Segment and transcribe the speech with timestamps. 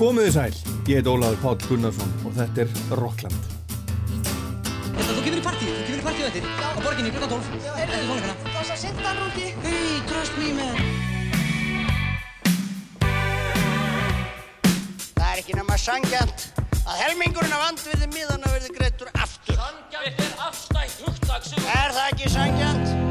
[0.00, 0.52] Komiði sæl,
[0.88, 3.48] ég heit Ólaður Páll Gunnarsson og þetta er Rockland.
[4.14, 7.60] Þetta, þú kemur í partíu, þú kemur í partíu eftir á borginni klukkan 12.
[7.66, 8.34] Já, heyrðu, Þetta er tónleikana.
[8.46, 9.46] það var svo sindan úti.
[9.66, 10.76] Hey, trust me man.
[15.12, 16.48] Það er ekki nema sangjant
[16.80, 19.60] að helmingurinn af andvirði miðana verði greittur aftur.
[19.60, 23.09] Sangjant er afstætt hugtak sem Er það ekki sangjant?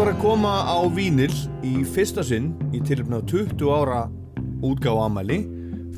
[0.00, 3.98] Var að koma á Vínil í fyrsta sinn í tilöfna 20 ára
[4.64, 5.36] útgáfa amæli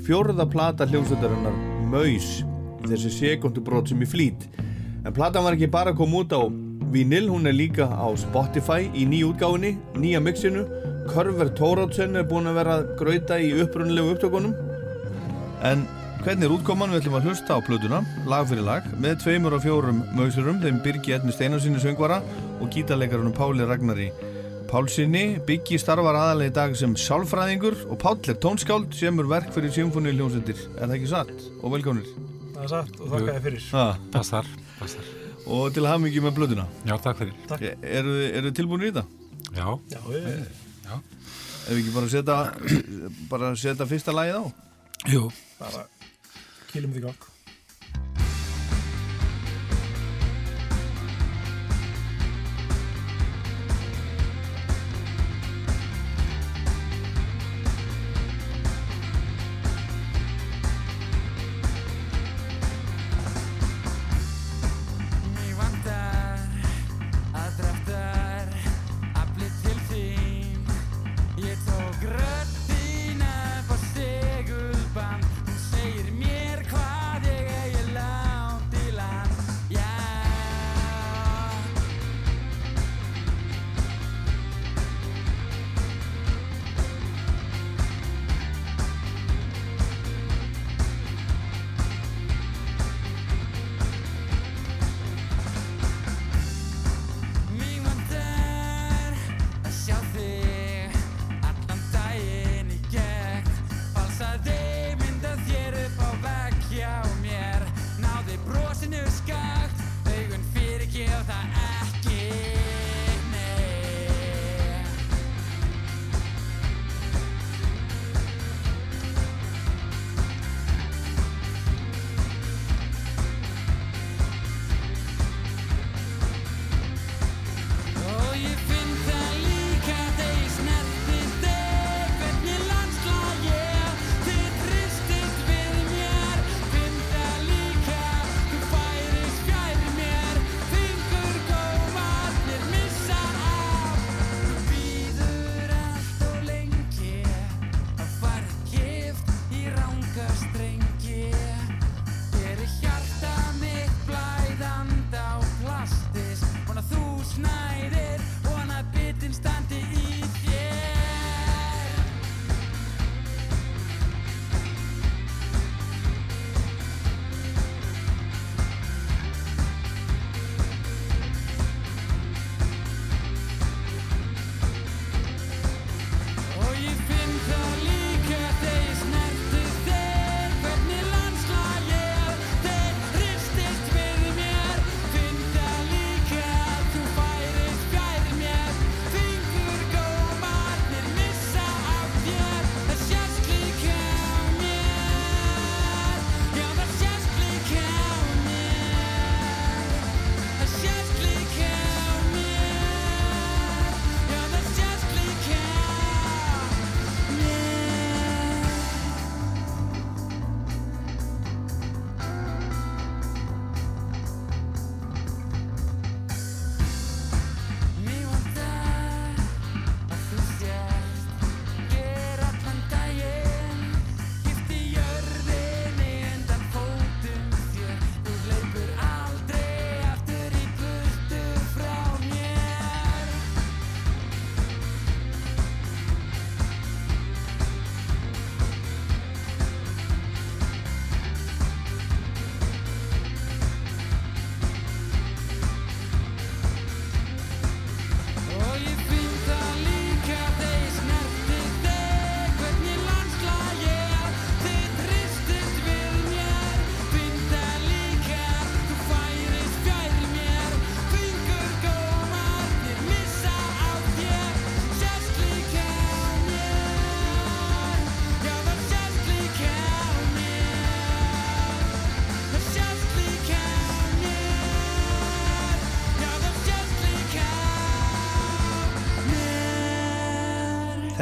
[0.02, 1.54] fjórða plata hljómsveitarinnar
[2.82, 4.48] í þessi sekundubrót sem í flýt.
[5.06, 6.42] En platan var ekki bara að koma út á
[6.90, 10.66] Vínil, hún er líka á Spotify í nýju útgáfinni, nýja mixinu.
[11.12, 14.56] Körver Tóráttsen er búin að vera að grauta í upprunlegu upptökunum.
[15.62, 15.86] En
[16.22, 16.92] hvernig er útkoman?
[16.92, 17.98] Við ætlum að hlusta á plötuna,
[18.30, 22.20] lag fyrir lag, með tveimur og fjórum mögsurum, þeim Birgi Edni Steinarsinni söngvara
[22.62, 24.10] og gítarleikarunum Páli Ragnari
[24.70, 25.38] Pálsinni.
[25.46, 29.74] Biggi starfar aðalega í dag sem sálfræðingur og Páll er tónskáld sem er verk fyrir
[29.74, 30.62] symfóni hljómsveitir.
[30.78, 31.32] Er það ekki satt?
[31.60, 32.08] Og velkomnir.
[32.54, 33.66] Það er satt og þakka þér fyrir.
[33.74, 33.84] Ha.
[34.14, 34.48] Passar,
[34.78, 35.10] passar.
[35.42, 36.66] Og til að hafa mikið með plötuna.
[36.88, 37.34] Já, takk fyrir.
[37.50, 37.66] Takk.
[37.66, 39.04] E- Eru eru þið tilbúin í þetta?
[39.52, 40.60] Já, Já, ég,
[41.62, 42.36] Ef við ekki bara setja,
[43.30, 44.44] bara setja fyrsta lagið á?
[45.12, 45.28] jú.
[45.60, 45.84] bara
[46.72, 47.31] kýlum því gang.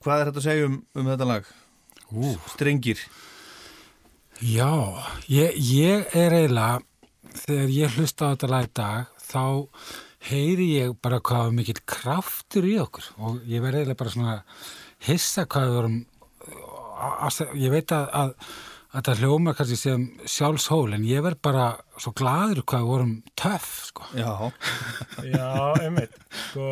[0.04, 1.48] Hvað er þetta að segja um, um þetta lag?
[2.12, 3.00] Ú, Strengir.
[4.44, 4.68] já,
[5.32, 6.84] ég, ég er eiginlega,
[7.46, 9.72] þegar ég hlusta á þetta lag í dag, þá
[10.28, 14.36] heyri ég bara hvað mikill kraftur í okkur og ég verði eiginlega bara svona
[15.08, 15.96] hissa hvað við vorum,
[17.56, 18.36] ég veit að, að
[18.96, 21.66] þetta hljóma kannski sem sjálfshól en ég verð bara
[22.00, 24.06] svo gladur hvað við vorum töff, sko.
[24.16, 24.30] Já.
[25.36, 25.50] Já,
[25.82, 26.16] einmitt.
[26.48, 26.70] Sko,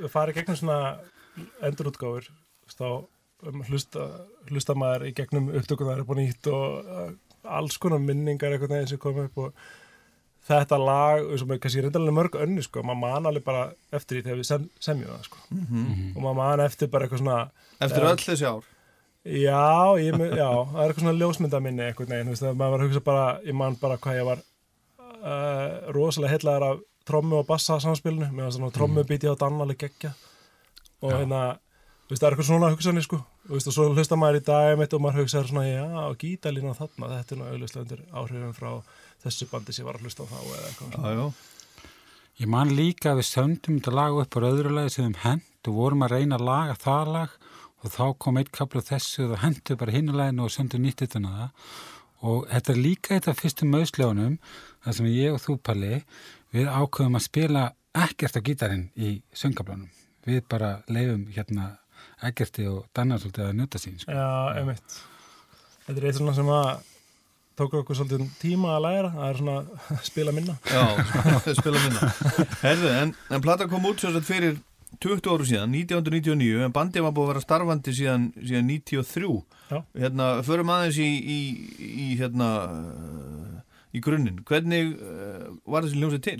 [0.00, 0.80] við farið gegnum svona
[1.66, 2.26] endurútgáfur,
[2.74, 4.08] þá um, hlusta,
[4.50, 7.08] hlusta maður í gegnum upptökunar upp og nýtt og uh,
[7.44, 9.64] alls konar minningar einhvern veginn sem kom upp og
[10.44, 13.64] þetta lag, sem er kannski reyndalega mörg önni, sko, maður man alveg bara
[13.94, 15.42] eftir því þegar við sem, semjum það, sko.
[16.12, 17.38] Og maður man eftir bara eitthvað svona
[17.84, 18.66] Eftir öll þessi ár.
[19.24, 22.74] Já, ég, já, það er eitthvað svona ljósmynda minni einhvern veginn, þú veist, að maður
[22.74, 24.42] var að hugsa bara, ég man bara hvað ég var
[25.24, 30.12] uh, rosalega heitlaður af trommu og bassa samspilinu, með svona trommu býti á dannaleg geggja
[31.00, 31.40] og hérna,
[32.04, 34.44] þú veist, það er eitthvað svona hugsanir sko, þú veist, og svo hlusta maður í
[34.50, 38.04] dag mitt og maður hugsaður svona, já, og gítalína þarna, þetta er nú auðvitað undir
[38.12, 38.70] áhrifum frá
[39.24, 41.00] þessu bandi sem var að hlusta á þá eða eitthvað.
[41.00, 41.90] Já, já.
[42.44, 45.68] Ég man líka að við söndum þetta lag upp á öðru lagi sem við hend
[45.70, 47.36] og vorum að reyna að laga það lag
[47.84, 51.20] og þá kom eitt kaplu þessu og það hendu bara hinnuleginu og söndum nýtt þetta
[51.24, 51.74] það
[52.24, 54.38] og þetta er líka þetta fyrstu möðsljónum
[54.84, 56.00] þar sem ég og þú Palli
[56.54, 57.64] við ákveðum að spila
[57.94, 59.90] ekkert á gítarinn í söngablanum
[60.24, 61.74] við bara leifum hérna
[62.24, 64.12] ekkerti og dannar svolítið að njóta sín sko.
[64.12, 64.98] Já, einmitt.
[65.84, 66.68] Þetta er eitt svona sem að
[67.58, 70.56] tók okkur svolítið tíma að læra, það er svona spila minna.
[70.70, 70.84] Já,
[71.60, 72.12] spila minna.
[72.62, 74.56] Herðu, en, en plata kom út svo sagt fyrir
[75.02, 79.30] 20 áru síðan, 1999, en bandið var búið að vera starfandi síðan, síðan 93.
[79.70, 79.78] Já.
[80.02, 81.38] Hérna, förum aðeins í, í,
[82.04, 82.50] í hérna,
[83.94, 84.42] í grunninn.
[84.46, 86.38] Hvernig uh, var þessi ljónsið til?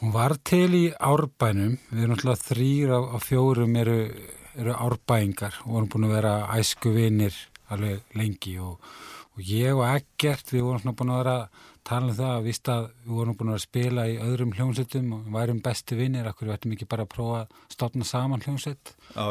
[0.00, 3.98] Hún var til í árbænum, við erum náttúrulega þrýr á, á fjórum eru,
[4.56, 7.36] eru árbæingar og vorum búin að vera æsku vinir
[7.70, 8.78] alveg lengi og,
[9.36, 12.44] og ég og Eggert við vorum svona búin að vera að tala um það að
[12.46, 16.48] víst að við vorum búin að spila í öðrum hljómsveitum og værum besti vinir, akkur
[16.50, 18.44] við ættum ekki bara að prófa að stofna saman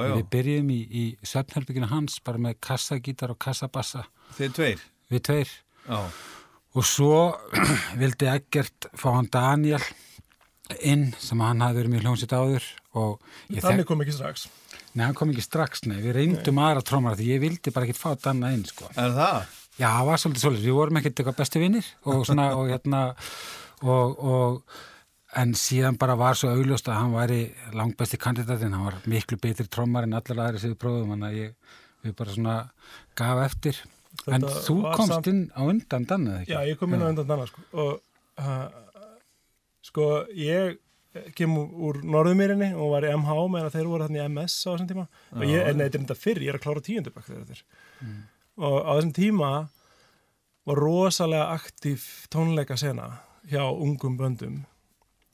[0.07, 4.05] já, Við byrjum í, í svefnherbygginu hans bara með kassagítar og kassabassa,
[4.37, 4.83] þeir tveir.
[5.13, 5.55] við tveir.
[5.87, 5.99] Já,
[6.77, 7.15] Og svo
[8.01, 9.81] vildi Eggert fá hann Daniel
[10.85, 12.65] inn sem hann hafði verið með hljómsitt áður
[12.99, 14.43] og ég Þannig kom ekki strax.
[14.93, 17.97] Nei, hann kom ekki strax, nei, við reyndum aðra trómara því ég vildi bara ekki
[17.97, 18.89] fá Danna inn, sko.
[18.93, 19.55] er það?
[19.79, 23.01] Já, það var svolítið svolítið, við vorum ekkert eitthvað bestu vinnir og svona, og hérna,
[23.87, 24.79] og, og,
[25.39, 27.37] en síðan bara var svo augljóst að hann væri
[27.77, 31.37] langbesti kandidatin, hann var miklu betri trómar en allar aðri sem við prófum, hann að
[31.37, 31.55] ég,
[32.03, 32.57] við bara svona
[33.19, 33.79] gaf eftir.
[34.27, 36.37] en Þetta þú var komst samt- inn á undan Danna?
[36.49, 37.61] Já, ég kom inn á undan danna sko.
[37.71, 38.01] og
[38.41, 38.67] uh,
[39.85, 40.79] sko ég
[41.37, 44.89] kem úr Norðumýrinni og var í MH meðan þeir voru þannig í MS á þessum
[44.91, 47.55] tíma og ég, en þetta er þetta fyrr, ég er að klára tíundabæk þegar þetta
[47.57, 47.63] er
[48.59, 49.51] og á þessum tíma
[50.69, 53.09] var rosalega aktív tónleika sena
[53.49, 54.59] hjá ungum böndum.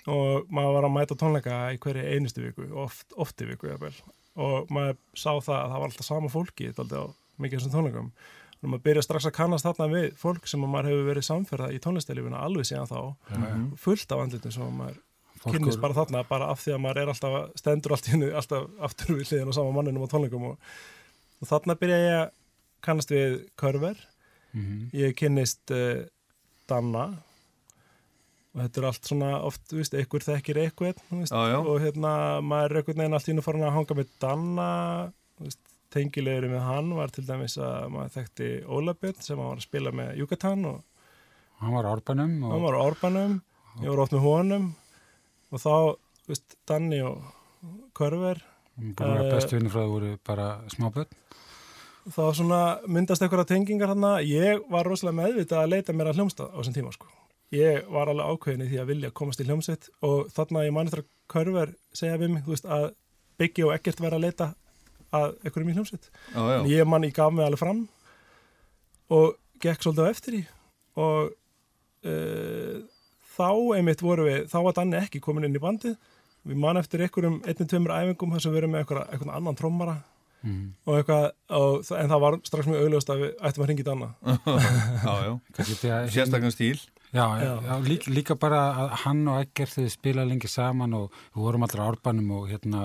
[0.06, 3.96] Og maður var að mæta tónleika í hverju einustu viku, oft, oft í viku jafnvel.
[4.36, 7.04] og maður sá það að það var alltaf sama fólki á
[7.40, 8.10] mikið þessum tónleikum.
[8.62, 11.72] Og maður byrja strax að kannast þarna við fólk sem að maður hefur verið samferða
[11.72, 13.00] í tónlistelífuna alveg síðan þá.
[13.80, 15.02] Fullt af andlitum sem að maður
[15.36, 18.30] Fólk kynnist bara þarna bara af því að maður er alltaf stendur allt í hennu
[18.40, 20.70] alltaf aftur við hliðin á sama manninum á tónleikum og,
[21.44, 22.30] og þarna byrja ég að
[22.86, 23.98] kannast við Körver
[24.56, 24.86] Mhm.
[24.96, 26.06] ég kynnist uh,
[26.70, 27.02] Danna
[28.56, 31.58] og þetta er allt svona oft, þú veist, einhver þekkir einhvern þú veist, Já, já.
[31.60, 34.68] og hérna maður er einhvern veginn allt í hennu farin að hanga með Danna
[35.36, 35.60] þú veist,
[35.96, 40.16] tengilegur með hann var til dæmis að maður þekkti Ólabjörn sem var að spila með
[40.24, 40.80] Yucatan og
[41.60, 43.36] Hann var á árbænum og hann var Orbanum
[43.84, 44.66] ég var oft með honum
[45.52, 45.76] og þá,
[46.24, 47.22] þú veist, Danni og
[47.96, 48.40] Körver
[48.80, 51.12] búin að bestu það voru bara smáböld.
[52.06, 56.52] Þá svona myndast einhverja tengingar hann ég var rosalega meðvitað að leita mér að hljómsað
[56.54, 57.10] á þessum tíma sko.
[57.56, 60.92] ég var alveg ákveðin í því að vilja komast í hljómsveit og þarna ég mani
[60.92, 62.92] eftir að Körver segja við mig, þú veist, að
[63.40, 64.50] Biggi og ekkert vera að leita
[65.16, 66.10] að einhverjum í hljómsveit.
[66.34, 66.42] Já.
[66.60, 67.82] en ég man, ég gaf mig alveg fram
[69.16, 70.44] og gekk svolítið á eftir í
[71.02, 71.34] og
[72.06, 72.76] uh,
[73.36, 75.98] þá einmitt voru við, þá var Danni ekki komin inn í bandið.
[76.46, 79.58] Við man eftir einhverjum einnig tveimur æfingum þar sem við erum með einhverja, einhvern annan
[79.58, 79.96] trommara
[80.46, 80.66] Mm.
[80.86, 81.24] og eitthvað,
[81.58, 84.10] og, en það var strax mjög augljóst að við ættum að ringa í Danna
[85.06, 85.32] já, já.
[85.58, 86.82] Kannski því að- Sérstakann stíl.
[87.16, 87.54] Já, já.
[87.66, 87.74] Já.
[87.88, 91.88] líka, líka bara að hann og Eggert þau spila lengi saman og við vorum allra
[91.90, 92.84] árbænum og hérna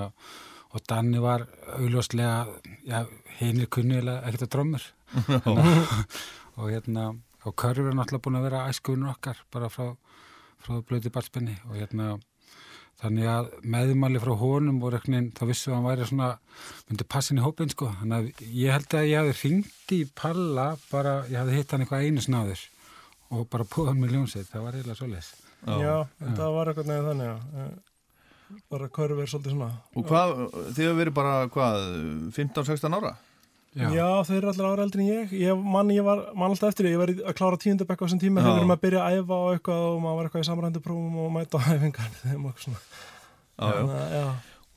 [0.73, 1.45] og Danni var
[1.77, 2.47] augljóslega
[2.87, 3.01] já,
[3.41, 4.85] hinir kunnilega ekkert að drömmur
[6.61, 7.11] og hérna
[7.45, 9.91] og Körfur er náttúrulega búin að vera æskuvinur okkar bara frá,
[10.63, 12.13] frá blöti barnspenni og hérna
[13.01, 16.31] þannig að meðmæli frá honum og reknin þá vissu að hann væri svona
[16.89, 20.67] myndi passin í hópin sko þannig að ég held að ég hefði hringt í Palla
[20.91, 22.65] bara, ég hefði hitt hann eitthvað einu snáður
[23.31, 25.31] og bara púið hann með ljónsveit, það var eiginlega svoleiðis
[25.61, 27.65] Já, en það var eitthvað nefnir þannig, já.
[27.65, 27.71] Eh,
[28.71, 29.67] Bara körfi er svolítið svona.
[29.95, 30.31] Og hvað,
[30.75, 31.85] þið hefur verið bara, hvað,
[32.35, 33.13] 15-16 ára?
[33.79, 34.07] Já.
[34.27, 35.33] þau eru allir ára eldri en ég.
[35.45, 38.23] Ég man, ég var, man alltaf eftir því, ég var að klára tíundabekk á þessum
[38.23, 38.49] tíma Já.
[38.51, 41.31] þegar að byrja að æfa og eitthvað og maður var eitthvað í samrændi prófum og
[41.37, 42.81] mæta á æfingar þeim og eitthvað svona.
[43.61, 44.05] Já, já.
[44.17, 44.25] Já.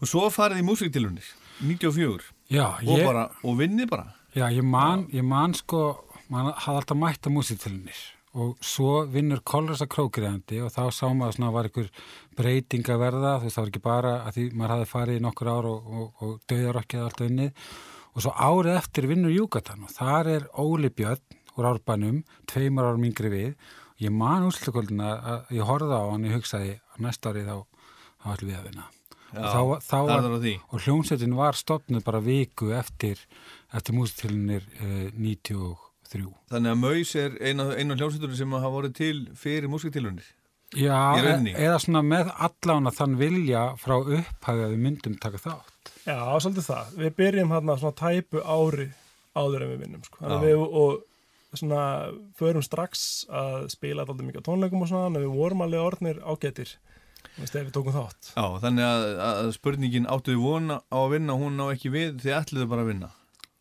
[0.04, 1.30] Og svo farið í músiktilunir,
[1.64, 4.10] 94, Já, og ég, bara, og vinnið bara.
[4.36, 5.84] já, ég man, ég man sko,
[6.30, 8.02] man hafði alltaf mætt að músitilunir
[8.34, 11.90] og svo vinnur Kolrasa krókriðandi og þá sá maður svona að var einhver
[12.36, 15.24] breyting að verða, þú veist, það var ekki bara að því maður hafði farið í
[15.26, 17.68] nokkur ár og, og, og döðarokkið allt unnið
[18.14, 23.06] og svo árið eftir vinnur Júkatan og þar er Óli Björn úr árbænum, tveimur árum
[23.08, 23.54] yngri við.
[23.94, 27.58] Og ég man úrslutkvöldina að ég horfði á hann og hugsaði að næsta árið þá,
[28.24, 28.86] þá ætlum við að vinna.
[29.34, 30.28] Og þá, þá var,
[30.70, 33.22] og hljómsveitin var stopnuð bara viku eftir
[33.74, 39.16] eftir músitilunir eh, 93 Þannig að Maus er eina, eina hljómsveitur sem hafa voruð til
[39.34, 40.28] fyrir músiktilunir.
[40.78, 45.73] Já, e eða svona með allána þann vilja frá upphæði að við myndum taka þátt
[46.04, 46.94] Já, svolítið það.
[47.00, 48.88] Við byrjum hérna svona tæpu ári
[49.34, 50.20] áður en við vinnum, sko.
[50.22, 51.04] Þannig við og
[51.54, 51.84] svona
[52.38, 56.22] förum strax að spila alltaf mikið á tónleikum og svona, en við vorum alveg orðnir
[56.26, 56.76] ágætir,
[57.36, 58.32] þú veist, ef við tókum þátt.
[58.34, 62.38] Já, þannig að, að spurningin áttuði vona á að vinna, hún á ekki við, þið
[62.40, 63.12] ætluðu bara að vinna.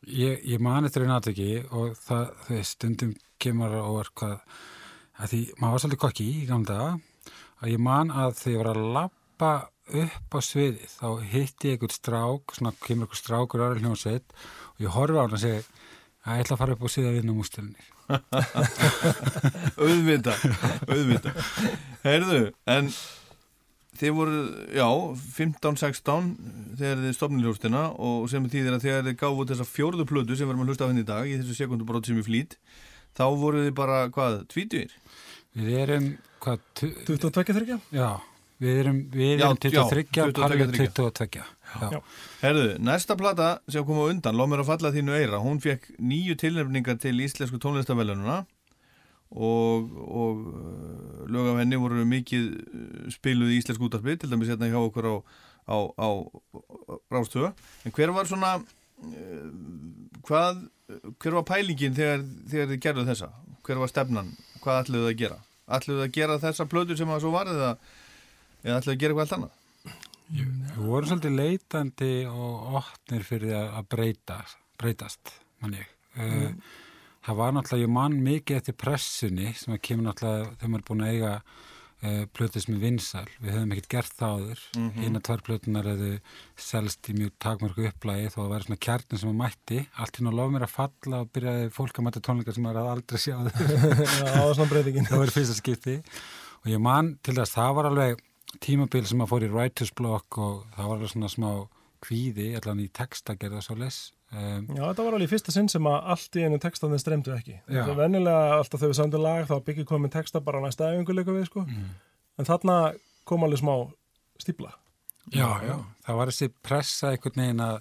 [0.09, 4.39] Ég, ég mani þetta einu aðtöki og það, veist, stundum kemur á orð hvað,
[5.23, 6.79] að því maður var svolítið kokki í gamla
[7.63, 9.53] að ég man að þegar ég var að lappa
[9.93, 14.37] upp á sviði, þá hitti ég einhvern strák, svona kemur einhvern strákur aðra hljómsveit
[14.77, 15.63] og ég horfi á hann og segi
[16.23, 17.89] að ég ætla að fara upp á sviði að vinna mústilunir.
[19.83, 20.35] auðvita,
[20.87, 21.33] auðvita.
[22.05, 22.91] Heyrðu, en
[23.99, 24.39] þið voru,
[24.75, 24.87] já,
[25.37, 26.31] 15-16
[26.81, 30.37] þegar þið stopnið ljóstina og sem þýðir að þegar þið gáfu út þessa fjórðu plötu
[30.39, 32.57] sem við erum að hlusta af henni í dag, í þessu sekundubrót sem við flýt,
[33.19, 34.95] þá voru þið bara, hvað, tvítugir?
[35.59, 36.07] Við erum,
[36.43, 37.79] hvað, tu- 22 þryggja?
[37.93, 38.09] já,
[38.63, 40.89] við erum, við Já, erum 23, já, 22, Palli 23.
[41.01, 41.43] 22.
[41.73, 41.91] Já.
[41.93, 42.01] Já.
[42.43, 45.95] Herðu, næsta plata sem kom á undan, Lóð mér að falla þínu eira, hún fekk
[45.99, 48.43] nýju tilnefningar til íslensku tónlistavellununa
[49.33, 54.53] og, og uh, lög af henni voru mikið uh, spiluð í íslensku útarpi, til dæmis
[54.53, 55.15] hérna hjá okkur á,
[55.73, 56.09] á, á
[57.13, 57.55] Rástöða.
[57.87, 59.47] En hver var svona, uh,
[60.29, 60.61] hvað,
[61.17, 63.33] hver var pælingin þegar, þegar þið gerðu þessa?
[63.65, 64.33] Hver var stefnan?
[64.61, 65.41] Hvað ætluðu þið að gera?
[65.73, 67.73] Ætluðu þið að gera þessa plötu sem að svo var eða,
[68.63, 69.59] eða ætluðu að gera eitthvað allt annað?
[70.33, 74.39] Við vorum svolítið leitandi og opnir fyrir að að breyta,
[74.81, 75.91] breytast, mann ég.
[76.17, 76.57] Mm.
[77.23, 80.89] Það var náttúrulega, ég man mikið eftir pressunni sem að kemur náttúrulega þegar maður er
[80.89, 83.29] búin að eiga uh, plötus með vinsæl.
[83.43, 84.65] Við höfum ekkert gert það áður.
[84.73, 85.05] Mm -hmm.
[85.05, 86.11] Hina tvær plötunar hefðu
[86.57, 89.81] selst í mjög takmörku upplægi þó að vera svona kjarnin sem að mætti.
[89.95, 93.19] Allt hérna lof mér að falla og byrjaði fólk að mæta tónleika sem maður aldrei
[93.19, 93.53] sjáð.
[94.19, 96.01] Já, það var það fyrsta skipti
[96.63, 98.21] og ég man til þess það var alveg
[98.61, 101.51] tímabil sem að fór í writer's block og það var alveg svona smá
[102.03, 103.99] kvíði allan í texta gerða svo les
[104.35, 107.35] um, Já, þetta var alveg í fyrsta sinn sem að allt í einu textaðin streymdu
[107.37, 107.59] ekki.
[107.69, 111.17] Það er venjulega alltaf þegar við söndum lag þá byggir komin texta bara næsta æfingu
[111.17, 111.67] líka við, sko.
[112.39, 112.79] En þarna
[113.29, 113.75] kom alveg smá
[114.43, 114.73] stípla.
[115.31, 117.77] já, já, það var þessi pressa einhvern veginn að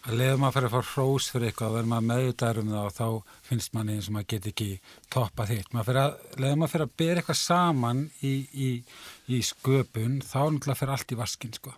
[0.00, 2.94] að leiðum að fyrir að fá hrós fyrir eitthvað verður maður meðvitaður um það og
[2.96, 4.68] þá finnst manni eins og maður get ekki
[5.12, 5.72] toppa þitt.
[5.76, 8.68] Maður að, leiðum að fyrir að bera eitthvað saman í, í,
[9.28, 11.74] í sköpun, þá náttúrulega fyrir allt í vaskin, sko.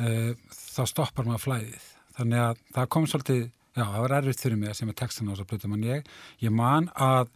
[0.00, 1.88] Uh, þá stoppar maður flæðið.
[2.20, 3.42] Þannig að það kom svolítið,
[3.74, 5.88] já, það var erfitt fyrir mig að sem er textan á þess að plötu, menn
[5.88, 6.12] ég,
[6.44, 7.32] ég man að,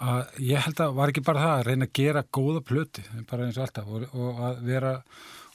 [0.00, 3.44] að ég held að var ekki bara það að reyna að gera góða plötu, bara
[3.44, 4.94] eins og alltaf, og, og að vera,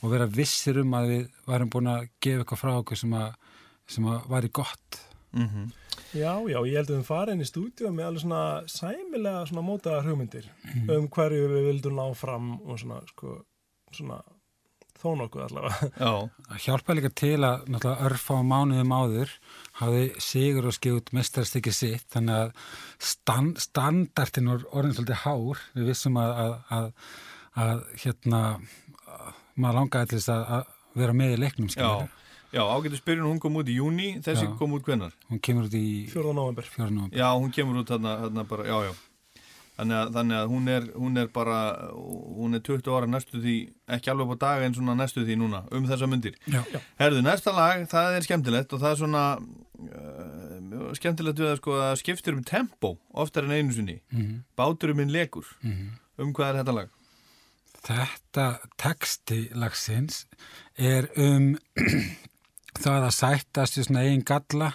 [0.05, 3.39] vera vissir um að við varum búin að gefa eitthvað frá okkur sem að
[3.89, 5.01] sem að væri gott.
[5.33, 5.71] Mm
[6.13, 9.63] Já, já, ég held að við farið inn í stúdíu með alveg svona sæmilega svona
[9.65, 10.45] mótaðar hugmyndir
[10.93, 13.39] um hverju við vildum ná fram og svona, sko,
[13.89, 14.19] svona
[15.03, 15.89] þó nokkuð allavega.
[16.05, 16.13] Já,
[16.53, 19.35] að hjálpa líka til að náttúrulega örfa á mánuðum áður
[19.81, 22.53] hafði Sigur og skjótt mestarstykki sitt þannig að
[23.09, 25.63] stand, standartin var orðin svolítið hár.
[25.73, 26.89] Við vissum að, að, að,
[27.65, 32.19] að hérna að maður langaði til þess að, að vera með í leiknum já, skilur.
[32.53, 34.51] Já, ágættu spyrjun, hún kom út í júni, þessi Já.
[34.59, 35.15] kom út hvenar?
[35.31, 36.35] hún kemur út í 4.
[36.37, 36.69] november.
[36.75, 38.93] fjórnum Já, hún kemur út þarna, þarna bara, já, já.
[39.73, 41.59] Þannig að, þannig að hún, er, hún er bara,
[41.97, 43.55] hún er 20 ára næstu því,
[43.97, 46.37] ekki alveg á dag en svona næstu því núna, um þessa myndir.
[46.45, 46.61] Já.
[47.01, 49.23] Herðu, næsta lag, það er skemmtilegt og það er svona,
[49.87, 52.93] uh, mjög skemmtilegt við að sko að skiptir um tempo
[53.23, 53.97] oftar en einu sinni
[54.57, 56.91] Báturum minn legur um hvað er þetta lag?
[57.83, 58.45] Þetta
[58.79, 60.23] texti lagsins
[60.77, 61.53] er um
[62.79, 64.71] það að sættast í svona eigin galla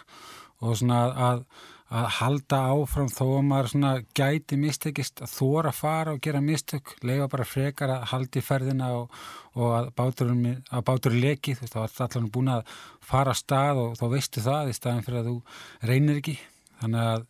[0.58, 1.42] og svona að,
[1.88, 6.42] að halda áfram þó að maður svona gæti mistekist að þóra að fara og gera
[6.44, 9.16] mistök, leifa bara frekar að haldi ferðina og,
[9.56, 12.76] og að báturinn, að báturinn leki, þú veist, þá er allan búin að
[13.08, 16.38] fara af stað og þá veistu það í staðin fyrir að þú reynir ekki,
[16.82, 17.26] þannig að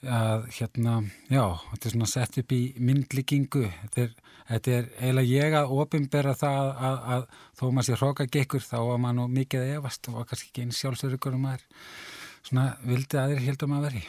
[0.00, 0.94] að hérna,
[1.28, 3.66] já, þetta er svona sett upp í myndlíkingu.
[3.82, 4.14] Þetta er,
[4.50, 7.26] þetta er eiginlega ég að opinbera það að, að
[7.58, 10.66] þó maður sé hróka gekkur þá var maður nú mikið að efast og kannski ekki
[10.66, 11.68] eins sjálfsörugur og maður
[12.48, 14.04] svona vildi aðrir heldum að veri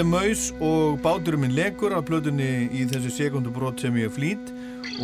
[0.00, 4.48] Þetta er Maus og báturum minn legur á plötunni í þessu sekundubrót sem ég flýt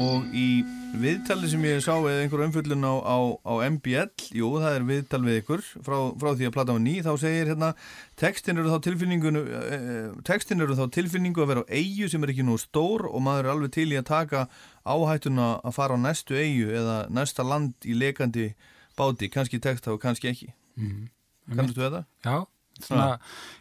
[0.01, 0.63] og í
[1.03, 5.21] viðtalið sem ég sá eða einhver umfjöllun á, á, á MBL, jú, það er viðtal
[5.27, 7.71] við ykkur frá, frá því að plata var ný, þá segir hérna,
[8.17, 12.33] textin eru þá tilfinningu eh, textin eru þá tilfinningu að vera á eigu sem er
[12.33, 14.47] ekki nú stór og maður er alveg til í að taka
[14.89, 18.55] áhættuna að fara á næstu eigu eða næsta land í lekandi
[18.97, 21.11] báti, kannski texta og kannski ekki Mhm.
[21.53, 22.07] Kannastu þetta?
[22.25, 22.47] Já,
[22.81, 23.19] svona,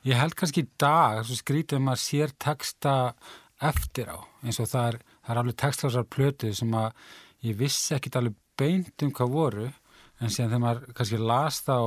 [0.07, 2.95] ég held kannski í dag, skrítið maður sér texta
[3.63, 6.89] eftir á, eins og það er, það er alveg textlásar plötu sem að
[7.45, 9.69] ég vissi ekkit alveg beint um hvað voru,
[10.19, 11.77] en síðan þegar maður kannski las þá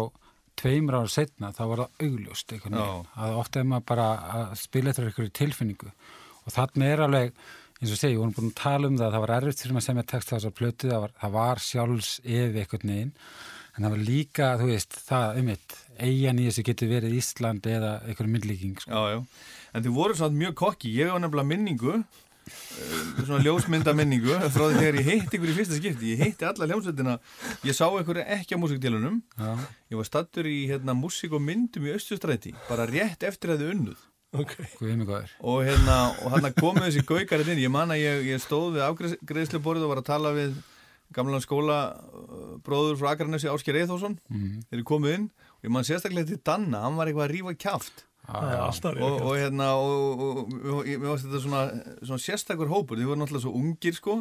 [0.59, 4.57] tveimur ára setna, þá var það augljóst einhvern veginn, að ofta er maður bara að
[4.59, 5.93] spila eftir einhverju tilfinningu.
[6.45, 7.39] Og þarna er alveg,
[7.79, 9.85] eins og segi, við vorum búin að tala um það, það var erfitt fyrir maður
[9.85, 13.15] að semja texta þessar plötu, það var, það var sjálfs yfir einhvern veginn,
[13.75, 17.69] en það var líka, þú veist, það um eitt, eigin í þessu getur verið Ísland
[17.69, 18.91] eða einhverju myndlíking, sko.
[18.91, 19.45] Já, já.
[19.75, 20.93] En þið voru samt mjög kokki.
[20.97, 25.57] Ég var nefnilega minningu, eh, svona ljósmynda minningu, frá því þegar ég heitti ykkur í
[25.61, 26.13] fyrsta skipti.
[26.15, 27.17] Ég heitti alla hljómsveitina.
[27.69, 29.19] Ég sá ykkur ekki á músikdélunum.
[29.39, 29.51] Já,
[29.93, 33.75] Ég var stattur í hérna, músik og myndum í Östustræti, bara rétt eftir að þið
[33.77, 34.07] unnuð.
[34.37, 34.51] Ok.
[34.77, 35.31] guðið mig góður.
[35.41, 37.63] Og hérna, og hann komu þessi gaukar inn.
[37.63, 40.59] Ég man að ég, ég stóð við afgreðsluborðið og var að tala við
[41.17, 41.79] gamlan skóla
[42.67, 44.19] bróður frá Akranesi Ásker Eithósson.
[44.29, 44.59] Mm.
[44.69, 45.29] Þeir eru komið inn
[45.65, 47.55] ég man sérstaklega til Danna, hann var eitthvað að rífa
[48.29, 51.61] alltaf og, og hérna og, og, og, og ég- varst þetta svona,
[52.05, 54.17] svona sérstakur hópur, þið voru náttúrulega svo ungir sko.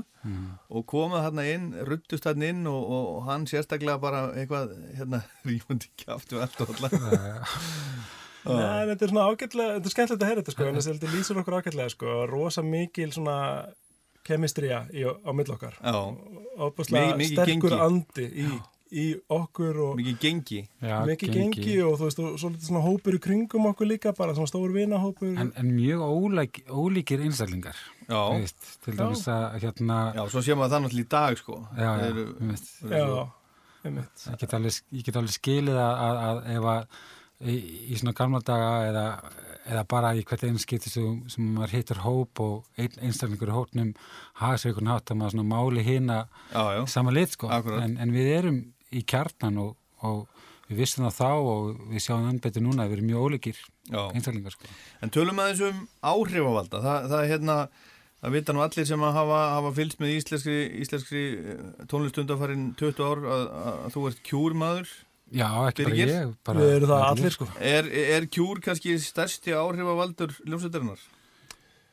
[0.72, 5.20] Og komað hérna inn, ruttust hérna inn og, og, og hann sérstaklega bara eitthvað hérna
[5.50, 6.96] rífandi kjáft við allt og allar
[8.48, 11.40] Nei, þetta er svona ágætlega, þetta er skemmtilegt að heyra þetta sko, en þetta lýsir
[11.42, 13.38] okkur ágætlega sko, rosa mikil svona
[14.28, 15.76] kemistrija í, á mill okkar.
[15.84, 15.98] Já,
[16.58, 17.84] Ábúrslega Mikið- mikið sterkur gengi.
[17.90, 18.48] andi í,
[18.92, 20.60] í okkur og mikið gengi.
[20.84, 24.14] Já, mikið gengi, og þú veist, og svo litið svona hópur í kringum okkur líka,
[24.18, 25.34] bara svona stór vinahópur.
[25.34, 30.74] En, en mjög ólæk, ólíkir einstaklingar, veist, til dæmis að hérna, já, svo séum við
[30.76, 31.60] það náttúrulega í dag sko.
[31.78, 31.92] Já,
[32.48, 33.06] veist, Já,
[33.84, 34.26] einmitt.
[34.32, 37.06] ég get alveg, ég get alveg skilið að, að, að ef að
[37.48, 37.58] í,
[37.94, 39.04] í svona gamla daga eða,
[39.68, 43.56] eða bara í hvert einu skipti sem, sem maður hittur hóp og ein, einstaklingur í
[43.58, 43.92] hópnum
[44.42, 46.18] hafa sér einhvern hátt að maður svona máli hina
[46.54, 47.52] Já, já, sama lit sko.
[47.52, 48.60] En, en við erum
[48.98, 49.76] í kjarnan og,
[50.08, 50.26] og
[50.68, 53.60] við vissum það þá og við sjáum enn betur núna að við erum mjög ólíkir
[53.88, 54.72] já einstaklingar sko
[55.06, 56.82] En tölum aðeins um áhrifavalda.
[56.84, 57.58] Þa, það er hérna,
[58.24, 61.24] það vita nú allir sem að hafa, hafa fylgst með íslenskri, íslenskri
[61.92, 64.96] tónlistundafarin 20 ár að, að, að þú ert kjúrmaður.
[65.28, 66.12] Já, ekki bara Birgir?
[66.12, 67.50] ég bara, Við erum það allir sko.
[67.72, 71.02] Er, er kjúr kannski stærsti áhrifavaldur ljómsveitarinnar?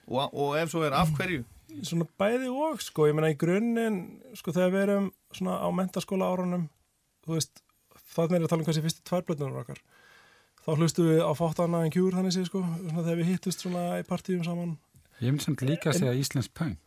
[0.06, 1.42] Og, og ef svo er af hverju?
[1.82, 3.96] Svona bæði og sko, ég meina í grunninn,
[4.38, 6.68] sko þegar við erum svona á mentaskóla árunum,
[7.24, 7.62] þú veist,
[8.14, 9.82] það er að tala um sé fyrstu tværblötunar okkar.
[10.64, 13.64] Þá hlustum við á fátt annað en kjúr þannig sé sko, svona þegar við hittust
[13.64, 14.76] svona í partíum saman.
[15.20, 16.80] Ég myndi samt líka að segja Íslands punk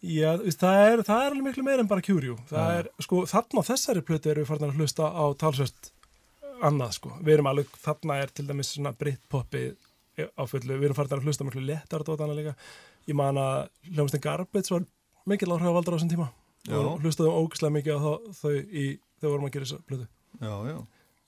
[0.00, 2.38] Já, það er, það er alveg miklu meira en bara kjúrjú.
[2.48, 5.90] Það er, sko, þarna á þessari plötu erum við farin að hlusta á talsvert
[6.64, 7.12] annað, sko.
[7.20, 9.66] Við erum alveg, þarna er til dæmis svona brittpoppi
[10.24, 12.54] á fullu, við erum farin að hlusta miklu léttar og annað líka.
[13.10, 14.88] Ég man að hljómsnið Garbage var
[15.28, 16.30] mikil áhrifavaldar á þessum tíma
[16.64, 16.76] Já.
[16.80, 18.86] og hlustaðum ógislega mikið á þau í,
[19.20, 20.08] þegar við vorum að gera þessa plötu.
[20.40, 20.78] Já, já.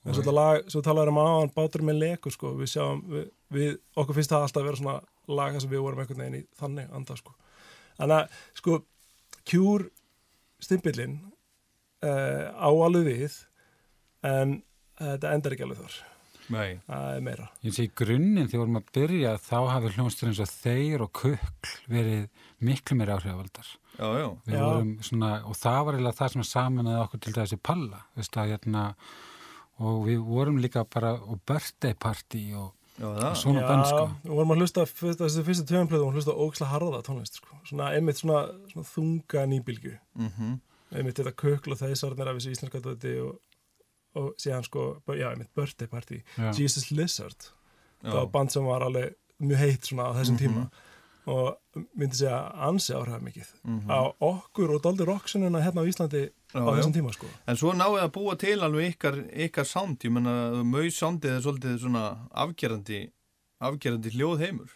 [0.03, 3.27] En svo þetta lag, svo talaður um aðan bátur með leku, sko, við sjáum, við,
[3.55, 4.95] við, okkur finnst það alltaf að vera svona
[5.39, 7.35] lag þar sem við vorum einhvern veginn í þannig anda, sko.
[7.99, 8.79] Þannig að, sko,
[9.47, 9.87] Cure
[10.63, 11.15] stimpillin
[12.03, 13.37] uh, á alveg við,
[14.27, 14.57] en
[14.99, 16.01] þetta endar ekki alveg þar.
[16.51, 16.69] Nei.
[16.87, 17.47] Það er meira.
[17.63, 21.13] Ég sé í grunninn þegar vorum að byrja þá hafi hljómsdur eins og þeir og
[21.15, 22.27] kukl verið
[22.63, 23.69] miklu meira áhrifavaldar.
[23.99, 24.29] Já, já.
[24.59, 28.49] Vorum svona, og það var eiginlega það sem saminaði okkur til þessi palla, veist að
[28.55, 28.85] hérna,
[29.79, 34.03] og við vorum líka bara, og birthday party og, Já, og svona bönn sko.
[34.23, 37.57] við vorum að hlusta, þessi fyrstu töfumplöðu, hún hlusta ógislega harða tónlist, sko.
[37.69, 39.97] Svona, einmitt svona, svona þunga nýbylgu.
[40.19, 40.59] Mm
[40.93, 43.39] einmitt þetta kökl og þeisarnir af þessu íslenska döti og,
[44.13, 46.51] og síðan sko, já, einmitt birthday party Já.
[46.53, 47.47] Jesus Lizard
[48.03, 50.43] það var band sem var alveg mjög heitt svona á þessum Mhm.
[50.43, 50.69] tíma
[51.25, 51.57] og
[51.95, 53.87] myndi segja ansi áhrif mikið Mhm.
[53.89, 57.71] á okkur og daldi rocksununa hérna á Íslandi Já, á þessum tíma sko En svo
[57.73, 62.03] náðu að búa til alveg ykkar, ykkar sound, ég menna maus soundið er svolítið svona
[62.35, 63.09] afgerandi,
[63.61, 64.69] afgerandi hljóð heimur.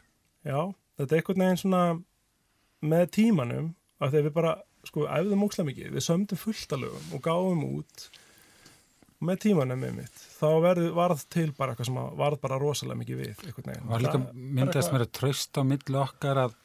[0.46, 2.04] já, þetta er einhvern veginn svona
[2.82, 4.56] með tímanum að þegar við bara,
[4.86, 8.10] sko, æfðum ókslega mikið við sömdum fullt lögum og gáum út
[9.26, 13.02] með tímanum með mitt þá verð, varð til bara eitthvað sem að varð bara rosalega
[13.02, 13.44] mikið við
[13.90, 16.58] Var líka myndast mér að trösta á milli okkar að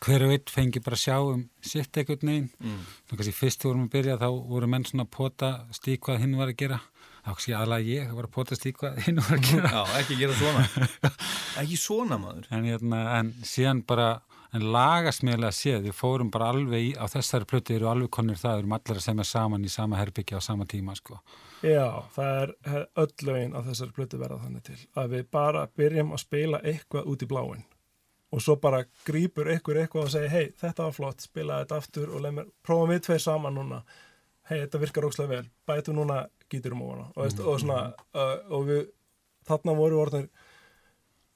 [0.00, 2.48] hver og einn fengi bara að sjá um sitt einhvern veginn.
[2.62, 2.78] Mm.
[3.08, 6.22] Þannig kannski fyrst vorum við að byrja þá voru menn svona að pota stík hvað
[6.24, 6.78] hinn var að gera.
[7.20, 9.72] þá kannski aðlega ég var að pota stík hvað hinn var að gera.
[9.74, 11.10] Já, ekki gera svona
[11.60, 14.08] Ekki svona maður En, hérna, en síðan bara,
[14.56, 18.56] en lagasmjölega séð, við fórum bara alveg í, á þessari plötu eru alveg konir það,
[18.56, 21.20] við erum allir að semja saman í sama herbyggja á sama tíma, sko.
[21.62, 26.14] Já, það er öll lögin á þessari plötu verða þannig til að við bara byrjum
[26.16, 27.66] að spila eitthvað út í bláin
[28.30, 32.12] og svo bara grípur ykkur eitthvað og segir hei, þetta var flott, spila þetta aftur
[32.14, 33.80] og mér, prófum við tveir saman núna.
[34.46, 37.80] Hei, þetta virkar ókslega vel, bætu núna gíturum ofana og, veist, og svona
[38.14, 38.80] uh, og við,
[39.46, 40.30] þarna voru við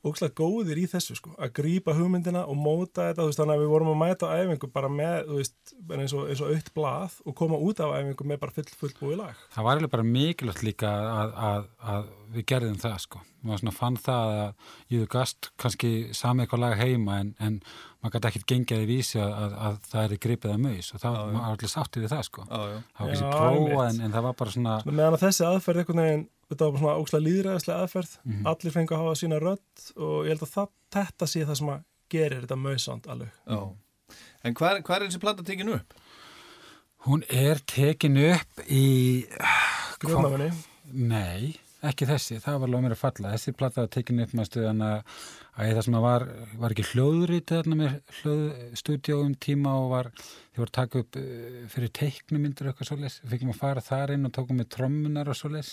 [0.08, 3.62] ókslega góðir í þessu sko, að grípa hugmyndina og móta þetta, þú veist, þannig að
[3.64, 6.72] við vorum að mæta á æfingu bara með, þú veist, eins og, eins og aukt
[6.76, 9.44] blað og koma út af æfingu með bara full, full búið lag.
[9.54, 13.24] Það var alveg bara mikilvægt líka að, að, að við gerðum það sko.
[13.44, 17.58] Maður svona fann það að Júðu Gast kannski sami eitthvað laga heima en, en
[18.04, 21.00] maður gæti ekkert gengið í vísi að, að, að það er gripið að maus og
[21.02, 22.44] það var allir sáttið við það sko.
[22.50, 22.78] Já, já.
[22.98, 23.30] Það var Já, kannski
[23.64, 26.74] prófa en, en það var bara svona, meðan að þessi aðferð einhvern veginn, þetta var
[26.76, 28.46] bara svona ókslega líðræðislega aðferð, Mhm.
[28.52, 31.72] allir fengu að hafa sína rödd og ég held að það, þetta sé það sem
[31.74, 31.82] að
[32.14, 33.32] gerir þetta mausand alveg.
[33.48, 33.60] Já.
[34.44, 35.94] En hvað er þessi plata tekinu upp?
[37.04, 39.26] hún er tekin upp í...
[40.00, 40.50] Grjónamunni,
[40.92, 41.54] Nei,
[41.90, 43.32] ekki þessi, það var alveg mér að falla.
[43.34, 45.20] Þessi platta var tekin upp með stuðan að,
[45.54, 46.26] að það sem var,
[46.62, 50.10] var ekki hljóðrít þarna með hljóðstúdíó um tíma og var,
[50.54, 53.20] þið voru taka upp uh, fyrir teiknumyndur og eitthvað svoleiðis.
[53.22, 55.72] Við fekkum að fara þar inn og tókum með trommunar og svoleiðis.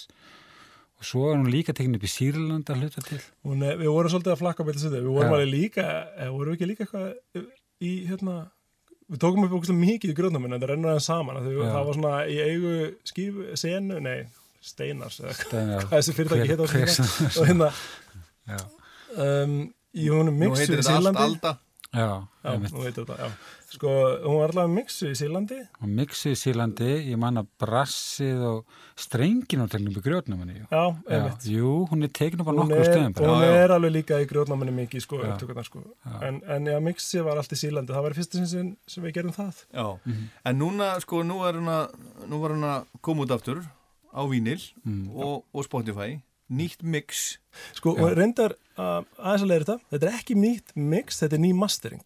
[1.01, 3.21] Og svo er hún líka tekin upp í Sýrland að hluta til.
[3.47, 5.37] hún er, við vorum svolítið að flakka með þessu við vorum Já.
[5.37, 7.47] alveg líka, eða vorum við ekki líka eitthvað
[7.81, 8.35] í hérna,
[9.09, 12.13] við tókum upp ókslega mikið í grjónamunni en það rennur aðeins saman, það var svona
[12.29, 12.75] í eigu
[13.09, 14.19] skífu, senu, nei,
[14.61, 16.71] steinars, Steinar- hvað þessi fyrirtæki heita á
[17.41, 17.71] og hérna,
[18.51, 18.61] Já,
[19.17, 19.57] um,
[19.93, 21.25] í honum Nú mixu í.
[21.27, 21.57] Alda
[21.91, 22.05] já,
[22.45, 22.71] Já, einmitt.
[22.71, 23.57] nú heitir þetta, já.
[23.71, 23.87] Sko,
[24.27, 28.73] hún var allavega mixu í Sýrlandi Og mixið í Sýrlandi, ég man að brassið og
[28.99, 30.03] strengin á tegnum í
[31.51, 33.29] jú, hún er tekin upp á er, stöðum bara.
[33.31, 33.61] hún Já, já.
[33.63, 35.21] er alveg líka í grjótnáminni mikið, sko,
[35.67, 35.83] sko.
[36.27, 37.95] En, en já, mixi var allt í Sýrlandi.
[37.95, 38.73] Það var sinn sem,
[39.07, 39.63] við gerum það.
[39.71, 39.87] Já,
[40.51, 41.59] en núna sko, nú er
[42.27, 43.63] nú var hún að koma út aftur
[44.11, 44.61] á Vínil
[45.15, 46.19] og, og Spotify
[46.51, 47.37] nýtt mix
[47.77, 49.77] Sko, og reyndar uh, aðeins að leira þetta.
[49.93, 52.03] Þetta er ekki nýtt mix, þetta er ný mastering.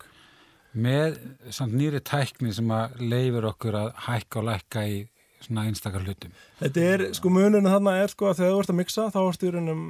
[0.76, 1.20] með
[1.56, 4.98] samt nýri tækni sem að leifir okkur að hækka og lækka í
[5.46, 6.34] svona einstakar hlutum.
[6.60, 9.48] Þetta er, sko, munurinn þarna er, sko, að þegar þú ert að mixa, þá ertu
[9.48, 9.84] í raunum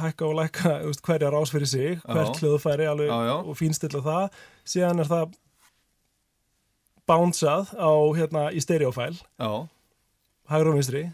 [0.00, 3.34] hækka og lækka, veist, hverja rás fyrir sig, hvert hljóðfæri alveg Já, já.
[3.42, 4.38] og fínstilla það.
[4.74, 5.36] Síðan er það
[7.10, 9.12] bounsað á, hérna, í stereofæl.
[9.36, 9.50] Já,
[10.54, 11.04] hægur og vinstri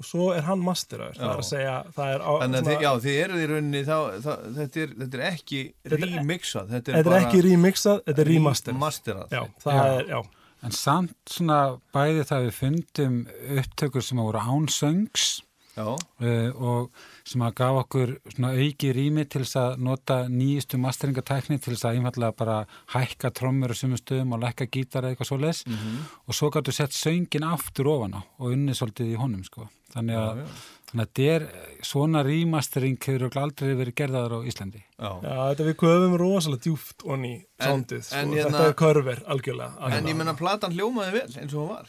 [0.00, 2.70] og svo er hann masteraður það er að segja, það er á, þannig að svona-
[2.74, 6.14] þið, já, þið eruð í rauninni þá, það, þetta, er, þetta er ekki Þetta er-
[6.18, 9.26] remixað þetta er, þetta er ekki remixað, þetta er remasterað.
[9.30, 9.84] já, það Já.
[9.98, 10.22] er, já,
[10.64, 11.56] En samt svona
[11.92, 13.16] bæði það við fundum
[13.60, 15.42] upptökur sem voru án söngs
[15.74, 16.90] Já, uh, og
[17.26, 21.84] sem að gaf okkur svona auki rými til þess að nota nýjustu masteringatækni til þess
[21.88, 22.58] að einfallega bara
[22.94, 26.94] hækka trommur á sumum stöðum og lækka gítara eitthvað svo leis og svo gætu sett
[26.94, 29.66] söngin aftur ofan á og unni svolítið í honum sko.
[29.94, 30.46] Þannig að, já.
[30.90, 31.44] þannig að þetta er
[31.86, 34.80] svona rýmastering hefur aldrei verið gerðaður á Íslandi.
[34.98, 35.10] já.
[35.22, 39.70] já, þetta við köfum rosalega djúft onni sándið, sko, en hérna- þetta er körver algjörlega,
[39.74, 40.16] En ég algjörlega.
[40.22, 41.86] menna platan hljómaði vel eins og hún var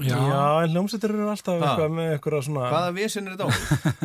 [0.00, 0.16] já,
[0.64, 1.66] en hljómsveitir eru alltaf Ha.
[1.66, 3.50] eitthvað með eitthvað svona Hvaða vesen er þetta á?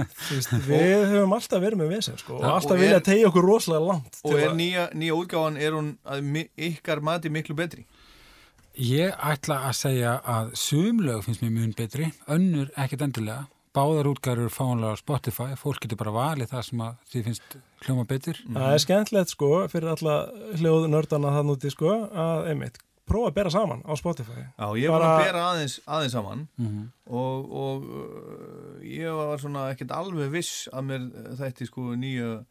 [0.70, 3.46] við höfum alltaf verið með vesen sko, og Já, alltaf og vilja er- tegja okkur
[3.46, 7.86] rosalega langt Og er nýja, nýja útgáfan, er hún að ykkar mati miklu betri?
[8.76, 13.46] Ég ætla að segja að sumlög finnst mér mjög betri, önnur ekkert endilega.
[13.76, 17.56] Báðar útgæður eru fáanlega á Spotify, fólk getur bara valið það sem að því finnst
[17.86, 18.38] hljóma betur.
[18.56, 20.16] það er skemmtilegt sko fyrir alla
[20.60, 25.00] hljóðnördana það núti sko að einmitt, prófa að bera saman á Spotify Já, ég var
[25.04, 26.86] Bara- að bera aðeins, aðeins saman Mhm.
[27.12, 32.46] og, og uh, ég var svona ekkert alveg viss að mér þætti sko nýja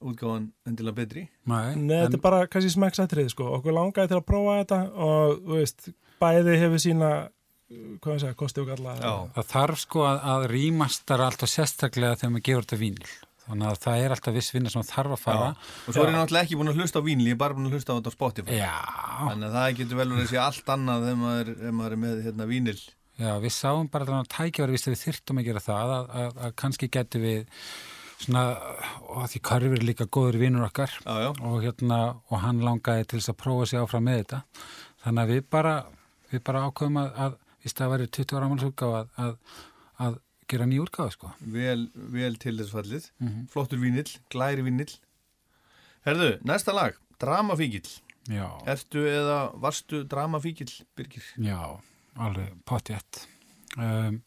[0.00, 1.26] útgáfan endilega betri.
[1.50, 3.48] Nei, Nei, þetta er bara kannski smekksatrið sko.
[3.58, 5.90] okkur langaði til að prófa þetta og þú veist,
[6.22, 7.10] bæði hefur sína
[7.70, 9.12] hvað ég segja, kosti og galla Já.
[9.36, 13.10] það þarf sko að, að rýmastara alltaf sérstaklega þegar maður gefur þetta vínil.
[13.50, 15.46] Þannig að það er alltaf viss vinna sem þarf að fara.
[15.86, 17.66] Og svo er ég náttúrulega ekki búin að hlusta á vínli, ég er bara búin
[17.70, 18.58] að hlusta á þetta á Spotify.
[18.60, 18.74] Já,
[19.26, 22.20] Þannig að það getur vel verið að sé allt annað þegar maður, maður er með
[22.26, 22.76] hérna vínil.
[23.20, 26.54] já, við sáum bara þannig að tækjaður við þyrftum að gera það, að, að, að
[26.62, 27.42] kannski getur við
[28.20, 28.42] svona,
[29.10, 31.30] og því Karfi er líka góður vinnur okkar Já, já.
[31.40, 34.42] og hérna, og hann langaði til þess að prófa sig áfram með þetta.
[35.04, 35.74] Þannig að við bara,
[36.32, 39.34] við bara ákveðum að, að í stað að verið 20 ára ámælsúrgáð að, að,
[40.06, 40.18] að
[40.50, 41.32] gera ný úrgáð, sko.
[41.56, 41.80] Vel,
[42.14, 43.08] vel til þess fallið.
[43.52, 44.92] Flottur vínill, glæri vínill.
[46.06, 47.88] Herðu, næsta lag, Dramafíkill.
[48.30, 51.24] Já, Ertu eða varstu dramafíkil, Birgir?
[51.40, 51.58] já,
[52.20, 53.24] alveg pottjætt.
[53.76, 54.20] Um,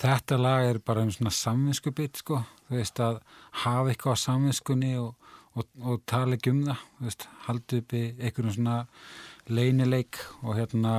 [0.00, 2.42] þetta lag er bara um svona samvinskubit, sko.
[2.66, 3.20] Þú veist að
[3.64, 5.14] hafa eitthvað á samvinskunni og,
[5.56, 6.82] og, og tala ekki um það.
[6.98, 8.78] Þú veist, haldi upp í einhverjum svona
[9.46, 10.96] leynileik og hérna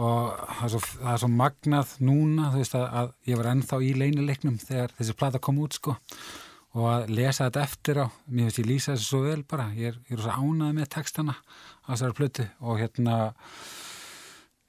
[0.00, 3.50] og það er, svo, það er svo magnað núna, þú veist að, að ég var
[3.50, 5.98] ennþá í leynileiknum þegar þessi plata kom út, sko
[6.72, 9.92] og að lesa þetta eftir á mér finnst ég lýsa þessu svo vel bara ég
[9.92, 11.34] er, ég er svo ánæði með textana
[11.84, 13.16] á þessari plötu og hérna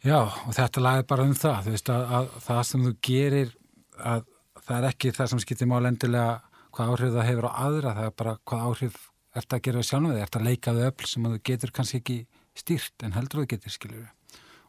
[0.04, 2.94] já, og þetta lag er bara um það þú veist að, að það sem þú
[3.10, 3.56] gerir
[4.00, 4.26] að
[4.64, 6.38] það er ekki það sem skiptir mál endilega
[6.74, 9.02] hvað áhrif það hefur á aðra það er bara hvað áhrif
[9.34, 11.74] ert að gera sjálf með þig, ert að leika við öll sem að þú getur
[11.74, 12.18] kannski ekki
[12.58, 14.10] stýrt en heldur þú getur skilur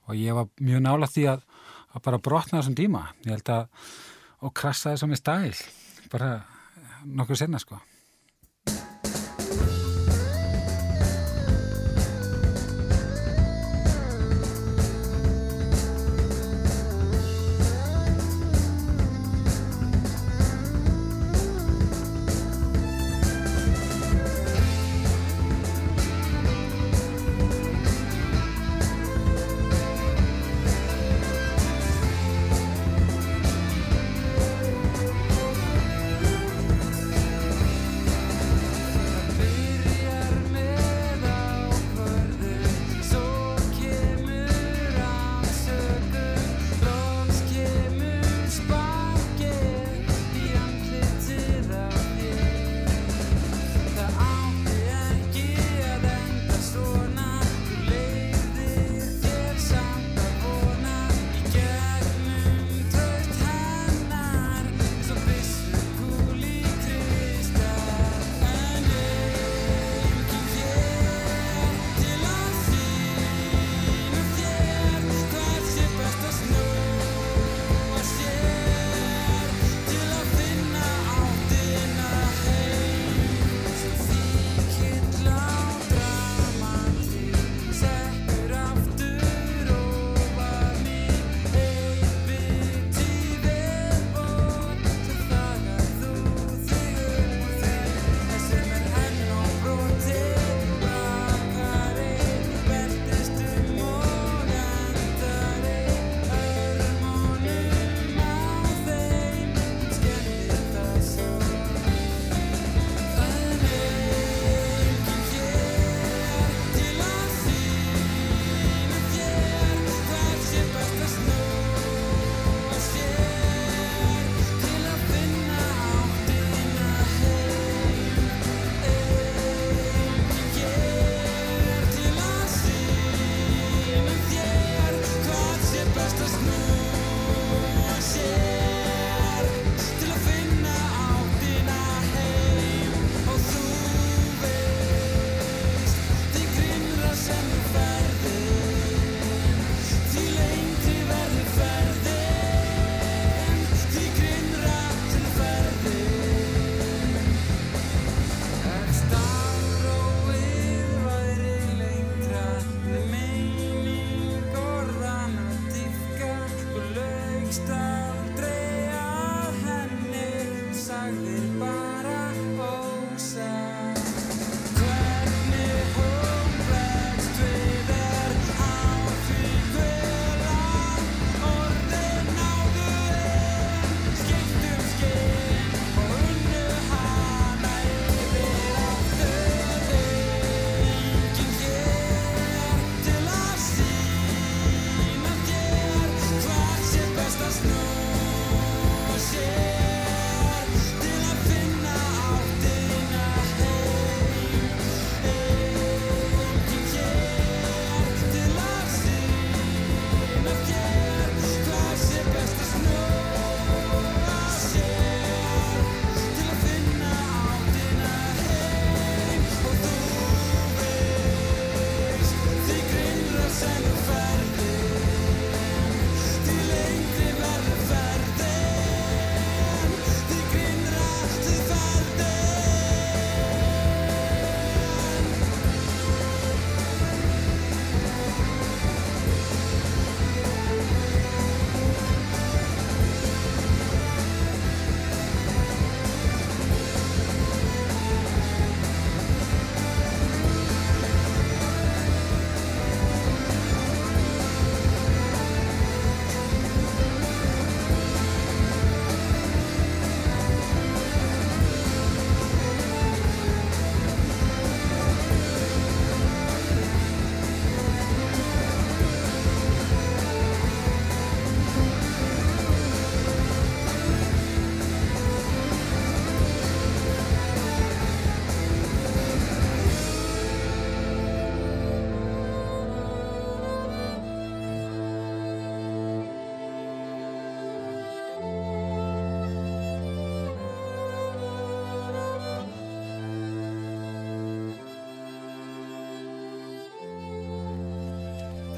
[0.05, 1.44] og ég var mjög nála því að,
[1.94, 3.07] að bara brotna þessum tíma.
[3.25, 3.94] Ég held að
[4.44, 5.55] og krasa þessum í stæl
[6.12, 6.31] bara
[7.05, 7.81] nokkuð senna sko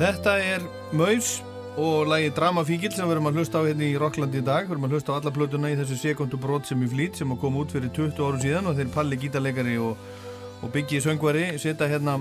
[0.06, 0.64] Þetta er
[0.96, 1.28] Maus
[1.76, 4.68] og lagi Dramafíkil sem við erum að hlusta á hérna í Rocklandi í dag.
[4.68, 7.32] Við erum að hlusta á alla plötuna í þessu sekundu brot sem í flýt sem
[7.40, 9.98] kom út fyrir 20 árum síðan og þeir Palli gítarleikari og,
[10.62, 12.14] og Biggi söngvari setja hérna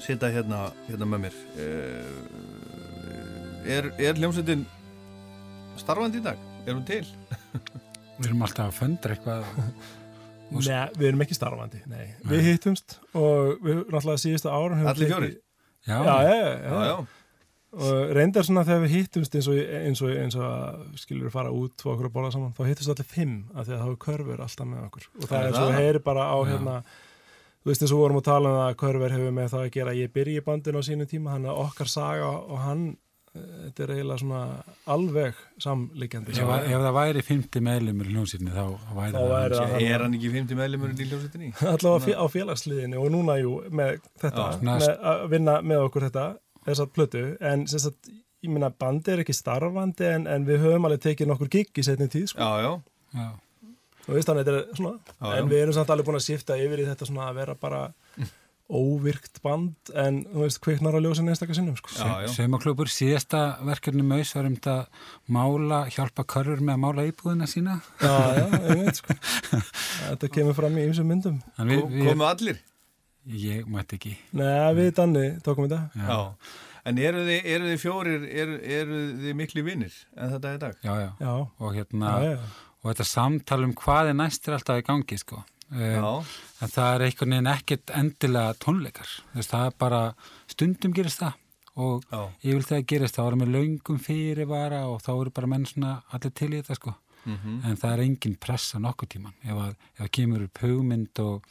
[0.00, 1.40] setja hérna, hérna með mér.
[1.58, 2.14] Eh,
[3.70, 4.62] Er, er hljómsveitin
[5.76, 6.38] starfandi í dag?
[6.64, 7.02] Er hún til?
[8.20, 9.44] Við erum alltaf að föndra eitthvað
[10.50, 12.06] Nei, við erum ekki starfandi, nei.
[12.26, 15.36] Við hittumst og við náttúrulega síðustu árum höfum Allir tekið- fjórir?
[15.88, 16.84] Já, Já, já, já, Já, já.
[16.90, 16.98] já.
[17.70, 21.34] Og reyndar svona þegar við hittumst eins og, eins og, eins og að skilur við
[21.36, 23.90] fara út og okkur að bóla saman, þá hittumst allir fimm af því að þá
[23.92, 25.04] er körfur alltaf með okkur.
[25.20, 25.70] Og það Er er eins og það?
[25.70, 26.74] við heyri bara á hérna,
[27.62, 29.70] þú veist eins og við vorum að tala um að körfur hefur með það að
[29.78, 32.82] gera að ég byrji í bandinu á sínum tíma, hann er okkar saga og hann,
[33.34, 34.40] þetta er eiginlega svona
[34.90, 36.32] alveg samlíkjandi.
[36.34, 38.64] ef, ef það væri 50 meðlumur í hljómsýtni þá
[38.96, 41.50] væri Þá það hans- það- Er hann ekki 50 meðlumur í hljómsveitinni?
[41.74, 46.24] allavega á félagsliðinu og núna jú með þetta, með að vinna með okkur þetta,
[46.66, 47.22] þessar plötu
[47.52, 48.10] en sem sagt,
[48.42, 51.86] ég minna bandi er ekki starfandi en, en við höfum alveg tekið nokkur gig í
[51.86, 52.72] setni tíð, sko, Já, já.
[53.14, 53.30] Já.
[54.08, 55.38] og veist þannig þetta er svona, Já, já.
[55.38, 57.82] en við erum samt alveg búin að sifta yfir í þetta svona að vera bara
[58.70, 62.28] óvirkt band en þú veist, kviknar á ljósin einstakar sinnum, sko Já, já.
[62.36, 64.76] Saumaklúpur, síðasta verkefni Maus var um þetta
[65.34, 69.16] mála, hjálpa körfur með að mála íbúðina sína já, já, einmitt, sko
[70.12, 72.60] þetta kemur fram í ymsum myndum en við, við, Komu allir?
[73.40, 76.20] ég mætti ekki Nei, við Danni tókum þetta Já.
[76.88, 80.60] En eru þið, eru þið fjórir, eru, eru þið miklu vinnir en þetta er í
[80.62, 80.78] dag?
[80.86, 81.10] já, já.
[81.20, 82.44] Já, og hérna já, já,
[82.80, 86.12] og þetta samtal um hvað er næst er alltaf í gangi sko um, Já.
[86.60, 90.00] En það er einhvern veginn ekkert endilega tónleikar Þess, það er bara
[90.50, 91.38] stundum gerist það
[91.80, 92.20] og Já.
[92.44, 95.92] ég vil það gerist það var með löngum fyrirvara og þá eru bara menn svona
[96.12, 97.58] allir til í þetta sko Mhm.
[97.68, 101.44] en það er engin pressa nokkuð tíman ef að, ef að kemur upp hugmynd og,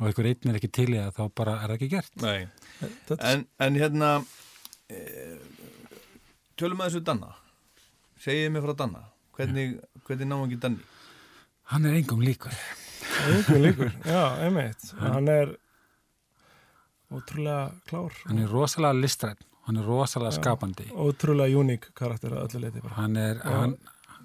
[0.00, 3.44] og einhver einn er ekki til í það þá bara er það ekki gert En,
[3.62, 4.08] en hérna,
[4.90, 5.38] e,
[6.58, 7.30] tölum að þessu Danna.
[8.24, 9.04] Segið mér frá Danna.
[9.38, 9.76] Hvernig,
[10.06, 10.82] hvernig náum ekki Danni?
[11.70, 12.52] hann er engum líkur
[13.24, 15.54] einhver líkur Já, einmitt, hann er
[17.14, 18.14] ótrúlega klár.
[18.26, 20.88] Hann er rosalega listræn hann er rosalega skapandi.
[20.92, 23.54] Ótrúlega uník karakter að öllu leiti bara, hann er Já.
[23.62, 23.76] hann,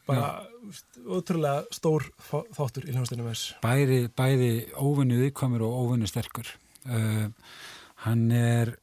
[0.08, 0.30] bara
[0.68, 6.50] úst, ótrúlega stór þá- þáttur í hljómsdynum þess bæði, bæði óvinnu viðkvæmur og óvinnu sterkur.
[6.90, 7.30] Uh,
[8.06, 8.76] hann er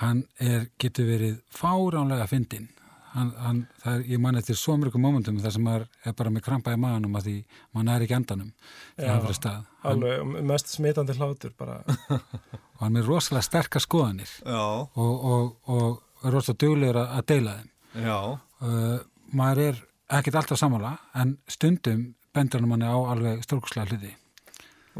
[0.00, 2.68] hann er, getur verið fáránlega fyndinn
[3.14, 6.32] hann, hann, það er, ég man eftir svo mörgum momentum þar sem maður er bara
[6.34, 7.36] með krampa í maðanum að því
[7.76, 12.90] maður er ekki Já, hann fyrir stað hann, alveg mest smitandi hlátur bara, og hann
[12.90, 14.64] er með rosalega sterkar skoðanir Já.
[14.64, 18.18] og, og, og er rosalega duglegur að, að deila þeim Já.
[18.66, 18.98] uh,
[19.34, 19.80] maður er
[20.18, 22.04] ekkert alltaf sammála en stundum
[22.34, 24.14] bendur hann manni á alveg stórkuslega hluti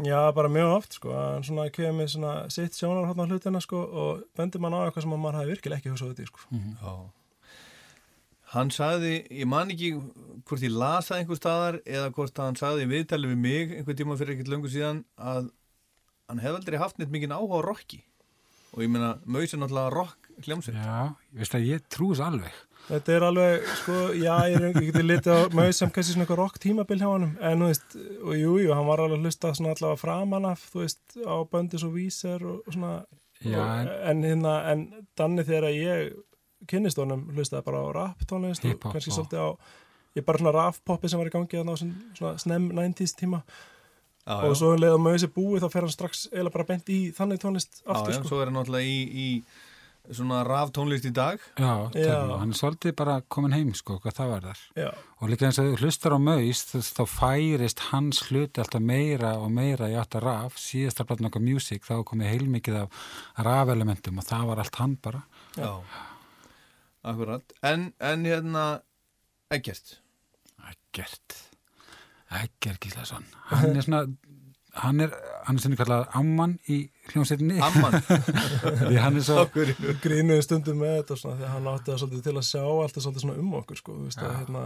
[0.03, 3.83] já, bara mjög oft sko, hann svona kemur með svona sitt sjónar á hlutina sko
[3.83, 6.39] og bendur mann á eitthvað sem maður hafi virkilega ekki hugsað út í sko.
[6.51, 6.93] Já.
[8.53, 9.93] Hann sagði, ég man ekki
[10.45, 13.97] hvort ég las það einhver staðar eða hvort hann sagði í viðtali við mig einhver
[13.97, 15.47] tíma fyrir ekkert löngu síðan að
[16.29, 18.03] hann hefði aldrei haft neitt mikinn áhuga á rocki
[18.75, 20.75] og ég meina, Maus er náttúrulega rock hljómsveit.
[20.75, 22.55] Já, ég veist að ég trú þess alveg.
[22.89, 26.41] Þetta er alveg, sko, já, ég, ég geti litið á maður sem kannski svona eitthvað
[26.41, 29.53] rock tímabil hjá honum, en þú veist, og jú, jú, hann var alveg að hlusta
[29.55, 32.91] svona allavega framan af, þú veist, á böndis og víser og svona,
[33.45, 34.83] Já, og, en- en hérna, en
[35.17, 36.13] Danni þegar ég
[36.67, 39.49] kynnist honum, hlustaði bara á rap tónlist og kannski svolítið á,
[40.15, 43.15] ég bara svona rap poppi sem var í gangi þarna á svona, svona snem 90s
[43.19, 43.43] tíma
[44.25, 44.57] Já, og já.
[44.57, 46.99] svo um leið að maður þessi búið þá fer hann strax eiginlega bara bent í
[47.13, 48.27] þannig tónlist aftur, já, sko.
[48.31, 51.37] svo er hann náttúrulega í, í svona raf tónlist í dag.
[51.57, 52.07] Já, Já.
[52.09, 52.37] já.
[52.37, 54.89] hann er svolítið bara komin heim sko, hvað það var þar Já,
[55.21, 59.31] og líka eins og þú hlustar á maus þess- þá færist hans hluti alltaf meira
[59.41, 63.05] og meira í að raf síðast að blanda nokkuð music þá er komið heilmikið af
[63.45, 65.23] rafelementum og það var allt hann bara
[65.57, 65.71] Já.
[67.05, 67.57] Akkurat.
[67.65, 68.69] En, en hérna,
[69.53, 69.99] ekkert.
[70.69, 71.43] ekkert
[72.33, 74.05] ekkert Gíslason hann er svona
[74.75, 75.11] hann er,
[75.45, 76.81] hann er svona kallað amman í
[77.11, 77.95] hljómsveitinni Amman.
[78.89, 79.45] því hann er svo
[80.03, 83.05] grínuði stundum með þetta svona, því að hann átti það svolítið til að sjá alltaf
[83.05, 84.65] svolítið svona um okkur sko, þú veist, að, hérna,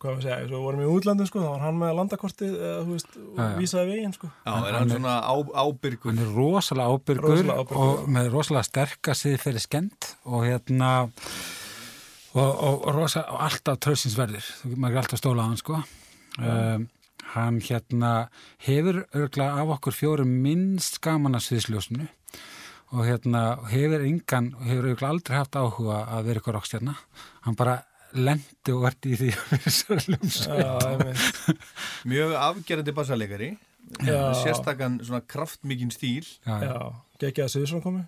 [0.00, 2.76] hvað maður segja, svo vorum við í útlandum sko, þá var hann með landakortið eða,
[2.86, 3.56] þú veist, og Já, já.
[3.60, 4.30] vísaði veginn sko.
[4.46, 5.34] Já, er hann svona á,
[5.64, 6.10] ábyrgur.
[6.14, 10.92] hann er rosalega ábyrgur, Rosalega ábyrgur, og með rosalega sterka siði fyrir skend og hérna
[12.34, 16.86] og, og, og, rosa, og alltaf tröðsinsverðir maður er alltaf stólað hann sko um,
[17.34, 18.12] hann hérna
[18.66, 22.06] hefur örgla af okkur fjórum minnst gaman að sviðsljósinu
[22.94, 26.94] og hérna hefur engan hefur örgla aldrei haft áhuga að vera ykkur rockstjarna
[27.46, 27.80] hann bara
[28.16, 31.66] lendi og verði í því að vera sér hljómsveit Já, einmitt.
[32.10, 33.50] Mjög afgerandi bassalegari.
[34.42, 36.26] Sérstakann svona kraftmikinn stíl.
[36.46, 36.70] já, já.
[36.70, 36.90] já,
[37.22, 38.02] geggjaði Suðsson komi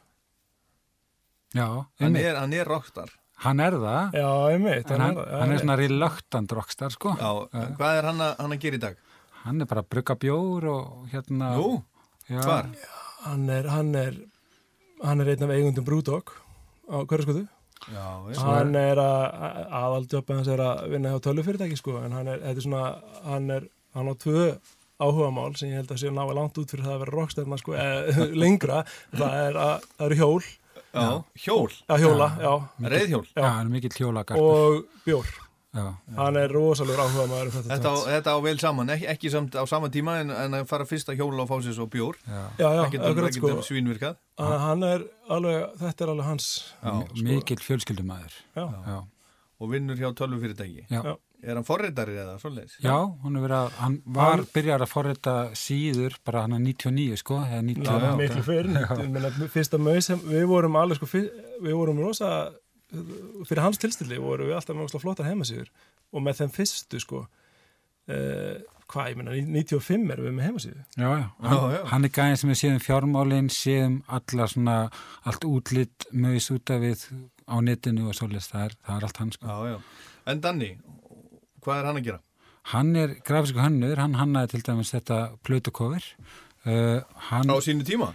[1.52, 1.66] Já,
[2.00, 3.10] hann er, hann er rockstar
[3.42, 4.90] Hann er það, Já, einmitt.
[4.92, 7.14] hann, það, já, hann er svona reluctant rockstar, sko.
[7.18, 7.30] Já,
[7.78, 9.00] hvað er hann að, hann að gera í dag?
[9.42, 11.48] Hann er bara að brugga bjór og hérna...
[11.58, 11.72] Nú,
[12.30, 12.68] já, hvar?
[13.24, 14.20] Hann er, hann er,
[15.02, 16.36] hann er einn af eigundum Brúdók
[16.86, 17.42] á hverjaskotu.
[17.90, 18.38] Já, já.
[18.46, 19.24] Hann er að,
[19.82, 22.84] aðaldjópa hans er að vinna hjá tölufyrirtæki, sko, en hann er, þetta er svona,
[23.26, 23.66] hann er,
[23.96, 24.46] hann á tvö
[25.02, 27.74] áhugamál sem ég held að sé náðu langt út fyrir það að vera rockstærna, sko,
[27.74, 28.82] eða lengra.
[29.16, 30.50] Það er að, það eru hjól,
[30.92, 31.06] já,
[31.46, 32.52] hjól, að hjóla, já,
[32.94, 33.24] reyðhjól.
[33.34, 34.60] Já, hann er mikill hjólagarpur.
[34.78, 35.32] og bjór.
[35.72, 37.68] Hann er rosalur áhugamæður um þetta.
[37.72, 40.66] Þetta á, þetta á vel saman, ekki, ekki samt á sama tíma en, en að
[40.68, 42.18] fara fyrst að hjóla og fá sér svo bjór.
[42.28, 42.42] já.
[42.60, 43.54] Já, akkurat, sko.
[43.56, 44.18] um svínvirkað.
[44.36, 46.50] Að Hann er alveg, þetta er alveg hans,
[46.82, 46.92] Já,
[47.24, 48.36] Mikill fjölskyldumæður.
[48.56, 48.66] já.
[48.92, 49.00] Já.
[49.62, 50.88] og vinnur hjá tölvufyrirtæki.
[50.90, 51.02] Já.
[51.06, 51.12] Já.
[51.42, 52.76] Er hann forritari eða svoleiðis?
[52.84, 57.16] Já, hann, er verið að, hann var byrjar að forrita síður bara hann að 99
[57.18, 58.12] sko, eða 98.
[58.20, 61.26] miklu fyrir fyrsta maus, sem- við vorum alveg sko, fyr,
[61.64, 62.28] við vorum rosa
[63.48, 65.70] fyrir hans tilstilli vorum við alltaf ógeðslega flottar heimasíður
[66.12, 68.56] og með þeim fyrstu sko uh,
[68.92, 71.82] hvað, ég meina, 95 erum við með heimasíðu Já, já, hann, Já, já.
[71.92, 74.76] hann er gæðin sem við séum fjármálin, séum alla svona,
[75.28, 77.06] allt útlitt mögis út af við
[77.48, 79.46] á netinu og svoleiðis, það er, það er allt hann sko.
[79.48, 80.12] Já, já.
[80.30, 80.68] En Danni,
[81.64, 82.20] hvað er hann að gera?
[82.72, 86.04] Hann er grafisku hannur, hann hannaði til dæmis þetta plötukofir.
[86.62, 87.00] Uh,
[87.32, 88.12] hann, Á sínu tíma?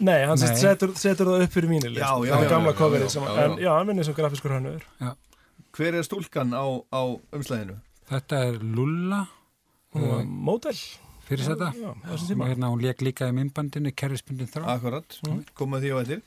[0.00, 0.56] Nei, hann Nei.
[0.56, 3.22] Setur, setur það upp fyrir mínu list Já, já, það já, gamla coverið já, sem,
[3.22, 3.44] já, já.
[3.44, 4.86] en já, hann vinnir sem grafiskur hannur
[5.76, 7.00] Hver er stúlkan á, á
[7.36, 7.76] umslæðinu?
[8.10, 9.20] þetta er Lulla
[9.94, 10.74] mótel
[11.28, 11.68] fyrir þetta.
[11.70, 14.64] Og hérna hún leik líka í myndbandinu, kerfispundin þrá.
[14.76, 15.44] Akkurat, Mhm.
[15.54, 16.22] koma því á eftir.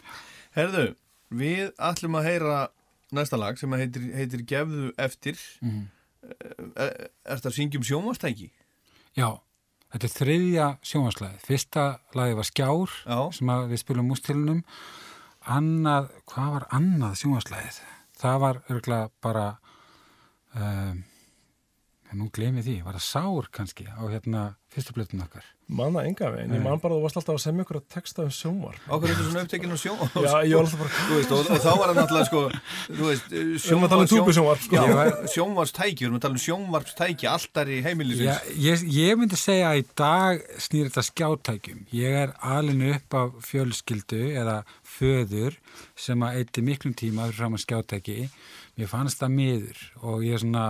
[0.56, 0.96] Herðu,
[1.32, 2.68] við ætlum að heyra
[3.12, 5.36] næsta lag sem heitir, heitir Gefðu eftir.
[5.62, 5.88] Mhm.
[6.78, 8.50] Er, er þetta að syngja um sjónvastæki?
[9.18, 9.40] Já,
[9.94, 11.40] þetta er þriðja sjónvarslæði.
[11.46, 11.86] Fyrsta
[12.18, 13.18] lagi var Skjár Já.
[13.38, 14.62] sem við spilum mústilunum.
[15.54, 17.82] Annað, hvað var annað sjónvarslæðið?
[18.24, 19.48] Það var örgulega bara,
[20.56, 21.04] um,
[22.14, 25.46] nú gleymi því, var það Sár kannski á hérna fyrstu blötun okkar.
[25.68, 28.26] Manna enga veginn, ég man bara að þú varst alltaf að semja ykkur að texta
[28.26, 31.20] um sjónvar Okkur er þetta svona upptekinn á sjón já, ég var alltaf bara Þú
[31.20, 32.42] veist, og, og þá var það náttúrulega sko
[32.90, 34.76] Þú veist, Við erum að tala um sko.
[34.76, 34.84] Já,
[35.34, 39.72] sjónvarpstæki, við erum að tala um sjónvarpstæki Alltaf í Já, heimilisins ég, ég myndi segja
[39.72, 41.84] að í dag snýr þetta skjátækjum.
[41.96, 44.60] Ég er alinu upp af fjölskyldu eða
[44.96, 45.58] föður
[46.00, 48.18] sem að eitti miklum tíma fyrir fram að skjátæki.
[48.74, 50.64] Mér fannst það miður og ég svona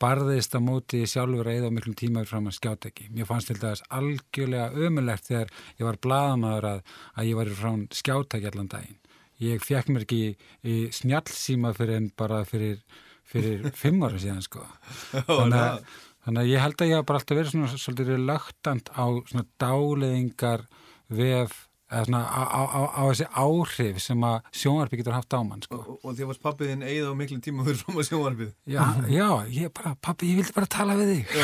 [0.00, 3.08] barðist að móti sjálfur eða miklum tíma fyrir fram að skjátæki.
[3.12, 6.80] Mér fannst þess algjörlega ömulegt þegar ég var blaðamaður að,
[7.20, 8.98] að ég var frá skjátæki allan daginn.
[9.44, 10.32] Ég fekk mér ekki í,
[10.64, 12.80] í snjallsíma fyrir en bara fyrir,
[13.28, 14.64] fyrir fimm ára síðan sko.
[15.12, 15.84] Þannig að,
[16.24, 19.46] þannig að ég held að ég hef bara alltaf verið svona svolítið relögtant á svona
[19.60, 20.64] dáleðingar
[21.12, 22.62] vef svona á, á,
[22.94, 25.76] á, þessi áhrif sem að sjónvarpi getur haft á mann sko.
[25.80, 29.28] Og, og því varst pappiðin eigið á miklu tíma fyrir fram að sjónvarpið Já, já,
[29.56, 31.24] ég bara, pappi, ég vildi bara tala við þig.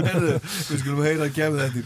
[0.00, 1.80] Herðu, við skulum heyra að gefa þetta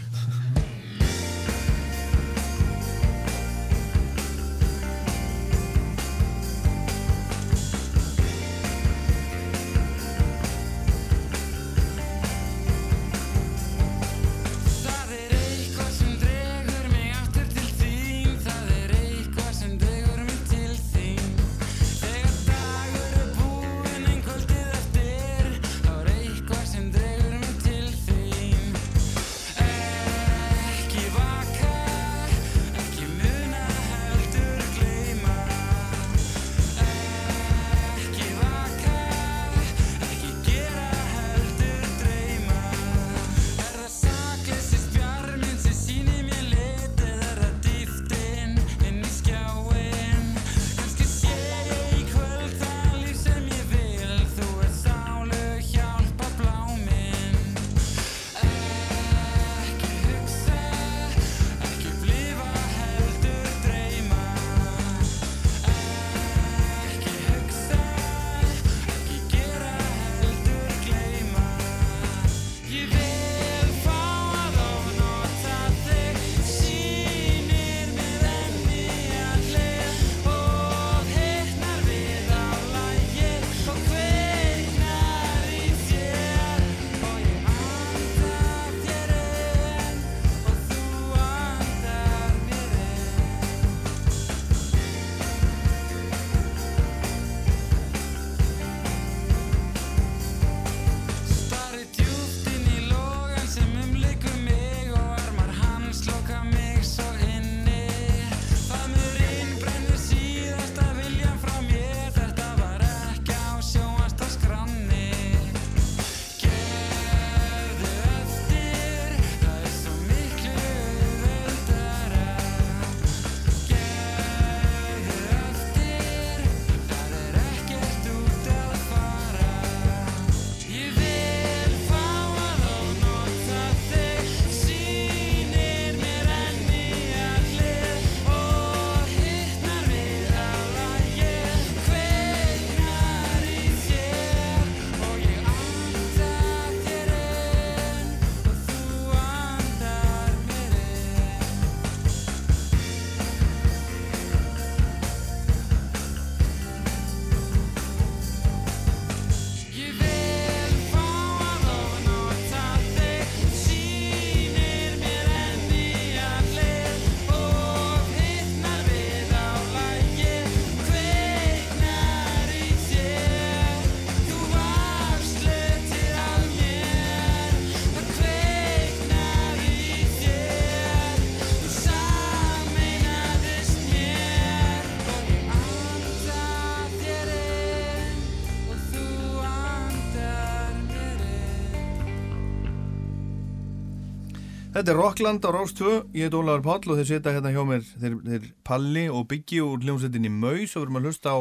[194.74, 197.84] Þetta er Rockland á 2, ég heit Ólafur Páll og þeir setja hérna hjá mér,
[198.02, 201.38] þeir, þeir Palli og Biggi úr hljómsveitinni Maus og við erum að hlusta á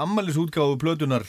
[0.00, 1.26] ammælisútgáfu plötunar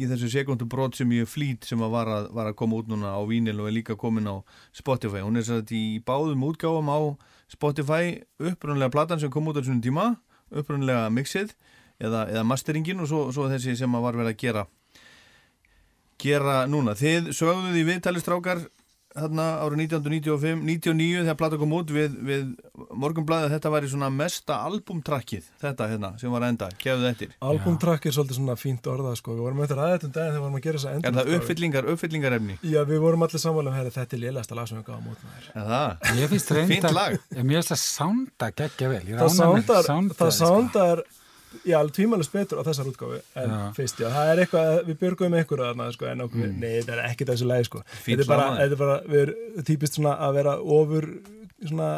[0.00, 2.88] í þessu sekundu brot sem ég flýt sem að var, að var að koma út
[2.88, 4.40] núna á Vínil og er líka komin á
[4.72, 5.20] Spotify.
[5.20, 7.20] Hún er satt í báðum útgáfum á
[7.52, 10.10] Spotify, upprunlega platan sem kom út á svona tíma,
[10.48, 11.52] upprunlega mixið
[12.00, 14.68] eða, eða masteringin og svo, svo þessi sem að var verið að gera
[16.22, 16.96] gera núna.
[16.96, 18.70] Þið sögðuð í viðtalistrákar
[19.12, 22.44] þarna árið 1995, 99 þegar plata kom út við, við
[23.02, 28.08] morgunblæði að þetta væri svona mesta albumtrakkið þetta hérna sem var enda, gefðu eftir Albumtrakk
[28.08, 29.36] er svolítið svona fínt orðað sko.
[29.36, 31.32] Við vorum eftir aðeins um daginn þegar við vorum að gera þessa Er endur það
[31.38, 32.58] uppfyllingar, uppfyllingarefni?
[32.62, 35.20] Já, við vorum allir sammála um herri, þetta er lélægasta lag sem við gáðum út
[35.26, 35.46] með þér.
[36.12, 37.18] Er Fínt lag.
[37.42, 39.02] Mér finnst það sánda geggja vel.
[39.08, 39.16] Er
[40.22, 41.04] Það sándar,
[41.52, 43.60] það já, tvímælust betur á þessar útgáfi en Já.
[43.76, 47.04] fyrst, já, það er eitthvað, við björgum einhverju þarna, sko, en okkur, nei, þetta er
[47.10, 47.84] ekki þessu lagi, sko.
[48.08, 51.08] Þetta er bara, þetta er bara, við erum típist svona að vera ofur,
[51.62, 51.88] svona,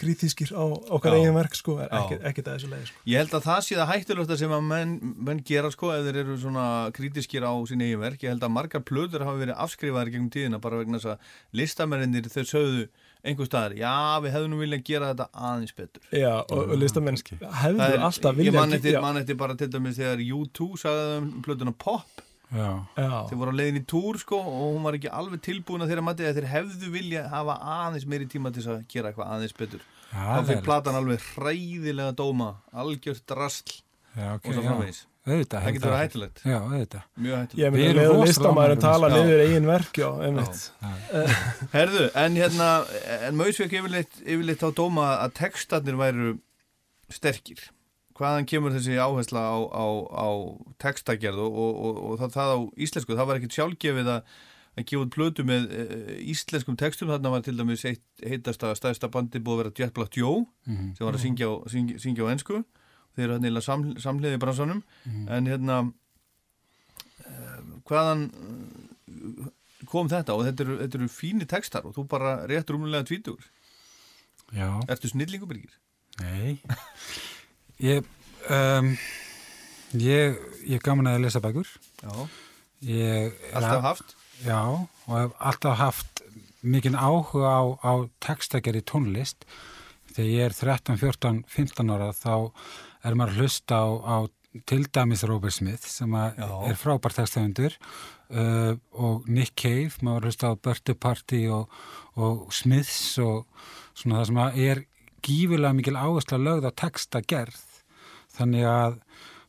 [0.00, 0.64] kritískir á
[0.96, 3.02] okkar eigin verk, sko, er ekki, ekki þessu lagi, sko.
[3.10, 4.94] Ég held að það sé það hættulegt sem að menn,
[5.28, 6.66] menn gera sko ef þeir eru svona
[6.96, 8.24] krítiskir á sín eigin verk.
[8.24, 12.30] Ég held að margar plöður hafa verið afskrifaðar gegnum tíðina bara vegna þess að listamennir
[12.32, 12.86] þau sögðu
[13.24, 13.92] einhver staðar, já
[14.24, 16.02] við hefðum nú viljað gera þetta aðeins betur.
[16.14, 19.56] Já, og, og listamenn hefðu Það er- alltaf ég vilja man eftir, man eftir bara
[19.60, 22.24] til dæmis þegar U2 sagði um plötuna Pop.
[22.50, 25.84] Já, Já, þeir voru á leiðin í túr sko og hún var ekki alveg tilbúin
[25.84, 29.30] að þeirra mati að þeir hefðu vilja hafa aðeins meiri tíma til að gera eitthvað
[29.36, 29.84] aðeins betur.
[30.10, 33.76] Já, þá fyrir platan alveg hræðilega dóma algjört rastl
[34.16, 35.60] já, ok, og svo framvegis Auðvitað.
[35.64, 36.38] það getur verið hættulegt.
[36.48, 37.02] Já, auðvitað.
[37.20, 40.08] mjög ég hættulegt myndi að erum leiða rosalega listamæður ánægðir tala niður eigin verk, já,
[40.26, 40.62] einmitt.
[41.74, 42.68] Herðu, en hérna
[43.28, 46.30] en Mausvek yfirleitt, yfirleitt á dóma að textarnir væru
[47.12, 47.66] sterkir.
[48.20, 50.28] Hvaðan kemur þessi áhersla á, á, á
[50.82, 54.32] textagerð og, og, og, og það, það á íslensku, það var ekkit sjálfgefið að
[54.78, 55.84] að gefa út plötu með e,
[56.30, 60.14] íslenskum textum, þarna var til dæmis eitt heitasta stæðsta bandi búið að vera Jet Black
[60.16, 60.92] Joe Mhm.
[60.96, 62.60] sem var að syngja á, syngja, syngja á ensku
[63.16, 64.82] þeir eru hérna sam, samhliði í bransanum
[65.28, 65.78] en hérna
[67.26, 69.48] uh, hvaðan uh,
[69.90, 73.48] kom þetta og þetta eru, þetta eru fíni textar og þú bara rétt rúmulega tvítugur
[74.50, 75.70] Já, Ertu snillingubyrgir?
[76.20, 76.58] nei.
[77.80, 78.04] Ég,
[78.52, 78.90] um,
[79.96, 80.34] ég,
[80.68, 81.68] ég gaman að lesa bækur.
[82.02, 82.26] Já,
[82.84, 84.12] Ég, alltaf haft
[84.44, 84.58] Já,
[85.06, 86.20] og hef alltaf haft
[86.60, 89.46] mikinn áhuga á, á textagerði tónlist.
[90.12, 92.34] Þegar ég er 13, 14, 15 ára þá
[93.04, 94.16] er maður að hlusta á, á
[94.66, 97.76] til dæmis Robert Smith sem að er frábært textahundur
[98.34, 101.70] uh, og Nick Cave, maður að hlusta á Birthday Party og,
[102.18, 103.44] og Smiths og
[103.94, 104.82] svona það sem að er
[105.24, 107.60] gífilega mikil áhersla lögð á textagerð.
[108.34, 108.98] Þannig að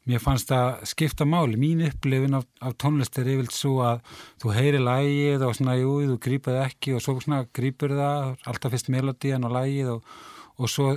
[0.10, 4.02] mér fannst það skipta máli, mín upplifin af, af tónlist er yfirlt svo að
[4.42, 8.74] þú heyri lægið og svona, jú, þú grípaði ekki og svo svona grípur það, alltaf
[8.74, 10.16] fyrst melodían og lægið og,
[10.58, 10.96] og svo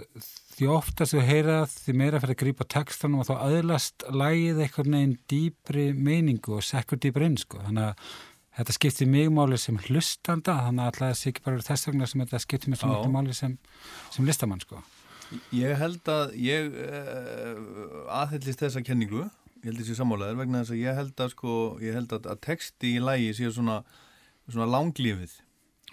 [0.55, 4.63] því oftast þú heyri það, því meira fyrir að grípa textanum og þá aðlast lægið
[4.65, 7.63] einhvern veginn dýpri meiningu og sekkur dýpri inn, sko.
[7.67, 8.11] Þannig að
[8.59, 12.25] þetta skipti mig máli sem hlustanda, þannig að alltaf sé ekki bara þess vegna sem
[12.25, 12.95] þetta skipti mig svo Já.
[12.95, 13.57] miklu máli sem,
[14.15, 14.83] sem listamann, sko.
[15.57, 19.25] Ég held að ég uh, aðhyllist þessa kenningu
[19.65, 22.41] ég held þessi sammálaður vegna þess að ég held að sko, ég held að, að
[22.45, 23.79] texti í lægi sé svona,
[24.45, 25.39] svona langlífið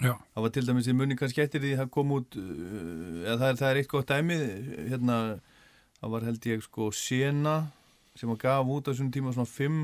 [0.01, 0.13] Já.
[0.33, 3.47] það var til dæmis í munni kannski eftir því það kom út uh, eða það
[3.51, 4.37] er, það er eitt gott dæmi
[4.91, 5.17] hérna,
[5.99, 7.55] það var held ég sko Sena
[8.17, 9.81] sem að gaf út á þessum tíma svona fimm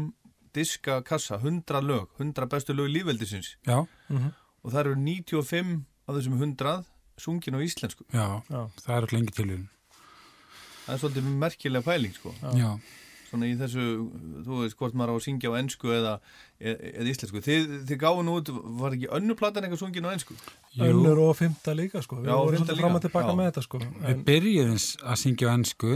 [0.58, 5.74] diska kassa, 100 lög 100 bestu lög lífveldisins Já, og það eru 95
[6.08, 6.78] af þessum 100
[7.18, 8.62] sungin á íslensku já, Já.
[8.84, 9.68] það er lengi tilvíðun.
[10.86, 12.72] það er svolítið merkilega pæling sko Já.
[13.28, 13.86] Svona í þessu,
[14.46, 16.14] þú veist hvort maður á að syngja á ennsku eða,
[16.60, 18.52] eða, eða íslensku þið, þið gáðu nú út,
[18.82, 20.38] var ekki önnu platan eitthvað sungin á ennsku?
[20.88, 22.22] önnur og fymta líka sko.
[22.22, 23.82] við vorum svolítið fram og tilbaka með þetta sko.
[23.84, 24.80] Við en, byrjuðum
[25.12, 25.94] að syngja á ennsku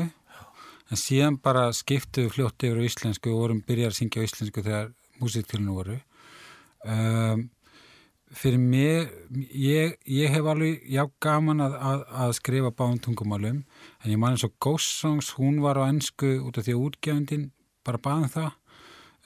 [0.91, 4.65] en síðan bara skiptuðu fljótt yfir á íslensku og vorum byrjað að syngja á íslensku
[4.65, 5.97] þegar músiktilinu voru.
[6.81, 7.47] Um,
[8.31, 9.09] fyrir mig,
[9.51, 13.61] ég, ég hef alveg já gaman að, að, að skrifa báðum tungumálum
[14.03, 16.83] en ég man eins og Ghost Songs, hún var á ennsku út af því að
[16.87, 17.47] útgefandin
[17.85, 18.51] bara baðum það.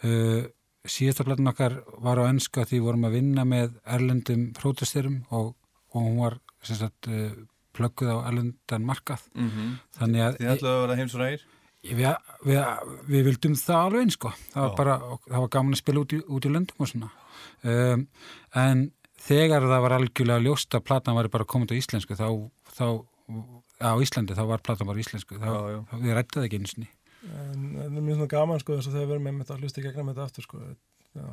[0.05, 0.43] Uh,
[0.85, 5.53] síðasta platan okkar var á ennsku að því vorum að vinna með erlendum prótesterum og,
[5.93, 7.33] og hún var sem sagt uh,
[7.75, 9.75] plögguð á erlendan markað Mm -hmm.
[9.99, 11.45] þannig að Þið ætlaðu að vera heimsfrægir?
[11.83, 12.59] við, við,
[13.07, 14.31] við vildum það alveg eins sko.
[14.53, 14.95] það var bara,
[15.27, 17.09] það var gaman að spila út í, út í löndum og svona
[17.63, 18.07] um,
[18.55, 18.91] en
[19.21, 22.27] þegar það var algjörlega ljóst að platan var bara komið á íslensku þá,
[22.75, 22.85] þá
[23.81, 25.79] á Íslandi þá var platan bara íslensku þá, Já, já.
[25.89, 26.85] þá við rættaði ekki eins og
[27.25, 29.81] en það er mjög svona gaman sko, þess að þegar við erum með að hlusta
[29.81, 30.59] í gegnum þetta aftur sko.
[31.15, 31.25] Já,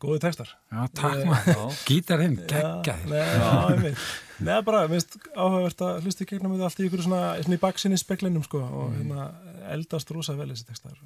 [0.00, 1.74] góði textar Já, takk maður.
[1.84, 3.12] Gítarinn, geggjaðir.
[3.12, 4.04] Já, einmitt.
[4.40, 7.62] Nei, bara, minnst áhugavert að hlusta í gegnum þetta allt í ykkur svona, svona í
[7.66, 8.96] baksinni speklinum, sko, og Mm.
[9.02, 9.26] hérna
[9.76, 10.96] eldast rosa vel þessi textar.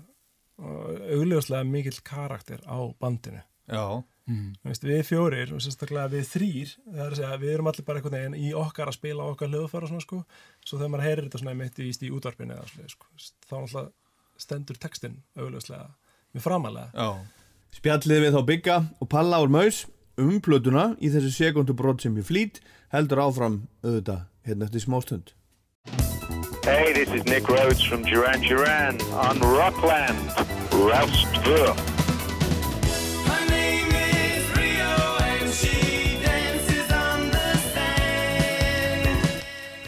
[0.59, 3.43] Og augljóslega mikill karakter á bandinu.
[3.69, 4.05] Já,
[4.67, 8.17] Veist, við fjórir og sérstaklega við þrýr er að segja, við erum allir bara einhvern
[8.19, 10.19] veginn í okkar að spila okkar hljóðfæra og svona sko
[10.67, 13.09] svo þegar maður heyrir þetta svona mitt í, í útvarpinu eða svona sko,
[13.49, 13.87] þá náttúrulega
[14.39, 15.89] stendur textin augljóslega
[16.37, 17.09] með framalega já.
[17.79, 19.87] Spjallið við þá Bigga og Palla úr Maus
[20.21, 22.61] um plötuna í þessi sekundu brot sem ég flýt
[22.93, 25.35] heldur áfram auðvitað hérna eftir smástund.
[26.69, 30.21] Hey, this is Nick Rhodes from Duran Duran on Rockland,
[30.73, 31.98] Roustville.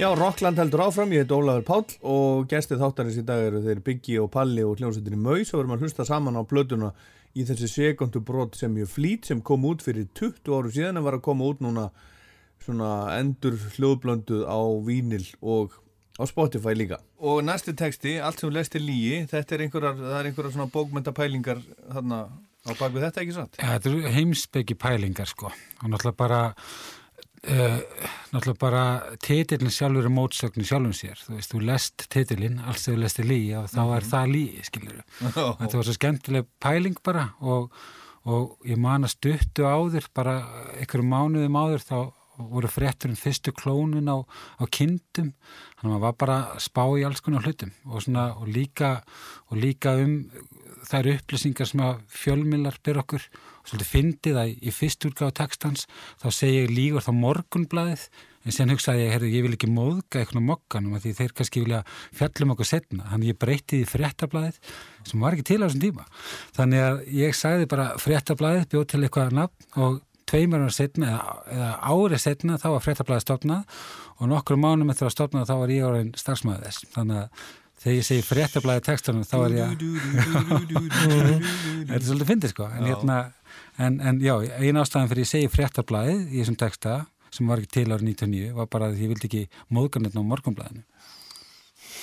[0.00, 3.82] Já, Rockland heldur áfram, ég heit Ólafur Páll og gestið þáttarins í dag eru þeir
[3.84, 6.88] Biggi og Palli og hljómsveitinni Maus og verðum að hlusta saman á plötuna
[7.36, 11.04] í þessi sekundu brot sem ég flýt sem kom út fyrir 20 áru síðan en
[11.04, 11.90] var að koma út núna
[12.64, 12.88] svona
[13.18, 15.76] endur hljóðblönduð á vínil og
[16.16, 17.02] á Spotify líka.
[17.20, 20.54] Og næsti texti, allt sem þú lest er lígi, þetta er einhverjar, það er einhverjar
[20.56, 22.22] svona bókmyndapælingar þarna
[22.64, 23.60] á bakvið þetta ekki satt?
[23.60, 26.40] Já, þetta eru heimsbyggi pælingar sko og náttúrulega bara
[27.48, 27.78] uh,
[28.32, 28.84] náttúrulega bara
[29.22, 31.18] titillin sjálfur er mótsögn í sjálfum sér.
[31.24, 34.68] Þú veist, þú lest titillin, alls þegar þú lestir lígi og þá er það lígi,
[34.68, 37.68] skilur þetta var svo skemmtileg pæling bara og,
[38.28, 40.40] og ég man að stuttu áður bara
[40.76, 41.98] einhverjum mánuðum áður þá
[42.40, 45.34] voru fréttur um fyrstu klónun á, á kindum.
[45.76, 48.92] Þannig að maður var bara að spá í alls konar hlutum og, svona, og, líka,
[49.50, 50.14] og líka um
[50.88, 53.26] þær upplýsingar sem að fjölmiðlar byr okkur
[53.70, 55.86] svolítið fyndið að í fyrst útgáðu textans
[56.20, 58.08] þá segi ég lígur þá morgunblaðið
[58.40, 61.64] en sen hugsaði ég, herðu, ég vil ekki móðga eitthvað mokkanum að því þeir kannski
[61.64, 61.80] vilja
[62.16, 64.60] fjallum okkur setna, þannig ég breytti því fréttablaðið
[65.10, 66.06] sem var ekki til á þessum tíma.
[66.56, 70.00] Þannig að ég sagði bara fréttablaðið, bjóð til eitthvað nafn og
[70.30, 73.80] tveimur ára setna eða, eða árið setna þá var fréttablaðið stofnað
[74.16, 76.86] og nokkur mánum eftir að stofnað þá var ég orðin starfsmæður þess.
[76.94, 77.48] Þannig að
[77.80, 79.68] þegar ég segi fréttablaðið textunum þá er ég
[81.88, 82.68] þetta er svolítið fyndið sko.
[82.76, 83.18] En, hérna,
[83.86, 86.98] en, en já, eina ástæðan fyrir ég segi fréttablaðið í þessum texta
[87.30, 89.42] sem var ekki til árið 99 var bara að ég vildi ekki
[89.76, 90.82] móðgarnirna á morgunblaðinu.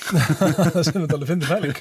[0.08, 1.74] Sem þetta alveg finnir fæling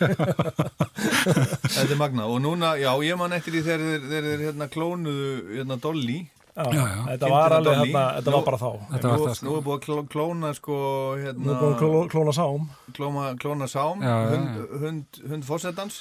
[1.67, 5.29] Þetta er magna og núna, já, ég man eftir því þegar þeir, hérna klónuðu
[5.59, 6.17] hérna Dolly.
[6.57, 7.01] Já, Já, já.
[7.11, 8.69] þetta var alveg hérna, þetta Nú- var bara þá.
[8.91, 9.45] Þetta var nú, það, sko.
[9.47, 12.63] nú er búið að kló- klóna sko Nú hérna, er búin að kló- klóna sám.
[12.97, 15.99] Klóna, klóna sám hund, hund, hund fórsetans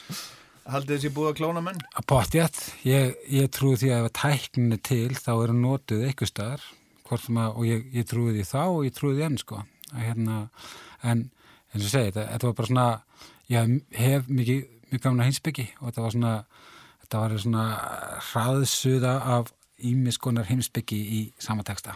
[0.72, 1.78] haldið þessi búið að klóna menn?
[1.96, 6.32] Að potjætt, ég, ég trúi því að ef tækninu til þá eru notuð eitthvað
[7.38, 9.62] að, og ég, ég trúi því þá og ég trúi því enn sko.
[9.92, 10.38] Að, hérna,
[11.06, 11.28] en
[11.72, 12.88] eins og segi, þetta, var bara svona
[13.52, 16.34] ég hef mikið, mikið gamla heimsbyggi og þetta var svona
[17.04, 17.64] þetta var svona
[18.32, 19.54] hraðsuða af
[19.86, 21.94] ímiskonar heimsbyggi í sama texta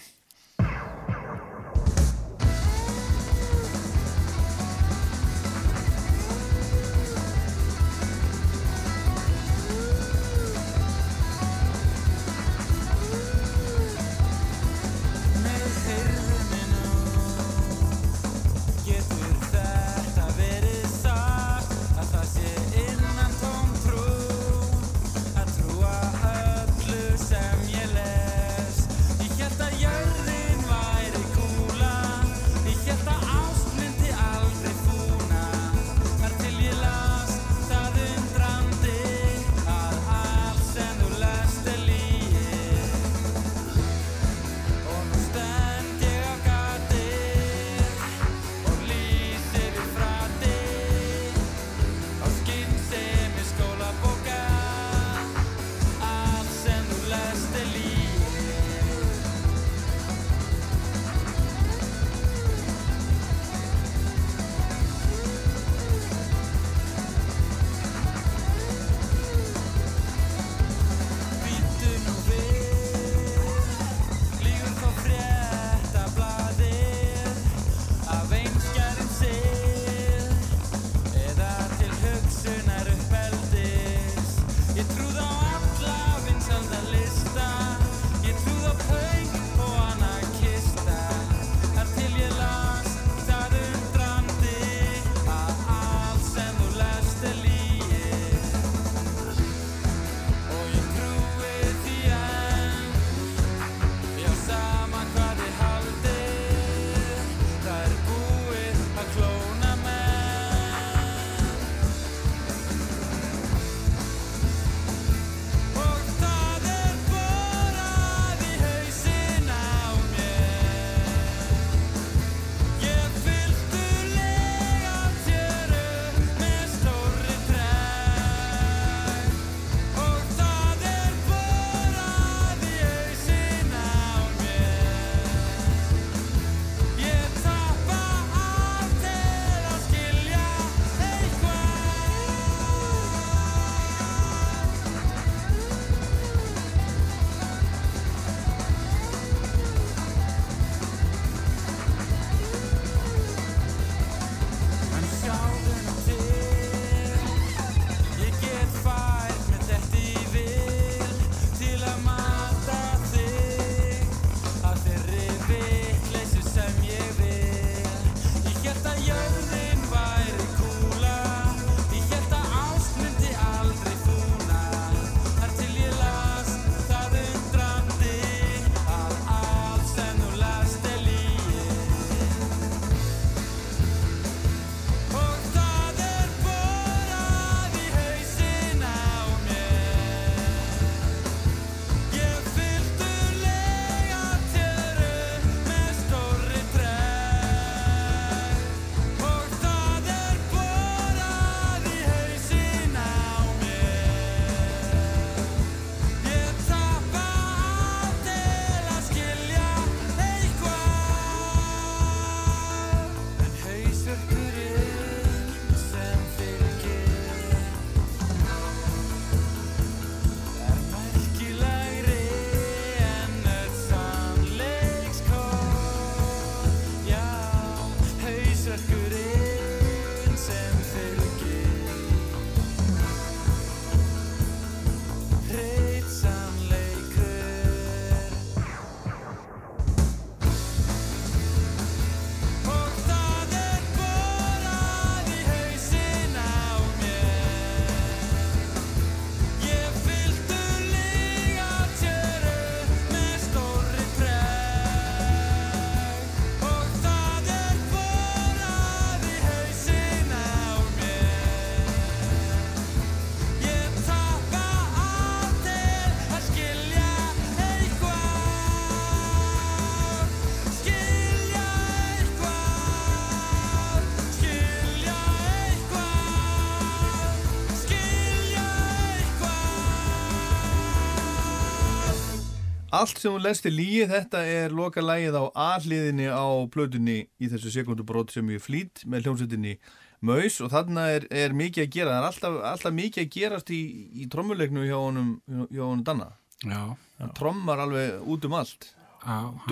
[283.01, 287.49] Allt sem þú lest er lígi, þetta er loka lægið á A-hliðinni á plötunni í
[287.49, 289.77] þessu sekundubrót sem ég flýtt með hljómsveitinni
[290.21, 293.71] Maus og þarna er, er mikið að gera, það er alltaf, alltaf mikið að gerast
[293.73, 293.79] í,
[294.21, 295.31] í trommuleiknu hjá honum,
[295.73, 296.27] hjá honum Danna.
[296.61, 296.81] Já,
[297.23, 298.91] Hann trommar alveg út um allt,
[299.23, 299.63] já hann,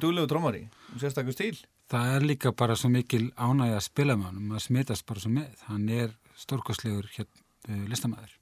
[0.00, 0.62] duglegu, trommari,
[0.96, 1.60] sérstaklega stíl.
[1.92, 5.34] það er líka bara svo mikil ánægja að spila með honum, að smitast bara svo
[5.36, 5.52] með.
[5.68, 7.28] Hann er stórkostlegur hér,
[7.68, 8.32] uh, listamæður.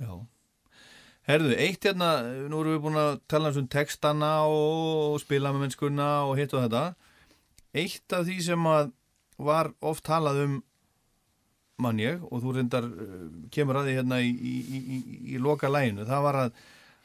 [0.00, 0.12] Já.
[1.28, 2.08] Herðu, eitt hérna,
[2.48, 6.64] nú erum við búin að tala um textana og spila með mennskuna og hitt og
[6.64, 6.84] þetta.
[7.76, 8.94] Eitt af því sem að
[9.38, 10.54] var oft talað um
[11.78, 15.42] mann ég og þú reyndar uh, kemur að því hérna í, í, í, í, í
[15.42, 16.56] loka læginu, það var að,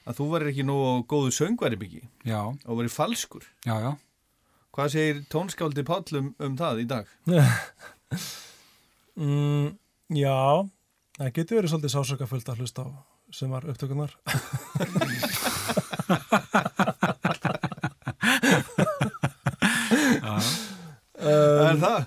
[0.09, 0.77] að þú var ekki nú
[1.11, 3.45] góðu söngvari byggi Já, og verið falskur.
[3.67, 3.91] já, já.
[4.73, 7.11] Hvað segir tónskáldi Páll um, um það í dag?
[9.13, 9.75] Mm,
[10.17, 10.65] já,
[11.19, 12.89] það getur verið svolítið sásökafullt að hlusta á
[13.33, 14.13] sem var upptökunar.
[21.23, 21.99] Það er það?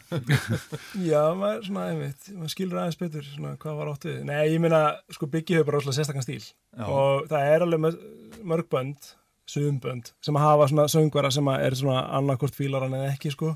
[1.06, 4.18] Já, maður, svona, einmitt, maður skilur aðeins betur svona, hvað var átt við.
[4.28, 4.80] Nei, ég meina,
[5.14, 6.84] sko, Biggi hefur bara rosalega sérstakann stíl Já.
[6.84, 7.98] og það er alveg með
[8.52, 9.10] mörg bönd,
[9.50, 13.54] sumbönd, sem hafa svona söngvara sem að er svona annarkort fílaran eða ekki, sko.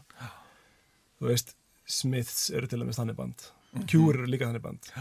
[1.20, 1.56] Þú veist,
[1.90, 3.48] Smiths eru til dæmis þannig band,
[3.90, 4.92] Cure eru líka þannig band.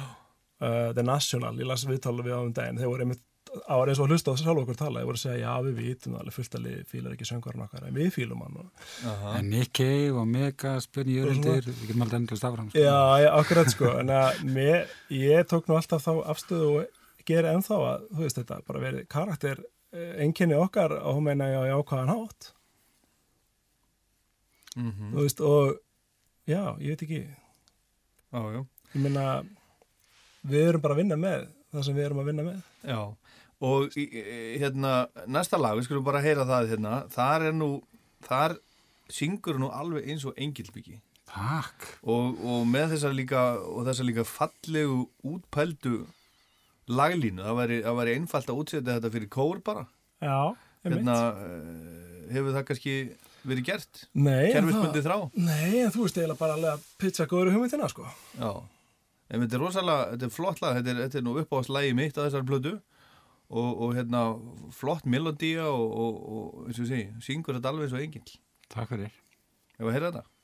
[0.59, 3.25] Uh, The National, ég las viðtala við á um daginn, þeir voru einmitt
[3.65, 5.77] á eins og að hlusta á sjálf okkur tala, þeir voru að segja, já, við
[5.79, 8.59] vitum það alveg fullt að fílar ekki söngvaran okkar, en við fílum hann.
[9.39, 9.49] En
[9.79, 12.69] Cave og Megas, Björn Jörundir, við getum aldrei endast áfram.
[12.69, 12.83] Sko.
[12.83, 13.89] Já, já, akkurat sko.
[14.03, 18.41] En að mér, ég tók nú alltaf þá afstöðu og gera ennþá að þú veist
[18.41, 19.63] þetta, bara verið karakter
[20.21, 22.51] enginni okkar og hún meina ég á jákvæðan hátt.
[24.77, 25.79] Mm þú veist og
[26.45, 27.23] já, ég veit ekki.
[28.29, 28.65] Já, já.
[28.93, 29.43] ég meina
[30.47, 32.61] við erum bara að vinna með það sem við erum að vinna með.
[32.87, 33.01] Já,
[33.69, 34.93] og hérna,
[35.27, 37.69] næsta lag, við skulum bara heyra það hérna, þar er nú,
[38.25, 38.57] þar
[39.11, 41.85] syngur nú alveg eins og engilbyggi Takk.
[42.09, 45.99] og, og með þessar líka, og þessar líka fallegu útpældu
[46.89, 49.85] laglínu, það væri, það væri einfalt að útsetja þetta fyrir kór bara,
[50.23, 50.55] Já,
[50.87, 52.95] hérna, eh, hefur það kannski
[53.49, 55.17] verið gert, Nei, en kerfisbundið þrá?
[55.37, 58.07] Nei, en þú veist eiginlega bara að pizza góður hugmyndina sko.
[58.39, 58.51] Já,
[59.29, 62.17] en þetta er rosalega, þetta er flott lag, þetta er, þetta er nú uppáðslægi mitt
[62.17, 62.73] á þessar blödu
[63.49, 64.23] og, og hérna
[64.75, 68.35] flott melodía og, og, og eins og segi, syngur þetta alveg eins og engil.
[68.69, 69.15] Takk fyrir.
[69.79, 70.38] Ef að heyra þetta?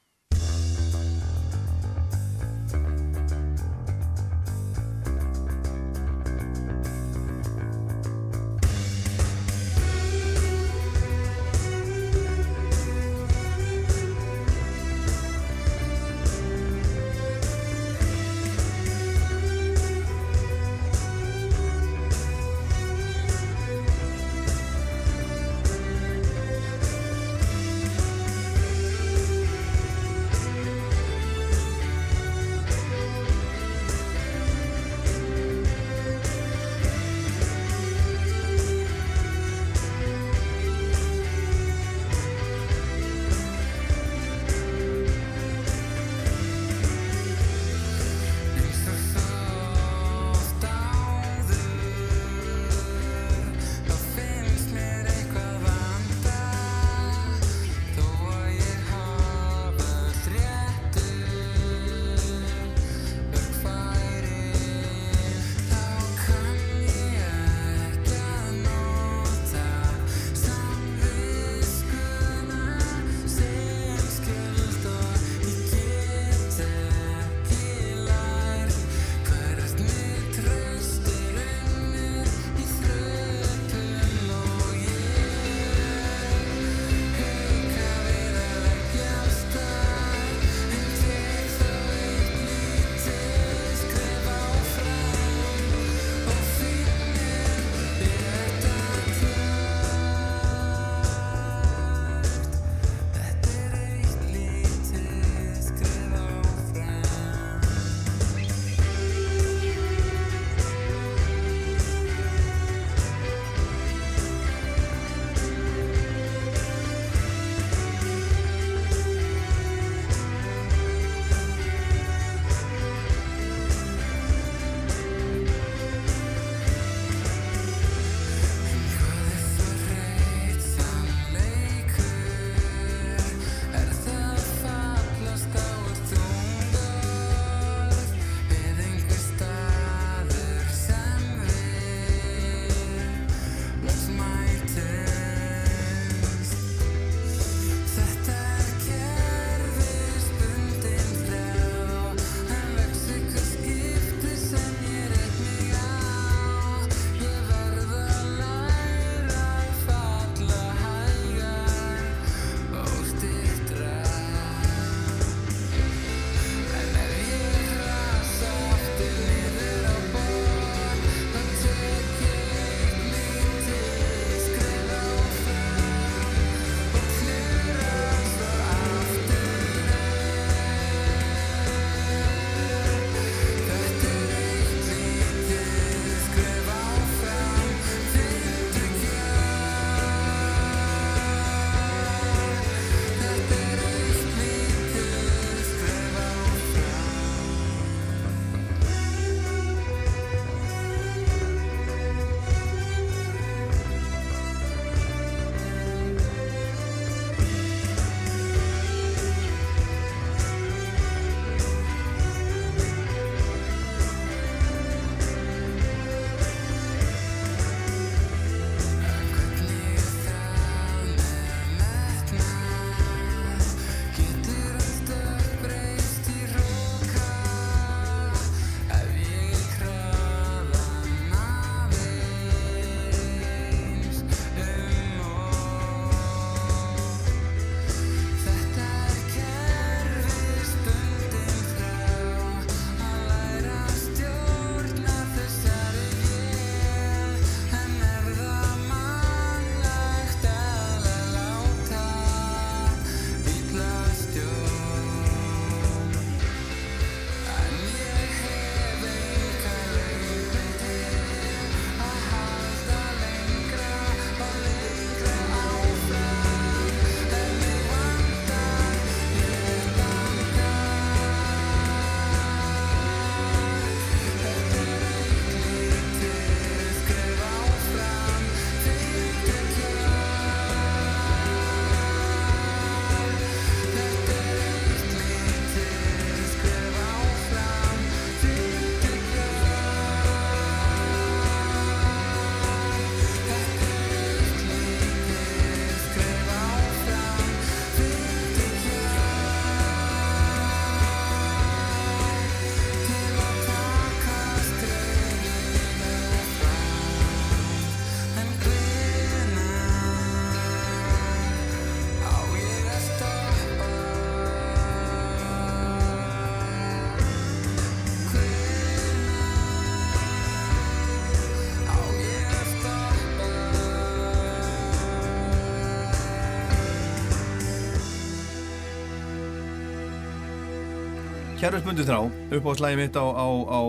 [331.66, 332.20] Kerfisbundi þrá,
[332.54, 333.82] upp á slæði mitt á, á, á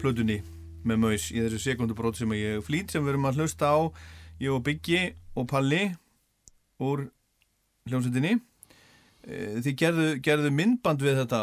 [0.00, 0.38] plötunni
[0.88, 3.78] með maus í þessu sekundubrót sem ég flýt sem við erum að hlusta á
[4.40, 5.00] ég og Biggi
[5.36, 5.82] og Palli
[6.80, 7.02] úr
[7.90, 8.38] hljómsveitinni.
[9.28, 11.40] Eh, Þið gerðu, gerðu myndband við þetta,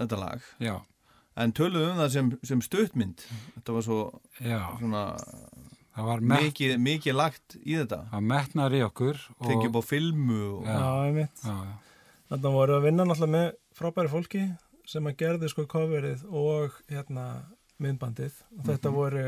[0.00, 0.48] þetta lag.
[0.58, 0.72] Já,
[1.38, 3.22] en töluðu um það sem, sem stuttmynd.
[3.52, 3.98] Þetta var svo
[4.40, 5.02] svona
[5.94, 8.00] það var, met, mikið, mikið lagt í þetta.
[8.16, 10.74] Það metnar í okkur og, tekið upp á filmu og, Já.
[10.74, 11.46] Já, einmitt.
[11.46, 14.42] já, já, Þannig voru að vinna náttúrulega með frábæri fólki
[14.90, 17.26] sem að gerði sko coverið og hérna
[17.80, 18.34] myndbandið.
[18.58, 19.26] Og þetta voru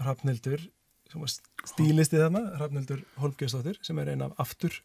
[0.00, 0.62] Hrafnildur,
[1.10, 1.32] sem var
[1.68, 4.78] stílisti þarna, Hrafnildur Holmgjörnsdóttir, sem er eina af aftur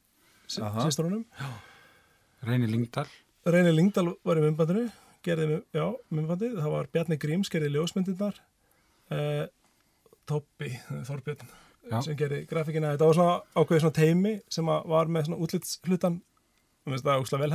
[0.59, 0.87] Aha.
[0.87, 1.23] sýstrunum.
[2.45, 3.07] Reyni Lingdal
[3.45, 4.87] Reynir Lingdal var í myndbandinu,
[5.25, 6.55] gerði já, myndbandið.
[6.57, 8.39] Það var Bjarni Gríms, gerði ljósmyndirnar.
[9.13, 9.43] Uh,
[10.25, 10.71] Toppi,
[11.05, 11.51] Þorbjörn,
[11.91, 11.99] Já.
[12.01, 12.95] sem gerði grafíkina.
[12.95, 17.21] Þetta var svona ákveðið svona teimi sem var með svona útlitshlutan, og mér finnst það
[17.21, 17.53] óslega vel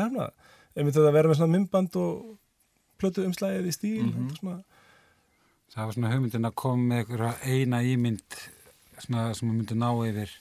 [0.77, 2.39] þetta að vera með svona myndband og
[3.01, 4.07] plötu umslæðið í stíl.
[4.07, 4.29] Mhm.
[4.29, 4.57] þetta svona,
[5.75, 8.41] það var svona hugmyndin að koma með einhverja eina ímynd
[8.99, 10.35] svona, sem myndi ná yfir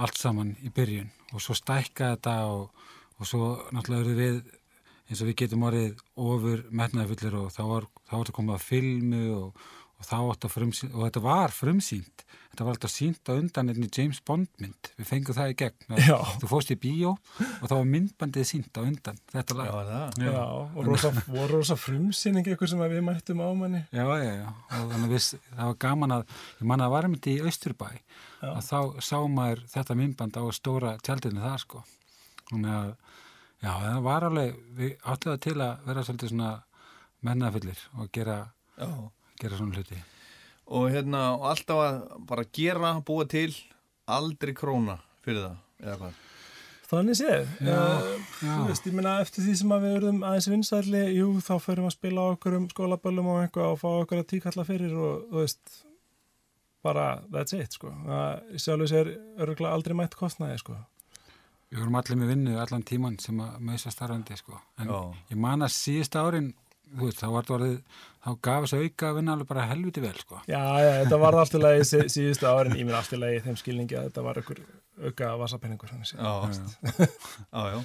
[0.00, 2.70] allt saman í byrjun og svo stækka þetta og,
[3.18, 4.40] og svo náttúrulega eru við
[5.10, 8.66] eins og við getum orðið ofur metnaðifullir og þá var, þá var þetta komið að
[8.66, 9.64] filmu og,
[10.00, 14.48] og að og þetta var frumsýnt þetta var alltaf sínt á undan einni James Bond
[14.60, 16.16] mynd við fengum það í gegn Já.
[16.42, 19.90] þú fóst í bíó og þá var myndbandið sínt á undan þetta lag Já, var
[19.90, 20.24] það?
[20.24, 23.82] já, og rosa, voru rosa frumsýning eitthvað sem að við mættum á manni.
[23.94, 26.94] Já, já, já, og þannig að við, það var gaman að, ég man að það
[26.96, 27.88] var einmitt í Austurbæ,
[28.50, 31.84] að þá sá maður þetta myndband á stóra tjaldinu þar, sko.
[32.50, 32.90] Þannig að,
[33.62, 36.50] já, það var alveg, við áttum það til að vera svolítið svona
[37.30, 38.40] mennafullir og gera,
[38.80, 38.90] Já.
[39.40, 40.00] Gera svona hluti.
[40.70, 42.00] og hérna og alltaf að
[42.30, 43.54] bara gera, búa til
[44.10, 45.56] aldrei króna fyrir það
[45.86, 46.26] eða hvað
[46.90, 47.46] Þannig séð.
[47.62, 48.54] Já, Eh, já.
[48.58, 51.84] Þú veist, ég meina eftir því sem að við verðum aðeins vinsæli, jú, þá förum
[51.86, 55.28] að spila á okkur um skólaböllum og eitthvað og fá okkur að tíkalla fyrir og
[55.30, 55.76] þú veist,
[56.82, 57.92] bara that's it, sko.
[58.08, 60.74] Það sjálfur sér örgulega aldrei mætt kostnaði, sko.
[61.70, 64.58] Við vorum allir með vinnu allan tíman sem að mausa starfandi, sko.
[64.82, 64.98] En Já.
[65.30, 66.50] ég man að síðust árin,
[66.98, 67.78] veist, þá var þetta orðið,
[68.24, 70.40] þá gaf þessu auka að vinna alveg bara helviti vel, sko.
[70.50, 73.38] Já, já, þetta var allt í lagi sí- síðustu árin, ég minn allt í lagi
[73.40, 74.62] í þeim skilningi að þetta var ykkur
[75.10, 76.20] auka vasapenningur, séð.
[76.20, 76.32] Já,
[77.52, 77.82] já, já.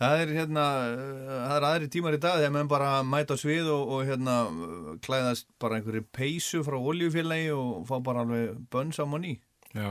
[0.00, 0.62] Það er hérna,
[1.28, 4.36] það er aðri tímar í dag þegar menn bara mæta svið og, og hérna
[5.04, 9.34] klæðast bara einhverju peysu frá oljufélagi og fá bara alveg bönns á manni.
[9.76, 9.90] Já.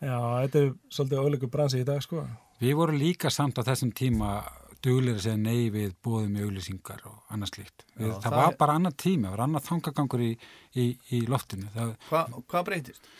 [0.00, 2.24] Já, þetta er svolítið óleikur bransi í dag, sko.
[2.60, 4.38] Við vorum líka samt á þessum tíma
[4.84, 8.76] duglir að segja nei við bóðum í auglýsingar og annað Já, það, það var bara
[8.80, 10.30] annað tíma, það var annað þangagangur í,
[10.74, 10.86] í,
[11.16, 11.72] í loftinu.
[11.74, 13.10] Það, Hva, hvað breytist?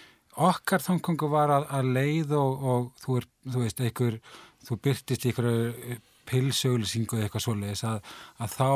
[0.50, 4.20] okkar þangagangur var að, að leið og, og þú, er, þú veist, einhver,
[4.68, 5.98] þú byrtist í einhverju
[6.30, 8.68] pilsauglýsingu eða eitthvað svoleiðis að, að þá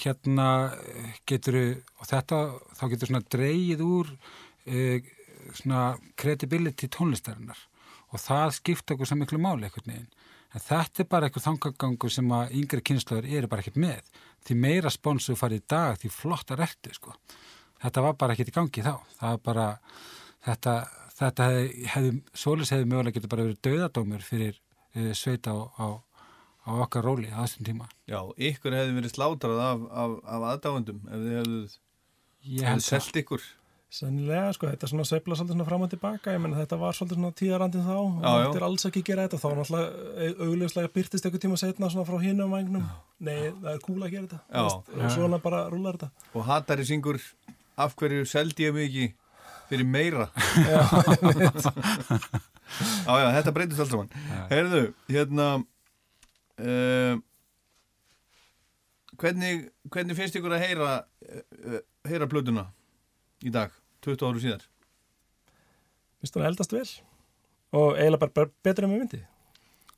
[0.00, 0.48] hérna
[1.28, 1.58] getur
[2.00, 2.40] og þetta,
[2.74, 4.10] þá getur svona dreigið úr
[4.66, 4.86] e,
[5.54, 5.82] svona
[6.18, 7.60] credibility tónlistarinnar
[8.10, 10.10] og það skipta okkur sem miklu máli einhvern veginn.
[10.54, 14.12] En þetta er bara eitthvað þangagangur sem að yngri kynnslöður eru bara ekkert með.
[14.46, 17.16] Því meira sponsu farið í dag, því flottar ertu, sko.
[17.82, 18.94] Þetta var bara ekkert í gangi þá.
[19.18, 19.66] Það var bara,
[20.46, 20.76] þetta,
[21.18, 22.14] þetta hefði, hefði
[22.44, 25.86] Sólis hefði mögulega getið bara verið döðadómur fyrir uh, sveita á, á,
[26.64, 27.90] á okkar róli á þessum tíma.
[28.08, 28.20] Já,
[28.50, 33.44] ykkur hefði verið slátrað af, af, af aðdáendum ef þið hefðu, selt ykkur.
[33.86, 36.96] Sennilega, sko, þetta er svona sveifla svolítið svona fram og tilbaka, ég menna þetta var
[36.98, 38.40] svolítið svona tíðarandið þá, og Já, já.
[38.42, 42.06] þetta er alls ekki að gera þetta, þá náttúrulega augljóslega byrtist eitthvað tíma setna svona
[42.08, 42.88] frá hinum vagnum,
[43.22, 44.64] nei, það er kúla að gera þetta, Já.
[44.66, 46.26] veist, og svona bara rúlar þetta.
[46.34, 47.20] Og hatari syngur
[47.86, 49.06] af hverju seldi ég ekki
[49.70, 50.26] fyrir meira.
[50.66, 50.82] Já,
[53.22, 54.10] já, þetta breytist alls saman.
[54.50, 54.82] Heyrðu,
[55.14, 55.46] hérna,
[56.58, 57.14] uh,
[59.22, 60.96] hvernig, hvernig finnst ykkur að heyra,
[61.30, 61.78] uh,
[62.10, 62.66] heyra plötuna
[63.44, 63.74] í dag,
[64.06, 64.64] 20 áru síðar?
[66.22, 66.86] Vist hún eldast vel
[67.76, 69.20] og eiginlega bara, bara betur en við myndi.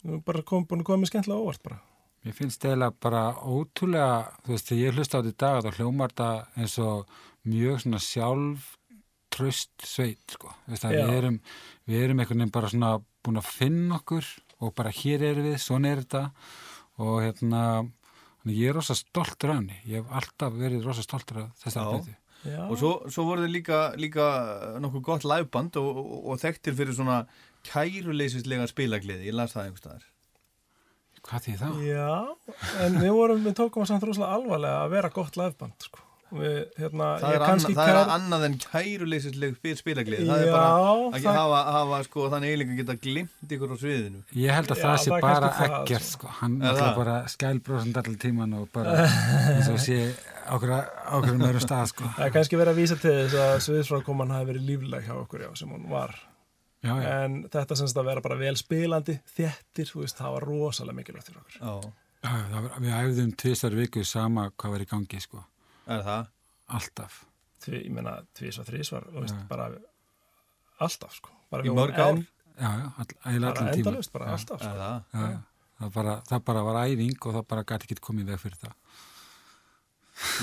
[0.03, 1.79] Við erum bara kom, búin að koma með skemmtilega óvart bara.
[2.27, 5.79] Mér finnst eiginlega bara ótrúlega, þú veist, þegar ég hlusta á þetta í dag þá
[5.79, 8.73] hljómar þetta eins og mjög svona sjálf
[9.39, 10.51] tröst sveit, sko.
[10.65, 11.03] Þú veist að Já.
[11.05, 11.39] við erum,
[11.87, 12.93] við erum einhvern veginn bara svona
[13.23, 16.25] búin að finna okkur og bara hér erum við, svona er þetta
[16.99, 17.63] og hérna,
[18.49, 19.79] ég er rosa stoltur af henni.
[19.87, 22.19] Ég hef alltaf verið rosa stoltur af þessari Já.
[22.47, 24.27] Já, Og svo, svo voru þið líka, líka
[24.83, 27.23] nokkuð gott liveband og, og, og þekktir fyrir svona
[27.67, 30.05] kæruleysislega spilagliði, ég las það einhvers staðar.
[31.29, 31.81] Hvað því það?
[31.89, 32.13] Já,
[32.87, 36.05] en við vorum, við tókum að samt rosalega alvarlega að vera gott liveband, sko.
[36.29, 40.53] Við, hérna, það er, kannski annað, það er annað en kæruleysisleg spilaglið það er Já,
[40.53, 44.73] bara að það- hafa, hafa sko, þannig eiginlega geta glimt ykkur á sviðinu Ég held
[44.75, 46.33] að Já, það sé það er bara ekkert sko.
[46.41, 48.97] Hann Er er bara skælbrósand allir tíman og bara
[49.57, 49.99] eins og sé
[50.49, 52.05] okkur okkur um öðrum stað sko.
[52.17, 55.47] það er kannski verið að vísa til þess að sviðsfrákoman hafi verið lífleg hjá okkur
[55.47, 56.15] já, sem hún var
[56.79, 57.25] Já, já.
[57.25, 61.27] en þetta semst að vera bara vel spilandi þéttir, þú veist, það var rosalega mikilvægt
[61.33, 61.93] fyrir okkur
[62.23, 65.43] Já, við æfðum tvisar viku sama hvað var í gangi sko.
[65.89, 66.31] Er það?
[66.79, 67.21] alltaf.
[67.65, 69.69] Tvi, ég meina, tvís og þrís var, þú veist, bara
[70.85, 71.33] alltaf, sko.
[71.51, 72.21] Bara Í mörg ár?
[72.59, 75.03] já, já, bara allan tíma bara já, alltaf, Er sko það?
[75.13, 75.39] já, já.
[75.79, 78.59] Það, bara, það bara var æfing og það bara gæti ekki komið í veg fyrir
[78.65, 78.75] það.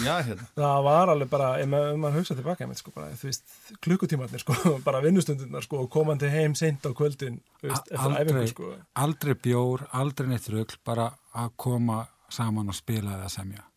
[0.05, 0.45] Já, hérna.
[0.55, 3.43] Það var alveg bara, ef maður, maður hugsa tilbaka sko, bara, þú veist,
[3.83, 4.55] klukkutímarnir, sko
[4.87, 8.71] bara vinnustundirnar, sko, og komandi heim seint á kvöldin, þú veist, eftir æfingu, sko.
[9.03, 13.67] aldrei bjór, aldrei neitt rugl bara að koma saman og spila eða semja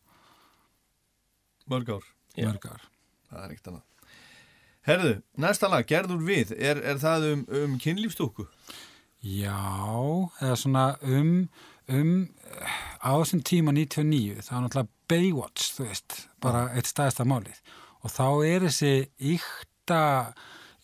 [1.69, 2.05] Mörg ár,
[2.37, 2.85] mörg ár.
[3.29, 4.13] Það er ekkert annað.
[4.89, 8.47] Herðu, næsta lag, gerður við er, er það um, um kynlífstúku?
[9.21, 9.59] Já,
[10.41, 11.35] eða svona um,
[11.93, 12.15] um
[13.05, 17.61] á þessum tíma 99, það var náttúrulega Baywatch, þú veist, bara eitt staðista málið.
[18.01, 18.93] Og þá er þessi
[19.35, 20.03] ykta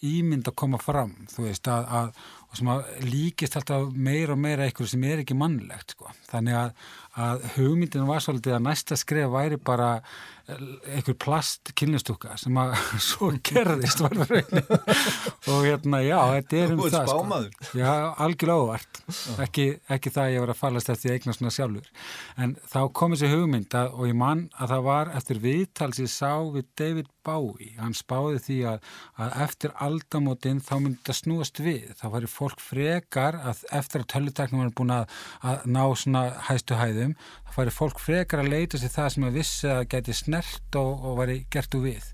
[0.04, 2.24] ímynd að koma fram, þú veist, að, að
[2.54, 6.12] og sem að líkist alltaf meira og meira eitthvað sem er ekki mannlegt, sko.
[6.28, 6.84] Þannig að,
[7.20, 9.90] að hugmyndin var svolítið að næsta skref væri bara
[10.44, 12.74] einhver plast kynlistúka sem að
[13.08, 17.54] svo gerðist var raunin og hérna, já, þetta er um það, spámaður.
[17.54, 17.78] sko.
[17.80, 17.92] Já,
[18.26, 19.00] algjörlega óvart.
[19.44, 19.66] Ekki,
[19.96, 21.88] ekki það að ég var að fallast eftir að eigna svona sjálfur.
[22.44, 26.12] En þá kom þessi hugmynd að, og ég mann að það var eftir viðtals ég
[26.12, 27.72] sá við David Bowie.
[27.80, 28.92] Hann spáði því að,
[29.24, 31.88] að eftir aldamótin þá myndi það snúast við.
[32.02, 36.76] Það væri fólk frekar að eftir að tölvuteknum var búin að, að ná svona hæstu
[37.04, 37.14] hæðum,
[37.50, 40.92] það væri fólk frekar að leita sér það sem að vissi að gæti snert og,
[41.04, 42.10] og væri gert úr við.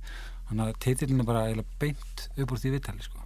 [0.51, 3.20] Þannig að titillin er bara beint upp úr því viðtali, sko.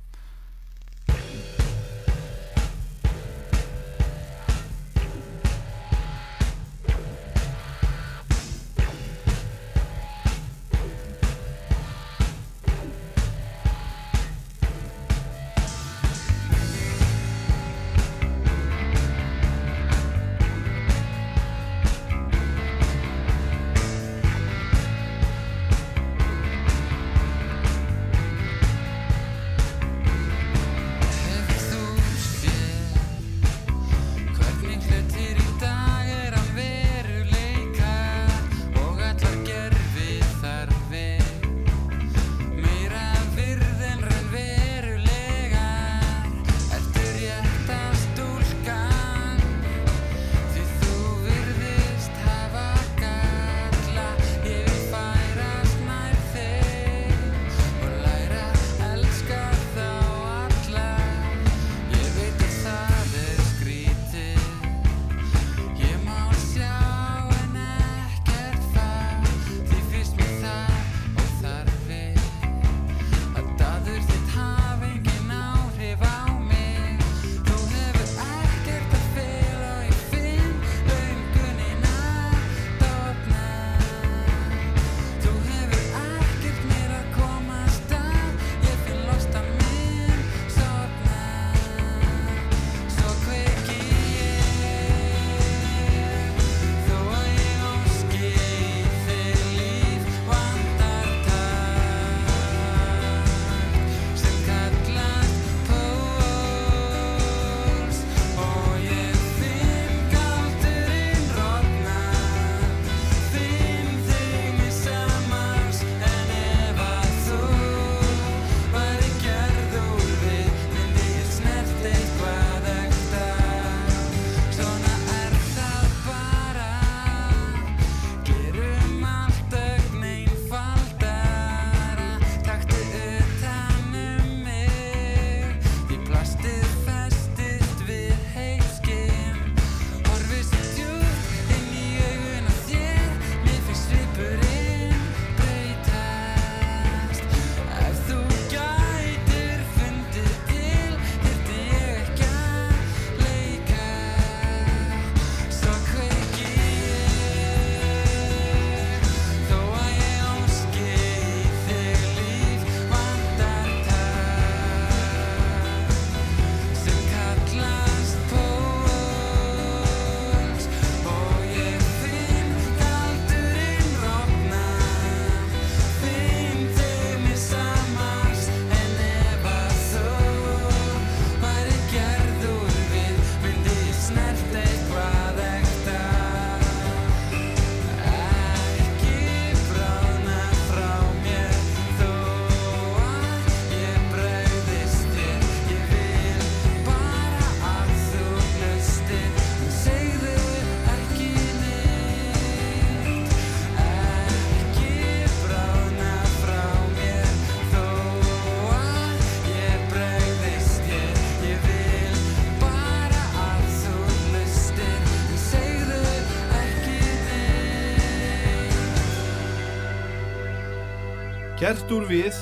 [221.64, 222.34] Hjertur við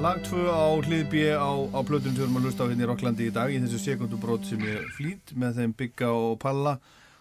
[0.00, 1.44] lag 2 á hlið B á,
[1.76, 3.80] á plötunum sem við erum að lusta á hérna í Rocklandi í dag í þessu
[3.82, 6.72] sekundubrót sem ég flýt með þeim Bygga og Palla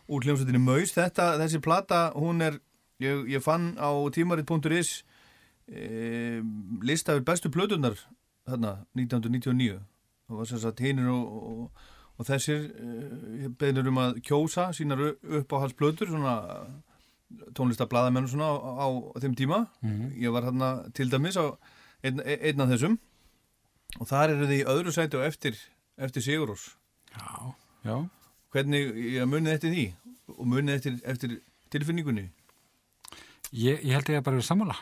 [0.08, 0.94] úr hljómsveitinni Maus.
[0.96, 2.56] Þetta, þessi plata, hún er
[3.04, 4.94] ég, ég fann á tímarit.is
[5.68, 6.40] e,
[6.88, 8.00] lista yfir bestu plötunar
[8.48, 11.86] þarna 1999 það var sem sagt hinir og, og,
[12.16, 16.40] og þessir e, beðnir um að kjósa sínar upp á hans plötur svona
[17.58, 18.88] tónlistablaðamenn og svona á, á
[19.24, 19.60] þeim tíma
[20.20, 21.46] ég var hérna til dæmis á
[22.04, 23.00] einn, einn af þessum
[24.00, 25.58] og þar eru þið í öðru sæti og eftir,
[25.98, 26.70] eftir Sigurós
[27.14, 27.54] Já,
[27.86, 27.98] já.
[28.54, 29.86] hvernig ég munið eftir því
[30.38, 31.38] og munið eftir, eftir
[31.70, 32.30] tilfinningunni
[33.54, 34.76] Ég, ég held ég að bara verið sammála.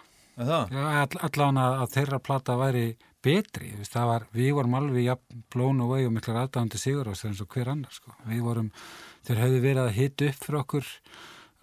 [1.03, 2.83] all, allan að, að þeirra plata væri
[3.21, 3.73] betri.
[3.75, 7.41] Veist, var, við vorum alveg jafn blón og vei og miklar aðdáðandi sigur á eins
[7.43, 7.91] og hver annar.
[7.91, 8.15] Sko.
[8.29, 8.69] Við vorum,
[9.27, 10.93] þeir höfðu verið að hita upp fyrir okkur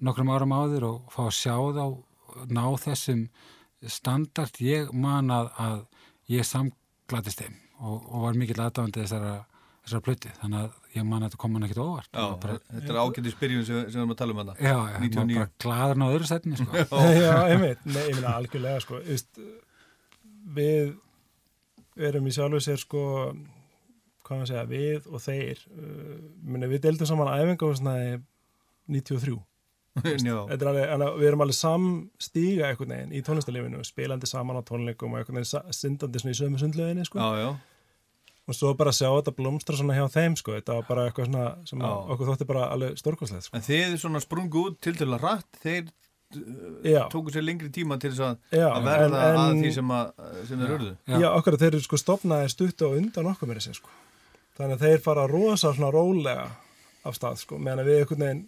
[0.05, 1.85] nokkrum árum áður og fá að sjá þá,
[2.55, 3.25] ná þessum
[3.87, 4.61] standart.
[4.63, 5.79] Ég man að, að
[6.35, 9.35] ég samglatist þeim og, og var mikill aðdáðandi þessara,
[9.85, 10.33] þessara plöti.
[10.41, 12.11] Þannig að ég man að þetta kom hann ekkit óvart.
[12.13, 14.77] Já, bara, þetta er ágætið spyrjun sem, sem við erum að tala um þetta já,
[14.79, 16.87] var 99 bara gladur á öðru setni, sko.
[17.27, 19.43] Já, einmitt, nei, ég meina algjörlega sko, Vist,
[20.59, 20.97] við
[22.09, 23.05] erum í sjálfu sér sko
[24.29, 27.95] hvað maður segja, við og þeir uh, meni, við deildum saman æfinga og svona
[28.89, 29.48] 93 Já, Þetta
[30.05, 35.13] er alveg, alveg, við erum alveg samstíga einhvern veginn í tónlistarlifinu spilandi saman á tónleikum
[35.15, 37.19] og einhvern veginn syndandi svona í sömu sundlöginni sko.
[37.19, 37.51] já, já
[38.49, 40.55] og svo bara sjá þetta blómstra svona hjá þeim sko.
[40.57, 41.85] þetta var bara eitthvað svona sem Já.
[41.85, 43.57] að okkur þótti bara alveg stórkoslegt sko.
[43.59, 45.91] En þið svona sprungu út til til að rætt þeir
[46.85, 47.03] Já.
[47.13, 49.93] tóku sér lengri tíma til þess að, Já, að verða en- að en- því sem,
[49.99, 50.11] að,
[50.49, 53.75] sem þeir urðu Já, okkar þeir eru sko stopnaði stutt og undan okkur með þessi
[53.83, 53.91] sko.
[54.59, 56.49] Þannig að þeir fara rosa svona rólega
[57.05, 58.43] af stað sko, meðan að við einhvern veginn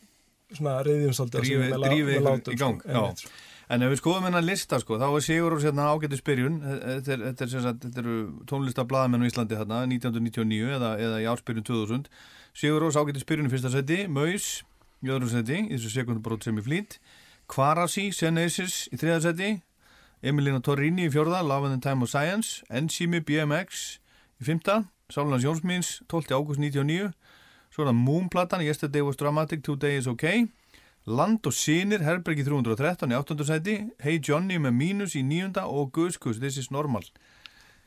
[0.58, 2.18] reyðjum svolítið Drífið-
[2.54, 3.30] í gang, sko, einmitt, sko.
[3.70, 7.12] En ef við skoðum hennar lista sko, þá er Sigur úr sérna ágættu spyrjun þetta,
[7.14, 8.16] er, þetta, er, sagt, þetta eru
[8.50, 12.08] tónlistablaðamenn á Íslandi þarna 1999 eða, eða í áspyrjun 2000
[12.52, 14.64] Sigur Rós ágættu spyrjun í fyrsta seti Maus
[15.06, 16.98] í öðru seti í þessu sekundubrót sem í flýtt
[17.50, 19.52] Kvarasi, Senesis í þriða seti
[20.20, 24.00] Emilina Torrini í fjórða Love and the Time of Science Enzimi BMX
[24.42, 26.34] í fymta Sálunars Jónsmins 12.
[26.34, 27.12] ágúst 99
[27.70, 30.46] svo er það Moonplatan Yesterday was dramatic, Today is okay
[31.06, 33.44] Land og Sýnir, Herbergi 313 í 8.
[33.48, 35.62] sæti, Hey Johnny með mínus í 9.
[35.64, 37.02] og Guðskus, This is normal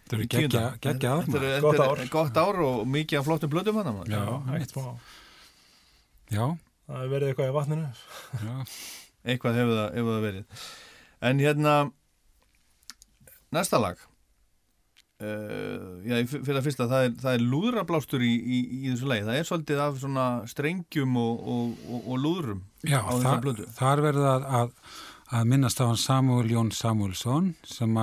[0.03, 0.47] Þetta eru í 10.
[0.49, 2.01] geggja, geggja ár, Þetta er- Gott ár.
[2.11, 4.71] gott ár og mikið af flottum blöðum hann Já, Hægt einmitt.
[4.73, 4.97] smá.
[6.31, 6.57] Já,
[6.89, 7.85] Það verið eitthvað í vatninu.
[8.33, 8.55] já.
[9.25, 10.45] eitthvað hefur það, hefur það verið
[11.21, 11.91] en hérna
[13.53, 13.97] næsta lag
[16.09, 19.25] já, í- fyrir að fyrsta það er, það er lúðrablástur í, í, í þessu lagi,
[19.29, 23.67] það er svolítið af svona strengjum og, og, og, og lúðrum Já, á þessar blödu
[23.77, 24.47] þar verður að,
[25.33, 27.99] að, minnast á hann Samuel Jón Samuelsson sem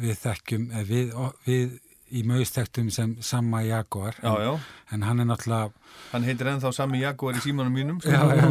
[0.00, 1.14] við þekkjum, eh, við,
[1.48, 1.78] við
[2.10, 4.16] í mögistektum sem Samma Jaguar.
[4.18, 4.52] Já, já,
[4.90, 5.70] en hann er náttúrulega
[6.10, 8.10] hann heitir ennþá Sami Jaguar í símanum mínum sko.
[8.10, 8.48] já, já,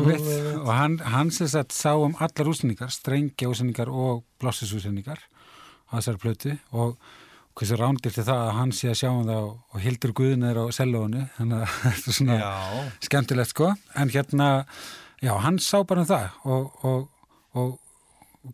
[0.62, 5.20] og hann, hann sem sagt sá um allar úsendingar, strengja úsendingar og blossisúsendingar
[5.92, 6.96] á þessari plötu og
[7.60, 10.62] hversu rándir til það að hann sé að sjá um það og, hildur guðin er
[10.64, 12.50] á sellónu þannig að þetta er svona já,
[13.10, 13.70] skemmtilegt sko.
[14.00, 14.50] En hérna,
[15.20, 17.78] já, hann sá bara um það og, og, og,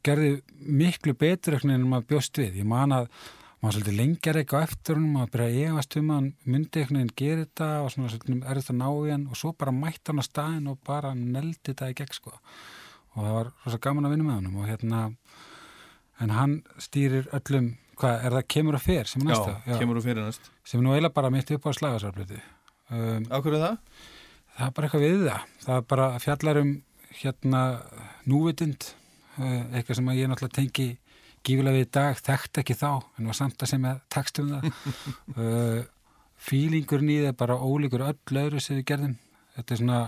[0.05, 3.09] gerði miklu betur eitthvað en maður bjóst við, ég man að
[3.61, 7.01] maður svolítið lengjar eitthvað á eftir honum maður byrja að efast um hann myndi eitthvað
[7.03, 9.29] en gera þetta og svona svolítið er þetta ná í hann.
[9.29, 12.35] Og svo bara mætti hann á staðin og bara neldi þetta í gegn sko.
[13.15, 14.59] Og það var rosa gaman að vinna með honum.
[14.61, 15.01] Og hérna
[16.21, 19.99] en hann stýrir öllum hvað, er það kemur og fer sem er já, næsta kemur
[19.99, 22.41] þú fyrir næst sem er nú eiginlega bara mitt upp á slagasarblötu
[22.89, 23.79] um, hverju er það?
[24.55, 25.47] Það er bara eitthvað við það.
[25.65, 26.69] Það er bara fjallar um
[27.15, 27.63] hérna
[28.27, 28.85] núvitind,
[29.39, 30.87] uh, eitthvað sem að ég náttúrulega tengi
[31.45, 34.53] gífilega við í dag, þekkt ekki þá, en var samt að sem ég tekst um
[34.53, 34.69] það.
[35.35, 35.83] uh,
[36.45, 39.13] Fílingurinn í það er bara ólíkur öll öðru sem við gerðum.
[39.55, 39.99] Þetta er svona,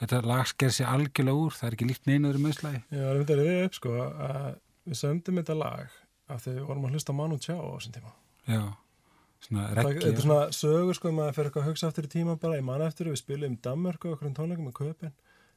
[0.00, 2.80] þetta lag sker sér algjörlega úr, það er ekki líkt neinaður um auðslagi.
[2.90, 4.48] Um þetta við upp sko að
[4.86, 5.94] við sömdum þetta lag
[6.32, 8.12] af því við vorum að hlusta Manu Chao á þessum tíma.
[8.50, 8.62] Já,
[9.46, 10.02] svona Það, reggi.
[10.06, 12.66] þetta er svona sögur sko, maður fer eitthvað að hugsa aftur í tíma bara, ég
[12.66, 15.14] man eftir, við spilum um Danmörku og okkur um tónleikum með köpinn,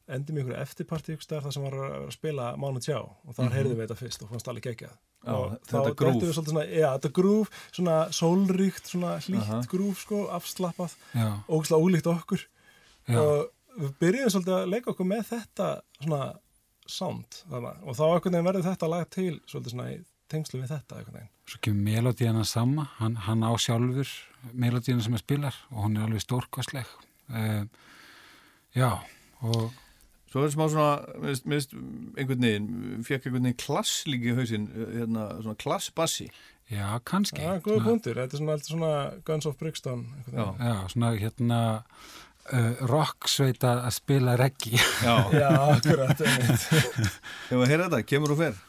[0.10, 3.54] endum í ykkur eftirparti ykkur stær þar sem var að spila Manu Chao og þar
[3.54, 4.96] heyrðum við þetta fyrst og fannst alveg geggjað.
[5.20, 9.46] Já, og þetta þá dettum við svolítið svona, já, þetta grúf, svona sólríkt, svona hlýtt
[9.46, 9.60] Aha.
[9.70, 12.46] grúf sko, afslappað, Já, ógslag ólíkt okkur
[13.10, 15.68] já, og við byrjuðum svolítið að leika okkur með þetta
[16.00, 16.22] svona
[16.90, 20.00] sound þannig, og þá einhvern veginn verður þetta lag til svolítið svona í
[20.32, 21.34] tengslu við þetta einhvern veginn.
[21.50, 24.10] svo kemur melodíana sama, hann, hann á sjálfur
[24.54, 26.90] melodíana sem hann spilar og hún er alveg stórkostleg.
[27.30, 27.66] Uh,
[28.76, 28.92] já,
[29.42, 29.70] og
[30.30, 30.90] Svo er smá svona,
[31.24, 32.66] minnst, minnst einhvern veginn,
[33.02, 36.28] fekk einhvern veginn klass líka í hausinn, hérna, svona klassbassi.
[36.70, 37.42] Já, kannski.
[37.42, 38.92] Já, góða punktur, þetta er svona, svona
[39.26, 40.44] Guns of Brixton Já.
[40.62, 41.62] Já, svona hérna
[42.54, 44.78] uh, rocksveita að spila reggi.
[45.02, 45.16] Já.
[45.42, 46.22] Já, akkurat.
[46.22, 48.62] Ef að heyra þetta, kemur og fer.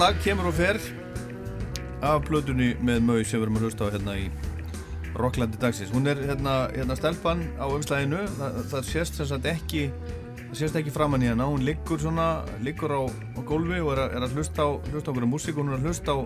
[0.00, 0.78] Flott lag, kemur og fer.
[2.00, 4.30] af plötunni með Mau sem við erum að hlusta á hérna í
[5.12, 5.90] Rocklandi dagsins.
[5.92, 9.82] Hún er hérna, hérna stelpan á umslæðinu, það, það sést þess að ekki
[10.38, 12.30] það sést ekki framann í hana, hún liggur svona
[12.64, 15.58] liggur á, á gólfi og er að, er að hlusta á hlusta á einhverja músík
[15.58, 16.18] og hún er að hlusta á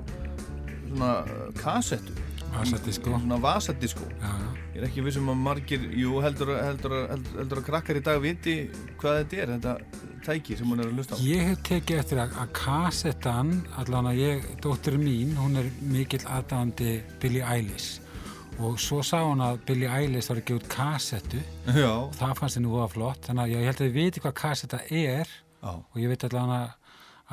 [0.86, 2.18] svona uh, kassettu
[2.55, 3.18] Vasadiskó.
[3.18, 4.51] svona vasadiskó Já, já.
[4.70, 8.22] ég er ekki vissum að margir jú, heldur, heldur, heldur, heldur að krakkar í dag
[8.22, 8.60] viti
[9.02, 11.24] hvað þetta er, þetta tæki sem hún er að hlusta á.
[11.24, 16.24] Ég hef tekið eftir að, að kassettan, allan að ég, dóttir mín, hún er mikill
[16.24, 18.01] aðdáðandi Billie Eilish.
[18.62, 21.42] Og svo sá hún að Billie Eilish var að gefa út kassettu.
[21.74, 24.38] Já, og það fannst henni voða flott, þannig að ég held að ég viti hvað
[24.44, 25.36] kassetta er.
[25.64, 26.68] Já, og ég veit allan að,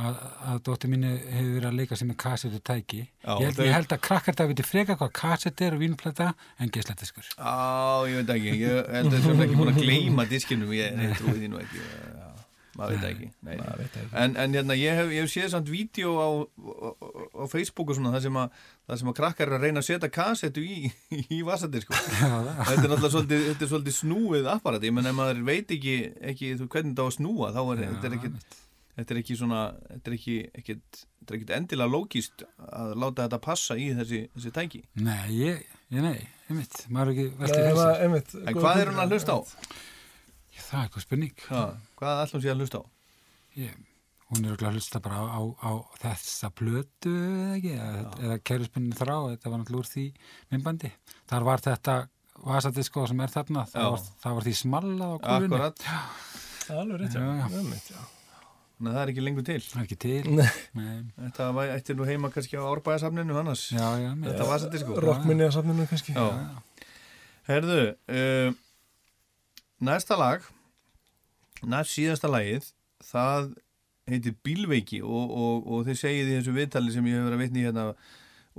[0.01, 3.03] að, að dóttir mín hefur verið að leika sem með kassettu tæki.
[3.22, 6.31] Já, ég, held, ég held að krakkar það viti freka hvað kassett er og vínplata
[6.57, 7.30] en geisladiskur.
[7.38, 8.57] á, ég veit ekki.
[8.65, 11.61] Ég held að það er ekki búin að gleyma diskinum ég, ég trúi því nú
[11.61, 11.85] ekki
[12.80, 13.56] maður veit ekki, nei.
[14.23, 16.89] En, en hérna, ég hef, ég hef séð samt vídeo á, á,
[17.41, 19.88] á Facebook og svona það sem, að, það sem að krakkar er að reyna að
[19.89, 20.91] setja kassettu í,
[21.38, 25.43] í vasadisko þetta er náttúrulega svolítið, þetta er svolítið snúið apparat, ég menn ef maður
[25.52, 25.98] veit ekki,
[26.34, 28.34] ekki þú, hvernig þetta á að snúa þá er þetta er ekki
[29.02, 30.73] þetta er ekki svona þetta er ekki, ekki,
[31.22, 34.81] þetta er ekki endilega lógist að láta þetta passa í þessi, þessi tæki.
[34.99, 35.61] Nei, ég,
[35.95, 36.18] ég nei,
[36.49, 39.38] ég mitt, maður er ekki veltið fyrir maður- einmitt, en hvað er hún að hlusta
[39.38, 39.39] á?
[40.57, 41.45] Það er eitthvað spurning.
[41.49, 41.61] Ha,
[41.99, 42.84] hvað ætlum sé að hlusta á?
[43.60, 43.73] Ég,
[44.32, 45.72] hún er að hlusta bara á, á, á
[46.03, 50.06] þessa plötu eða ekki, eða, eða kæruspunni þrá, þetta var náttúrulega úr því
[50.53, 50.91] myndbandi.
[51.32, 51.95] Þar var þetta
[52.41, 53.73] vasadisko sem er þarna, Já.
[53.76, 55.60] það var, það var því smallað á kúrunni.
[55.60, 55.86] Akkurat,
[56.61, 57.22] Það er alveg rétt, já.
[57.22, 57.60] Já, já.
[57.60, 58.02] Einmitt, já.
[58.78, 60.23] þannig að það er ekki lengur til Það er ekki til.
[61.22, 64.99] Þetta væ- ætti nú heima kannski á árbæðasafninu annars Já, já, Þetta var þetta sko
[65.06, 66.15] Rockminni á safninu kannski.
[66.15, 66.28] Já.
[67.49, 68.53] Herðu uh,
[69.82, 70.45] Næsta lag
[71.66, 72.72] Næst síðasta lagið
[73.06, 73.52] Það
[74.12, 77.44] heitir Bílveiki og, og, og þið segið í þessu viðtali sem ég hefur verið að
[77.45, 77.86] vitni í hérna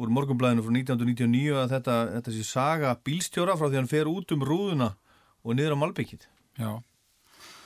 [0.02, 4.32] úr morgunblæðinu frá 1999 að þetta, þetta sé saga bílstjóra frá því hann fer út
[4.32, 4.88] um rúðuna
[5.42, 6.24] og niður á Malbyggið
[6.62, 6.70] Já,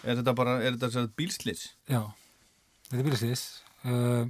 [0.07, 1.63] Er þetta bara, er þetta bílslis?
[1.91, 2.01] já,
[2.89, 3.45] þetta er bílisins.
[3.87, 4.29] Uh,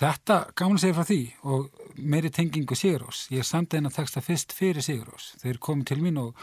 [0.00, 3.26] þetta, gaman að segja frá því og meiri tengingu Sigurós.
[3.32, 5.30] Ég samti hennar texta fyrst fyrir Sigurós.
[5.40, 6.36] Þeir komið til mín og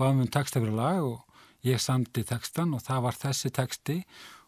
[0.00, 1.22] báðum um texta fyrir lag og
[1.66, 4.00] ég samti textan og það var þessi texti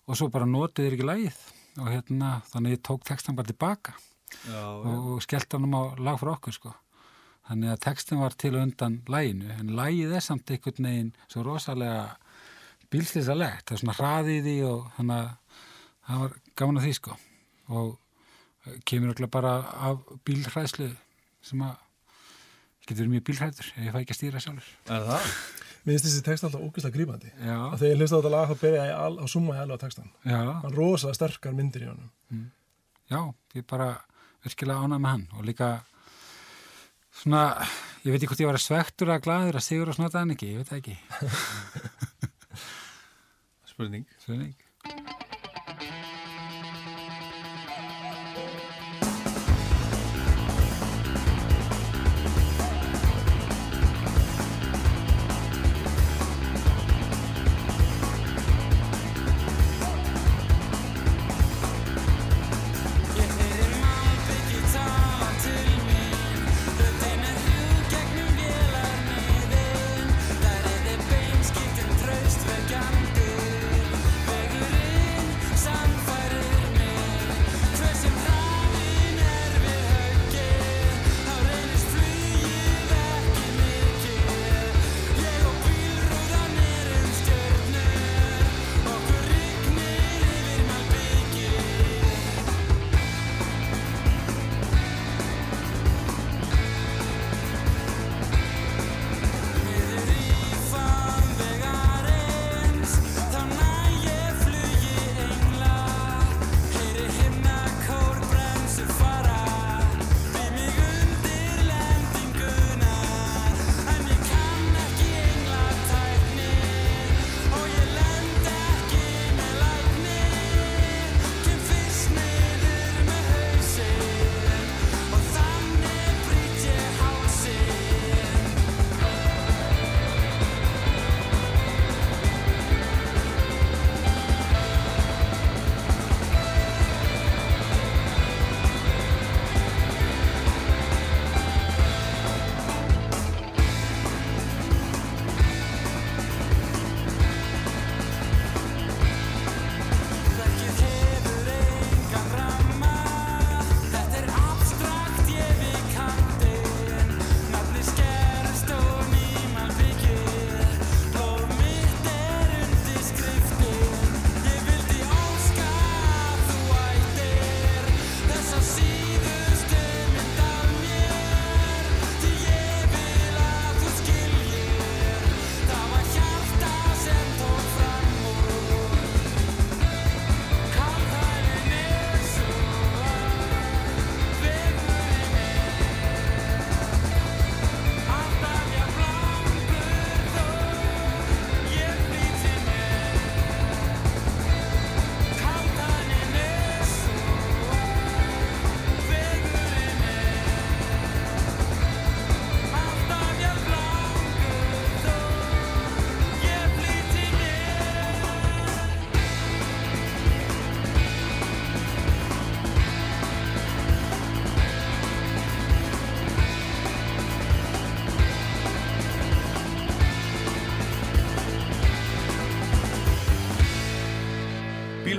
[0.08, 1.40] og svo bara notið þeir ekki lagið
[1.78, 3.94] og hérna, þannig ég tók textan bara tilbaka
[4.48, 6.72] Já, og, og skellt hann um á lag fyrir okkur sko.
[7.48, 12.10] Þannig að textin var til undan laginu en lagið er samt einhvern veginn svo rosalega
[12.92, 15.64] bílslisalegt, það er svona hraðið í og þannig að
[16.08, 17.16] það var gaman að því sko
[17.68, 17.90] og
[18.64, 19.54] eh, kemur örugglega bara
[19.88, 20.90] af bílhræðslu
[21.44, 21.74] sem að
[22.88, 24.70] getur mjög bílhræður ef ég fæ ekki að stýra sjálfur.
[24.88, 25.32] Er það?
[25.84, 27.30] Mér finnst þessi text alltaf ógeðslega grípandi.
[27.54, 29.84] Og þegar ég hlusta á þetta lag þá byrja ég að summa ég alveg á
[29.84, 30.10] textan.
[30.28, 32.10] Hann rosalega sterkar myndir í honum.
[33.08, 33.20] já,
[33.56, 33.88] ég bara
[34.44, 35.70] virkilega ánað með hann og líka
[37.22, 37.42] svona,
[38.04, 40.34] ég veit ekki hvort ég var að svektur að glaður að sigur og snota hann
[40.36, 40.98] ekki, ég veit ekki.
[43.70, 44.67] Spurning Spurning.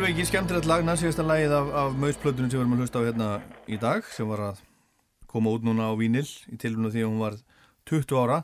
[0.09, 3.25] Bílveiki, skemmtilegt lag, næstíðasta lagið af, af mausplötunum sem við erum að hlusta á hérna
[3.69, 4.63] í dag sem var að
[5.29, 7.35] koma út núna á Vínil í tilvæmna því að hún var
[7.91, 8.39] 20 ára.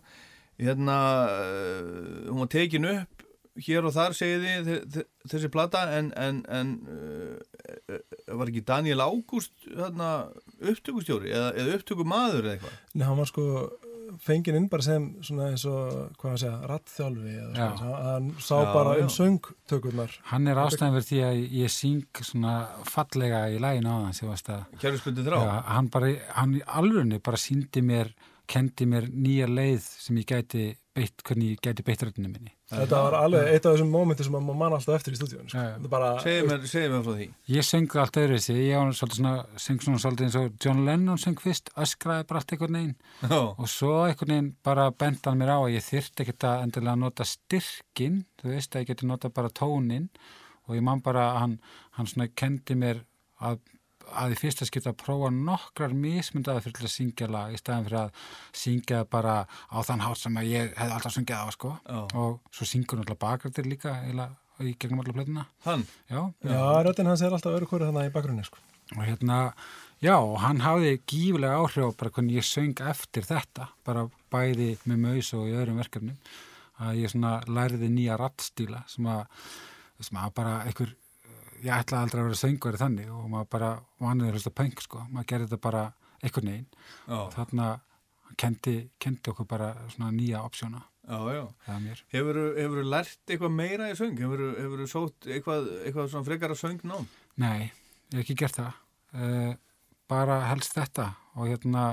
[0.61, 3.25] Hérna, uh, hún var tekin upp
[3.65, 4.77] hér og þar segiði
[5.25, 7.97] þessi plata en, en, en uh,
[8.29, 10.11] var ekki Daniel Ágúst hérna,
[10.61, 12.77] upptökustjóri eða, eða upptökumadur eða eitthvað?
[12.93, 13.47] Nei, hann var sko
[14.23, 18.55] fenginn inn bara sem svona eins og, hvað maður segja, rattþjálfi eða svona, hann sá
[18.61, 19.03] Já, bara já.
[19.05, 20.15] um söngtökurnar.
[20.31, 22.53] Hann er ástæðan fyrir því að ég syng svona
[22.91, 25.37] fallega í læginu á þann sem varst að Kjærlisbundið þrá?
[25.45, 28.13] Já, hann bara, hann í alvörunni bara síndi mér,
[28.47, 30.65] kendi mér nýja leið sem ég gæti
[30.95, 32.53] beitt, hvernig ég gæti beitt röddinu minni.
[32.71, 35.65] Þetta var alveg eitt af þessum mómenti sem maður mann alltaf eftir í stúdíun sko.
[36.23, 36.63] Segðu mér,
[37.05, 37.27] frá því.
[37.51, 39.33] Ég söng allt öðru þessi, ég var svolítið svona,
[39.65, 42.95] söng svona svolítið eins og John Lennon söng fyrst, öskraði bara allt einhvern veginn.
[43.21, 46.65] Já, og svo einhvern veginn bara bent hann mér á að ég þyrfti ekkert að
[46.69, 50.09] endilega nota styrkin, þú veist að ég geti nota bara tónin
[50.65, 51.57] og ég man bara að hann,
[51.99, 53.03] hann svona kendi mér
[53.43, 53.59] að,
[54.21, 57.87] að í fyrsta skipta að prófa nokkrar mismundaði fyrir til að syngja lag í staðan
[57.87, 58.23] fyrir að
[58.63, 61.75] syngja bara á þann hátt sem að ég hefði alltaf sungið á sko.
[61.85, 62.01] Já.
[62.15, 65.45] og svo syngur náttúrulega bakrættir líka eiginlega í gegnum alla plötuna.
[65.65, 65.83] Hann?
[66.09, 68.61] Já, já, röddinn hans er alltaf öru hverju þannig í bakgrunni sko.
[68.95, 69.37] og hérna,
[70.03, 75.01] já, og hann hafði gífulega áhrif bara hvernig ég söng eftir þetta, bara bæði með
[75.07, 76.19] maus og í öðrum verkefnum.
[76.85, 79.25] Að ég svona læriði nýja rattstíla sem að,
[80.03, 80.93] sem að bara einhver,
[81.65, 83.69] ég ætlaði aldrei að vera söngvari þannig og maður bara
[84.03, 85.83] vanið að hlusta punk sko, maður gerði þetta bara
[86.21, 86.67] einhvern veginn
[87.15, 87.69] og þarna
[88.39, 90.81] kendi, kendi okkur bara svona nýja opsjóna.
[92.13, 94.17] Hefur þú lært eitthvað meira í söng?
[94.17, 97.05] Hefur þú sótt eitthvað, eitthvað svona frekara söng nám?
[97.41, 97.69] Nei,
[98.13, 98.81] ég hef ekki gert það.
[99.15, 99.53] Uh,
[100.09, 101.85] bara helst þetta og hérna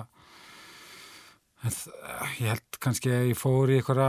[1.62, 4.08] ég held kannski að ég fór í einhverja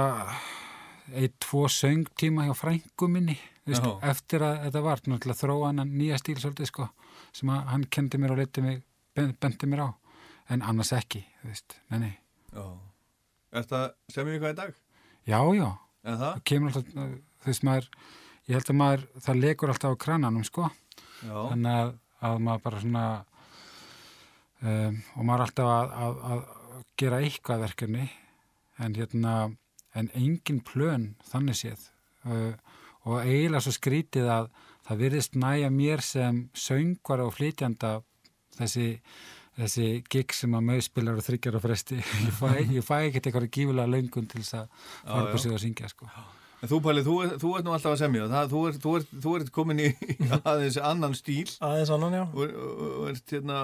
[1.14, 3.38] eitt, tvo söngtíma hjá frængu minni
[3.72, 4.10] Já.
[4.12, 6.88] eftir að þetta var náttúrulega þróa hann nýja stíl svolítið sko
[7.34, 8.82] sem að hann kendi mér og leiti mig
[9.16, 9.90] ben- benti mér á,
[10.50, 12.14] en annars ekki þú veist, nei, nei.
[13.54, 14.74] Er það sem ég eitthvað í dag?
[15.26, 15.70] já, já
[16.04, 16.42] En það?
[16.44, 16.94] kemur alltaf,
[17.44, 17.88] þú veist maður
[18.50, 20.68] ég held að maður, það lekur alltaf á krananum sko
[21.24, 21.38] Já.
[21.54, 21.94] þannig að,
[22.28, 23.06] að maður bara svona
[24.64, 28.10] um, og maður alltaf að, að, að gera eitthvað verkefni
[28.84, 29.34] en hérna
[29.96, 31.88] en engin plön þannig séð
[32.28, 32.54] uh,
[33.04, 34.52] og eiginlega svo skrítið að
[34.88, 37.98] það virðist næja mér sem söngvar og flytjanda
[38.58, 38.90] þessi
[39.58, 43.52] þessi gig sem að mögspilar og þryggjar og fresti ég fæ, ég fæ ekkert eitthvað
[43.54, 46.10] gífulega löngun til þess að fara upp og sig og syngja sko.
[46.64, 48.28] En þú, Palli, þú, þú ert nú alltaf að semja.
[48.32, 49.90] Það, þú, ert, þú, ert, þú ert komin í
[50.48, 53.58] aðeins annan stíl aðeins annan, já og, og, og ert hérna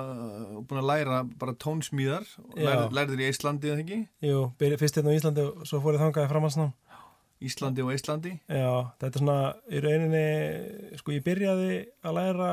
[0.68, 2.28] búin að læra bara tónsmíðar.
[2.58, 2.66] Já.
[2.68, 4.02] Lær, lærðir í Íslandi, eða ekki?
[4.28, 6.76] Jú, fyrst hérna á Íslandi og svo fór ég þangaði framhansnám
[7.42, 8.34] Íslandi og Íslandi.
[8.52, 9.40] Já, þetta er svona
[9.72, 10.24] í rauninni,
[11.00, 12.52] sko ég byrjaði að læra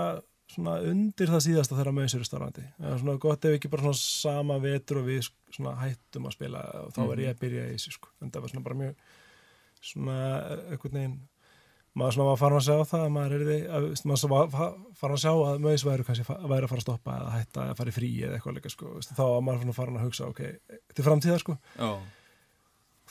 [0.55, 2.67] svona undir það síðasta þegar mausur er starfandi.
[2.79, 5.27] Það er svona gott ef ekki bara svona sama vetur og við
[5.57, 8.13] svona hættum að spila og þá er ég að byrja í þessu sko.
[8.23, 8.95] En það var svona bara mjög
[9.87, 10.19] svona
[10.71, 11.17] einhvern veginn
[11.97, 14.73] maður svona var farin að sjá það að maður er því að maður var fa-
[15.01, 17.63] farin að sjá að maus væri kannski fa- væri að fara að stoppa eða hætta
[17.67, 18.91] eða fara í frí eða eitthvað líka sko.
[19.07, 20.43] Þá var maður svona farin að hugsa ok,
[20.95, 21.91] til framtíðar sko Já.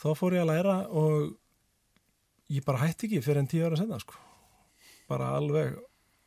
[0.02, 1.34] þá fór ég að læra og
[2.52, 4.14] ég bara hætti ekki fyrir en tíu ára senna sko.
[5.08, 5.76] bara alveg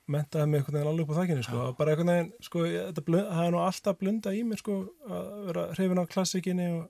[0.09, 1.63] mentaði mig einhvern veginn alveg upp á þakkinu sko.
[1.77, 4.77] bara einhvern veginn, sko, það er nú alltaf blunda í mér sko,
[5.07, 6.85] að vera hrifin á klassikinni og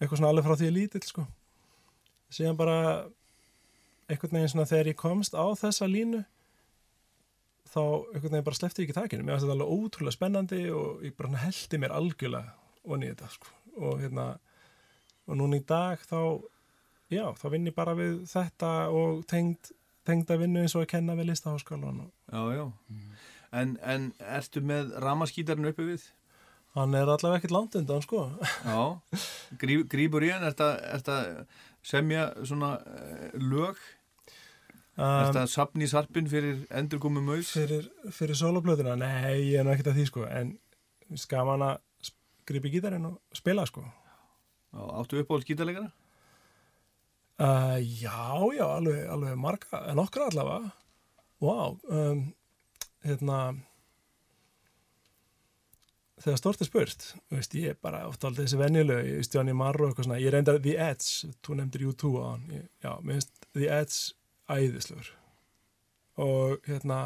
[0.00, 1.26] eitthvað svona alveg frá því ég lítill sko.
[2.34, 2.78] síðan bara
[4.10, 6.24] einhvern veginn svona þegar ég komst á þessa línu
[7.70, 11.04] þá einhvern veginn bara sleppti ég ekki þakkinu mér fannst þetta alveg ótrúlega spennandi og
[11.06, 12.52] ég bara heldi mér algjörlega
[12.84, 13.54] onni í þetta sko.
[13.80, 14.26] og hérna
[15.24, 16.18] og núna í dag þá
[17.12, 19.72] já, þá vinn ég bara við þetta og tengd,
[20.06, 22.66] tengda vinnu eins og að kenna við listaháskólan og Já, já.
[23.54, 26.06] En, en ertu með ramaskítarinn uppi við?
[26.74, 28.24] hann er allavega ekkert langt undan sko
[28.66, 28.80] Já.
[29.62, 30.42] Grí, grípur í hann?
[30.48, 31.28] Ertu að- ertu að
[31.86, 33.78] semja svona uh, lög?
[34.94, 35.04] Um,
[35.38, 37.48] að sapna í sarpin fyrir endurkomu maus?
[37.54, 40.52] fyrir, fyrir soloplötuna, nei, ég er nú ekkert að því sko en
[41.18, 41.80] skaman að
[42.70, 45.90] í gítarinn og spila sko Já, áttu uppáhalds gítarleikara?
[47.42, 48.24] Uh, já,
[48.56, 50.72] já, alveg, alveg marga, en okkar allavega.
[51.42, 52.26] Wow um,
[53.04, 53.38] hérna
[56.24, 59.54] þegar stort er spurt veist, ég er bara oft aldrei þessi venjulegu ég veist Johnny
[59.56, 62.90] Marr og eitthvað svona ég reyndar The Edge, þú nefndir U2 á hann ég, já,
[63.02, 63.98] mér finnst The Edge
[64.54, 65.10] æðislegur.
[66.24, 67.00] Og hérna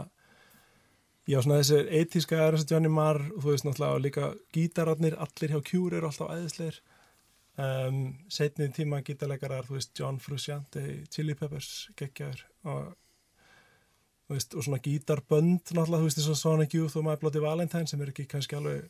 [1.29, 5.55] já, svona þessi eitíska er þessi Johnny Marr og þú veist náttúrulega líka gítararnir, allir
[5.55, 6.81] hjá Cure eru alltaf æðislegir
[7.59, 7.99] um,
[8.33, 12.45] setnið tíma gítarleikarar, þú veist John Frusciante, Chili Peppers geggjaður.
[12.69, 12.85] Og
[14.29, 17.89] veist, og svona gítarbönd náttúrulega, þú veist, eins og Sonic Youth og My Bloody Valentine
[17.89, 18.87] sem er ekki kannski alveg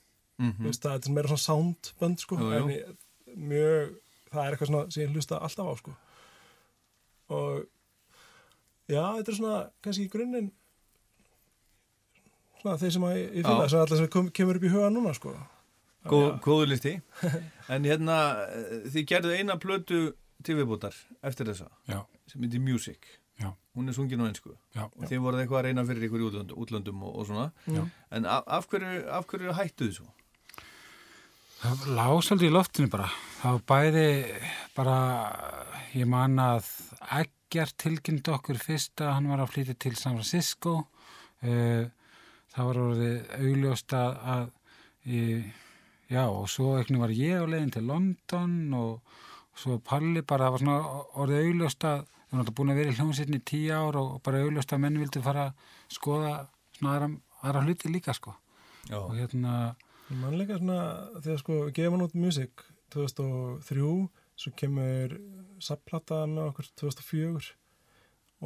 [0.58, 2.58] þú veist, það er meira svona soundbönd sko, Jú, jú.
[2.58, 2.92] en ég,
[3.34, 3.96] mjög
[4.32, 5.94] það er eitthvað svona sem ég hlusta alltaf á sko.
[7.38, 7.64] Og
[8.88, 10.50] já, þetta er svona kannski í grunninn
[12.60, 14.90] svona þeir sem að ég, ég fýla, sem allir sem kom, kemur upp í huga
[14.90, 15.34] núna sko
[16.08, 16.94] góður listi
[17.74, 18.18] En hérna,
[18.48, 19.98] eh, þið gerðu eina plötu
[20.44, 20.94] til viðbútar
[21.26, 23.08] eftir þessa Já, sem heitir Music
[23.38, 24.84] já, hún er sungin á einsku já.
[24.88, 27.82] og þið voruð eitthvað að reyna fyrir ykkur í útlöndum, útlöndum og, og svona Já.
[28.18, 30.08] en af, af, hverju, af hverju hættu þið svo?
[31.58, 33.06] Það lág svolítið í loftinu bara.
[33.40, 34.08] Það var bæði
[34.76, 34.96] bara,
[35.98, 36.68] ég man að
[37.18, 40.74] Egger tilkynnt okkur fyrst að hann var að flytja til San Francisco.
[41.42, 41.86] Eh,
[42.58, 44.46] Það var orðið augljóst að, að
[45.12, 45.42] ég,
[46.10, 49.16] já, og svo eitthvað var ég á leiðin til London og,
[49.58, 52.92] svo Palli bara, það var svona orðið augljóst að við erum alltaf búin að vera
[52.92, 56.32] í hljómsveitni í tíu ár og bara augljóst að menn vildu fara að skoða
[56.78, 57.08] svona aðra,
[57.42, 58.36] aðra hluti líka, sko.
[58.88, 59.74] Já, Og hérna,
[60.08, 60.80] Ég man líka svona
[61.20, 62.62] þegar sko við gefum hann út music
[62.94, 63.88] 2003
[64.38, 65.16] svo kemur
[65.60, 67.50] sapplata með okkur 2004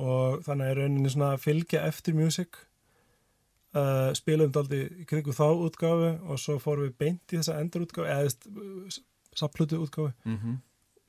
[0.02, 2.58] og þannig er rauninni svona að fylgja eftir music
[3.76, 8.08] uh, spilum daldi kringu þá útgáfu og svo fórum við beint í þessa endur útgáfu
[8.08, 9.00] eða
[9.36, 10.12] sapplutu útgáfu.
[10.24, 10.60] Mm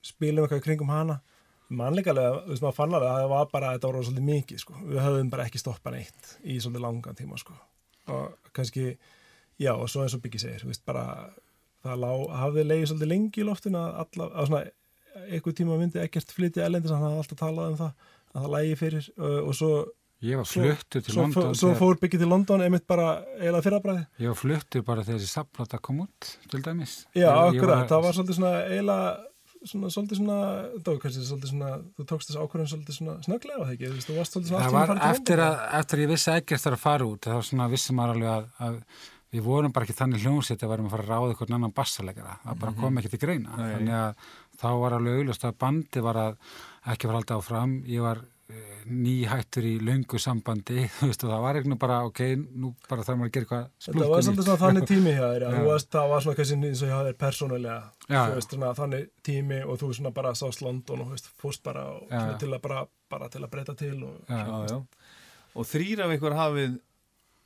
[0.03, 1.19] spilum eitthvað kringum hana.
[1.73, 4.76] Mannleikalega, þú veist maður fann alveg að það var bara þetta voru svolítið mikið sko,
[4.84, 7.56] við höfðum bara ekki stoppað neitt í svolítið langan tíma sko.
[8.14, 8.85] Og kannski,
[9.64, 11.06] já og svo eins og Biggi segir, þú veist bara
[11.84, 12.11] það lá,
[12.44, 14.64] hafði leiði svolítið lengi í loftinu að alla, að svona
[15.23, 18.77] eitthvað tíma myndi ekkert flytja elendis, hann hafði alltaf talað um það að það lægi
[18.84, 19.73] fyrir og, og svo
[20.24, 21.54] ég var Svo- fluttur til svo, London.
[21.56, 23.10] svo þegar- fór Biggi til London einmitt bara
[23.40, 27.06] eiginlega fyrrabræði Ég var fluttur bara þegar þessi sapplata kom út, til dæmis.
[27.16, 29.18] Já, akkurat, það var svolítið svona eiginlega
[29.64, 30.38] svona, svolítið svona,
[30.84, 33.95] var kannski svolítið svona, þú tókst þessu ákvörðin svolítið svona snögglega á það ekki, þú
[33.95, 35.60] veist, þú varst svolítið svona einu var farin til eftir London.
[35.64, 38.32] að, eftir að ég vissi ekkert þar að fara út, var svona vissum maður alveg
[38.34, 38.76] að, að
[39.34, 42.36] við vorum bara ekki þannig hljómsett að varum að fara að ráða eitthvað annan bassalegara,
[42.44, 43.56] það bara kom ekki til greina.
[43.58, 43.72] Nei.
[43.74, 44.16] Þannig að
[44.62, 46.36] þá var alveg augljóst að bandi var að
[46.94, 48.20] ekki fara alltaf áfram, ég var
[48.90, 52.22] nýhættur í löngu sambandi, þú veist, og það var eitthvað bara, ok,
[52.60, 55.46] nú bara þarf maður að gera eitthvað Þetta var svolítið svona þannig tími hjá þér,
[55.96, 57.82] það var svona kannski eins og hjá þér persónulega,
[58.36, 62.64] veist, þannig tími og þú svona bara sást London og, fórst bara, og, til að
[62.66, 64.82] bara, bara til að breyta til og, Já, já.
[65.54, 66.80] Og þrýr af ykkur hafið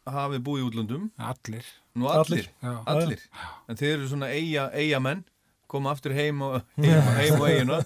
[0.08, 1.66] hafið búið í útlöndum allir.
[1.98, 2.52] Nú allir, Allir.
[2.64, 2.76] Já.
[2.94, 3.24] allir.
[3.68, 5.26] En þið eru svona eiga, eigamenn
[5.68, 7.82] koma aftur heim og heim, og eiginu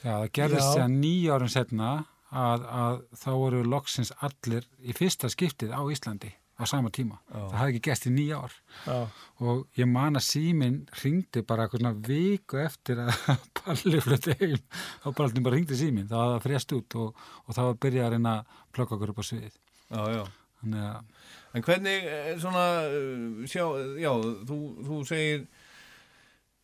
[0.00, 0.72] Já, það gerðist Já.
[0.78, 1.90] sér nýja árum setna
[2.30, 7.16] að, að þá voru loksins allir í fyrsta skiptið á Íslandi á sama tíma.
[7.32, 8.96] Það hafði ekki gæst í nýja ár já,
[9.40, 13.14] og ég man að síminn ringdi bara eitthvað svona viku eftir að
[13.60, 17.24] Palli flutti heim þá bara alltaf bara ringdi síminn, það hafði það frést út og,
[17.46, 19.56] og það var að byrja að reyna að plokka okkur upp á sviðið.
[19.90, 20.22] Já, já.
[20.60, 21.20] Þannig að,
[21.50, 23.64] En hvernig er svona, uh, sjá,
[23.98, 24.10] já,
[24.46, 25.40] þú, þú segir,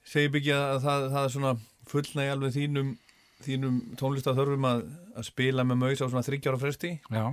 [0.06, 1.52] segir byggja að það, það er svona
[1.90, 2.92] fullnægi alveg þínum,
[3.44, 4.84] þínum tónlistathörfum að,
[5.16, 6.92] að spila með maus á svona þryggjára fresti.
[7.10, 7.24] já,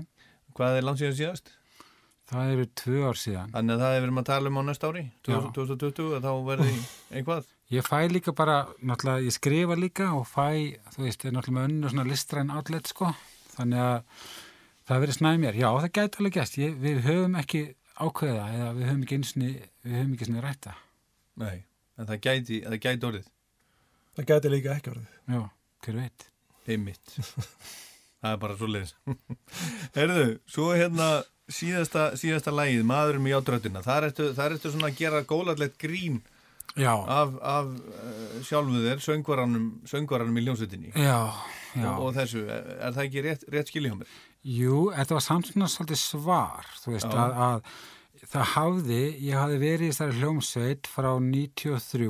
[0.53, 1.53] Hvað er langt síðan síðast?
[2.34, 3.49] það eru tvö ár síðan.
[3.53, 6.31] Þannig að það er verið að tala um á næsta ári, 2000 2020, að þá
[6.47, 6.73] verði
[7.19, 7.49] einhvað.
[7.73, 8.55] Ég fæ líka bara,
[8.85, 10.45] náttúrulega, ég skrifa líka og fæ,
[10.95, 13.11] þú veist, er náttúrulega með önnu svona listræn outlet, sko.
[13.57, 14.23] Þannig að
[14.89, 15.59] það verið snæð mér.
[15.61, 16.57] Já, það gæti alveg gæst.
[16.63, 17.61] Ég, við höfum ekki
[18.07, 19.51] ákveða eða við höfum ekki einsni,
[19.85, 20.75] við höfum ekki svona rætta.
[21.43, 21.55] Nei,
[21.99, 23.27] en það gæti, það gæti orðið.
[24.17, 25.11] það gæti líka ekki orðið.
[25.35, 25.41] Já,
[25.84, 26.27] hver veit.
[26.68, 27.15] Einmitt.
[28.23, 28.93] það er bara svo leiðis.
[29.97, 31.10] Herðu, svo er hérna
[31.51, 33.84] síðasta, síðasta lagið, maðurum í ádröttina.
[33.85, 36.22] Það þar ertu svona að gera góðallegt grín
[36.80, 40.93] Já, af, af uh, sjálfu þér, söngvaranum, söngvaranum í ljónsettinni.
[40.95, 41.19] já,
[41.76, 41.89] já.
[41.91, 44.15] Og, og þessu, er, er það ekki rétt, rétt skilja hjá mér?
[44.43, 47.19] Jú, þetta var samt svona svolítið svar, þú veist, Já.
[47.22, 47.76] að, að
[48.29, 52.07] það hafði, ég hafði verið í þessari hljómsveit frá 93,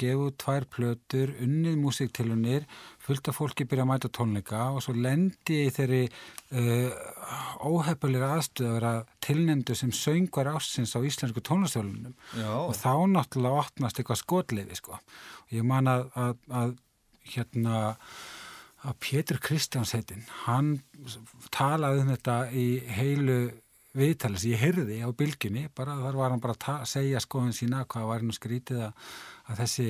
[0.00, 2.66] gefið tvær plötur, unnið músiktilunir,
[3.02, 7.02] fullt af fólki byrja að mæta tónleika og svo lendi ég í þeirri uh,
[7.66, 8.94] óhefnilega aðstöð að vera
[9.26, 14.98] tilnefndu sem söngvar ásins á íslensku tónlistjólunum Já, og þá náttúrulega opnast eitthvað skotleifi sko.
[15.46, 16.74] Og ég man að, að, að
[17.34, 17.84] hérna
[18.86, 20.76] að Pétur Kristjáns heitin, hann
[21.54, 23.38] talaði um þetta í heilu
[23.96, 27.84] viðtali sem ég heyrði á bylginni, bara þar var hann bara að segja skoðun sína
[27.88, 29.12] hvað var hann skrítið að,
[29.46, 29.88] að þessi,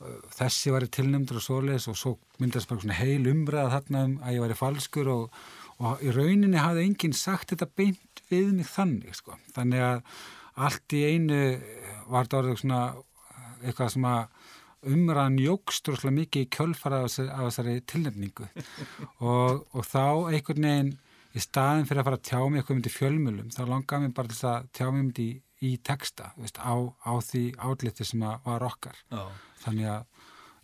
[0.00, 4.16] uh, þessi var tilnæmdur og svoleiðis og svo myndast bara svona heil umræða þarna um
[4.22, 5.40] að ég var í falskur og,
[5.80, 9.36] og í rauninni hafði enginn sagt þetta beint við mig þannig sko.
[9.56, 10.02] Þannig að
[10.60, 11.40] allt í einu
[12.10, 12.82] var þetta orðið svona
[13.60, 14.22] eitthvað sem að
[14.90, 18.46] umræðan jógst rosalega mikið í kjölfara af þessari, tilnefningu
[19.28, 20.92] og, og þá einhvern veginn
[21.34, 24.30] í staðin fyrir að fara að tjá mig eitthvað myndi fjölmjölum, þá langaði mér bara
[24.30, 25.34] til þess að tjá mig myndi í,
[25.68, 26.74] í texta, veist, á,
[27.06, 28.96] á því átliti sem var okkar.
[29.12, 29.22] Já.
[29.64, 30.02] Þannig að,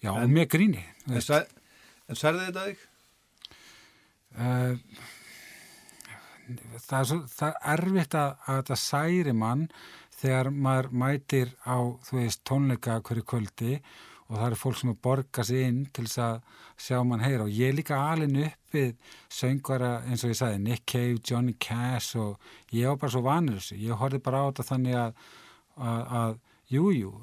[0.03, 0.83] já, En- og með gríni.
[1.11, 1.47] En, sær,
[2.09, 2.79] en særði þetta þig?
[4.37, 4.75] Uh,
[6.85, 9.63] það er svo það er erfitt að, að þetta særi mann
[10.17, 15.01] þegar maður mætir á þú veist tónleika hverju kvöldi og það eru fólk sem að
[15.07, 16.37] borga sig inn til þess að
[16.87, 17.47] sjá mann heyra.
[17.47, 18.95] Og ég er líka alin uppið
[19.33, 22.41] söngvara eins og ég sagði Nick Cave, Johnny Cash og
[22.75, 23.79] ég var bara svo vanur þessu.
[23.87, 25.25] Ég horfði bara á þetta þannig að
[25.77, 26.37] að, að
[26.73, 27.15] jú, jú,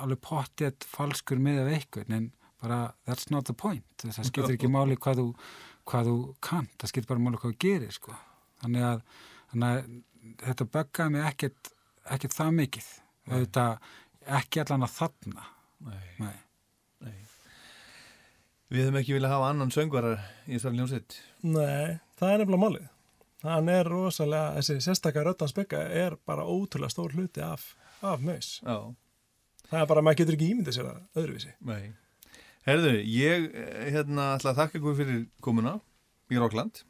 [0.00, 2.28] alveg pottið falskur með af einhvern en
[2.62, 3.86] bara that's not the point.
[4.00, 5.26] Þess að skiptir ekki máli hvað þú
[5.86, 8.14] hvað þú kannt, það skiptir bara máli hvað þú gerir sko.
[8.62, 9.02] þannig að,
[9.52, 11.72] þannig að þetta böggaði mig ekkert
[12.14, 12.88] ekkert það mikið.
[13.26, 13.92] Auðvitað
[14.38, 15.46] ekki allan að þarna.
[15.86, 16.02] Nei.
[16.22, 16.36] Nei.
[18.66, 21.18] Við hefum ekki viljað hafa annan söngvarar í þessari ljónsitt.
[21.46, 22.86] Nei, það er nefnilega málið.
[23.46, 27.68] Hann er rosalega, þessi sérstakar röddans bygga er bara ótrúlega stór hluti af,
[28.02, 28.56] af maus.
[28.64, 28.90] Já.
[29.70, 31.54] Það er bara, maður getur ekki ímyndið sér það öðruvísi.
[31.68, 31.94] Nei.
[32.66, 35.76] Herðu, ég eh, hérna ætla að þakka ykkur fyrir komuna
[36.32, 36.82] í Rockland.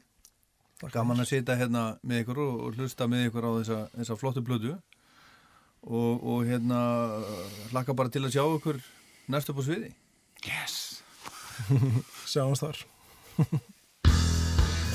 [0.93, 4.45] Gaman að sitja hérna með ykkur og, og hlusta með ykkur á þessa, þessa flottu
[4.45, 4.73] blödu
[5.85, 6.81] og, og hérna
[7.71, 8.81] hlakka bara til að sjá ykkur
[9.29, 9.93] næst upp á sviði.
[10.45, 10.86] Yes.
[12.31, 12.83] Sjáumst þar.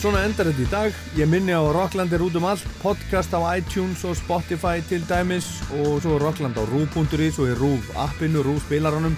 [0.03, 0.97] Svona endar þetta í dag.
[1.15, 5.47] Ég minni á Rockland er út um allt, podcast á iTunes og Spotify til dæmis
[5.79, 9.15] og svo Rockland á rú.is og í rúf appinu, rúf spilaranum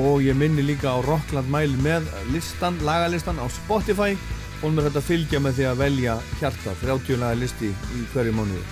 [0.00, 4.16] og ég minni líka á Rockland mæli með listan, lagalistan á Spotify
[4.64, 8.64] og mér þetta fylgja með því að velja hjarta 30 laga listi í hverju mánuði.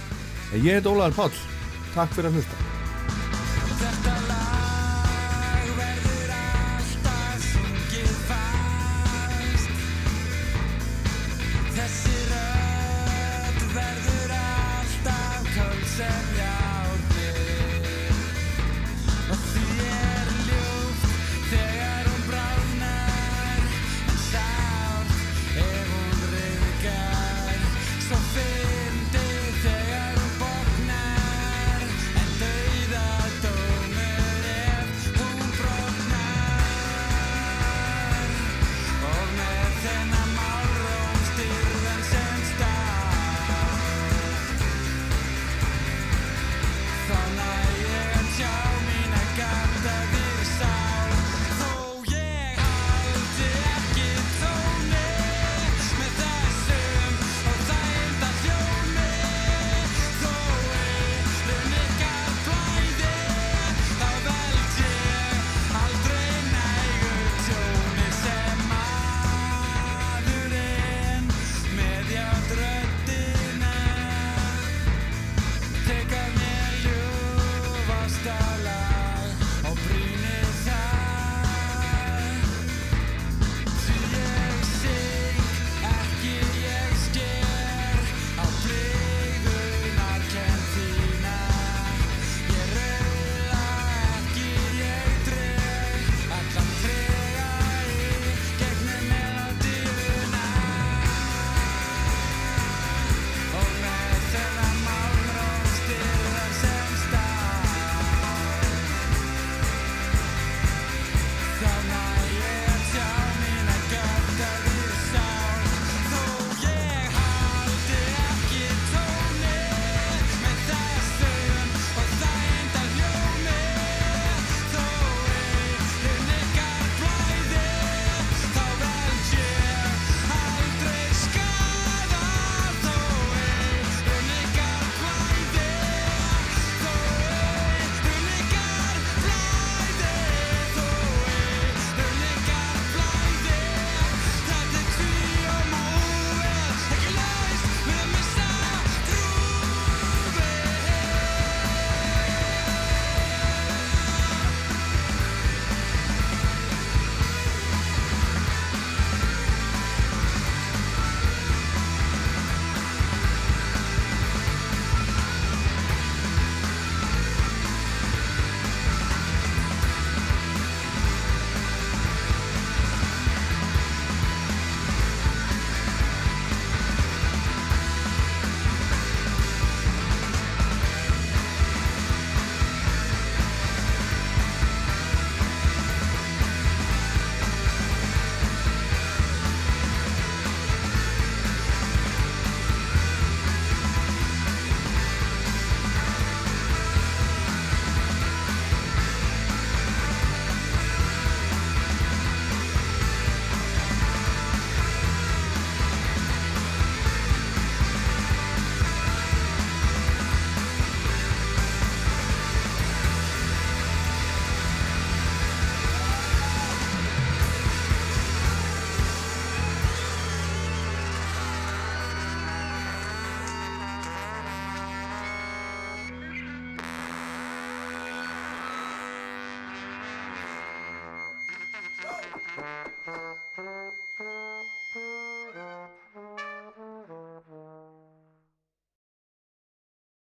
[0.53, 1.43] En Ég heit Ólaður Páll.
[1.93, 2.72] Takk fyrir að hlusta.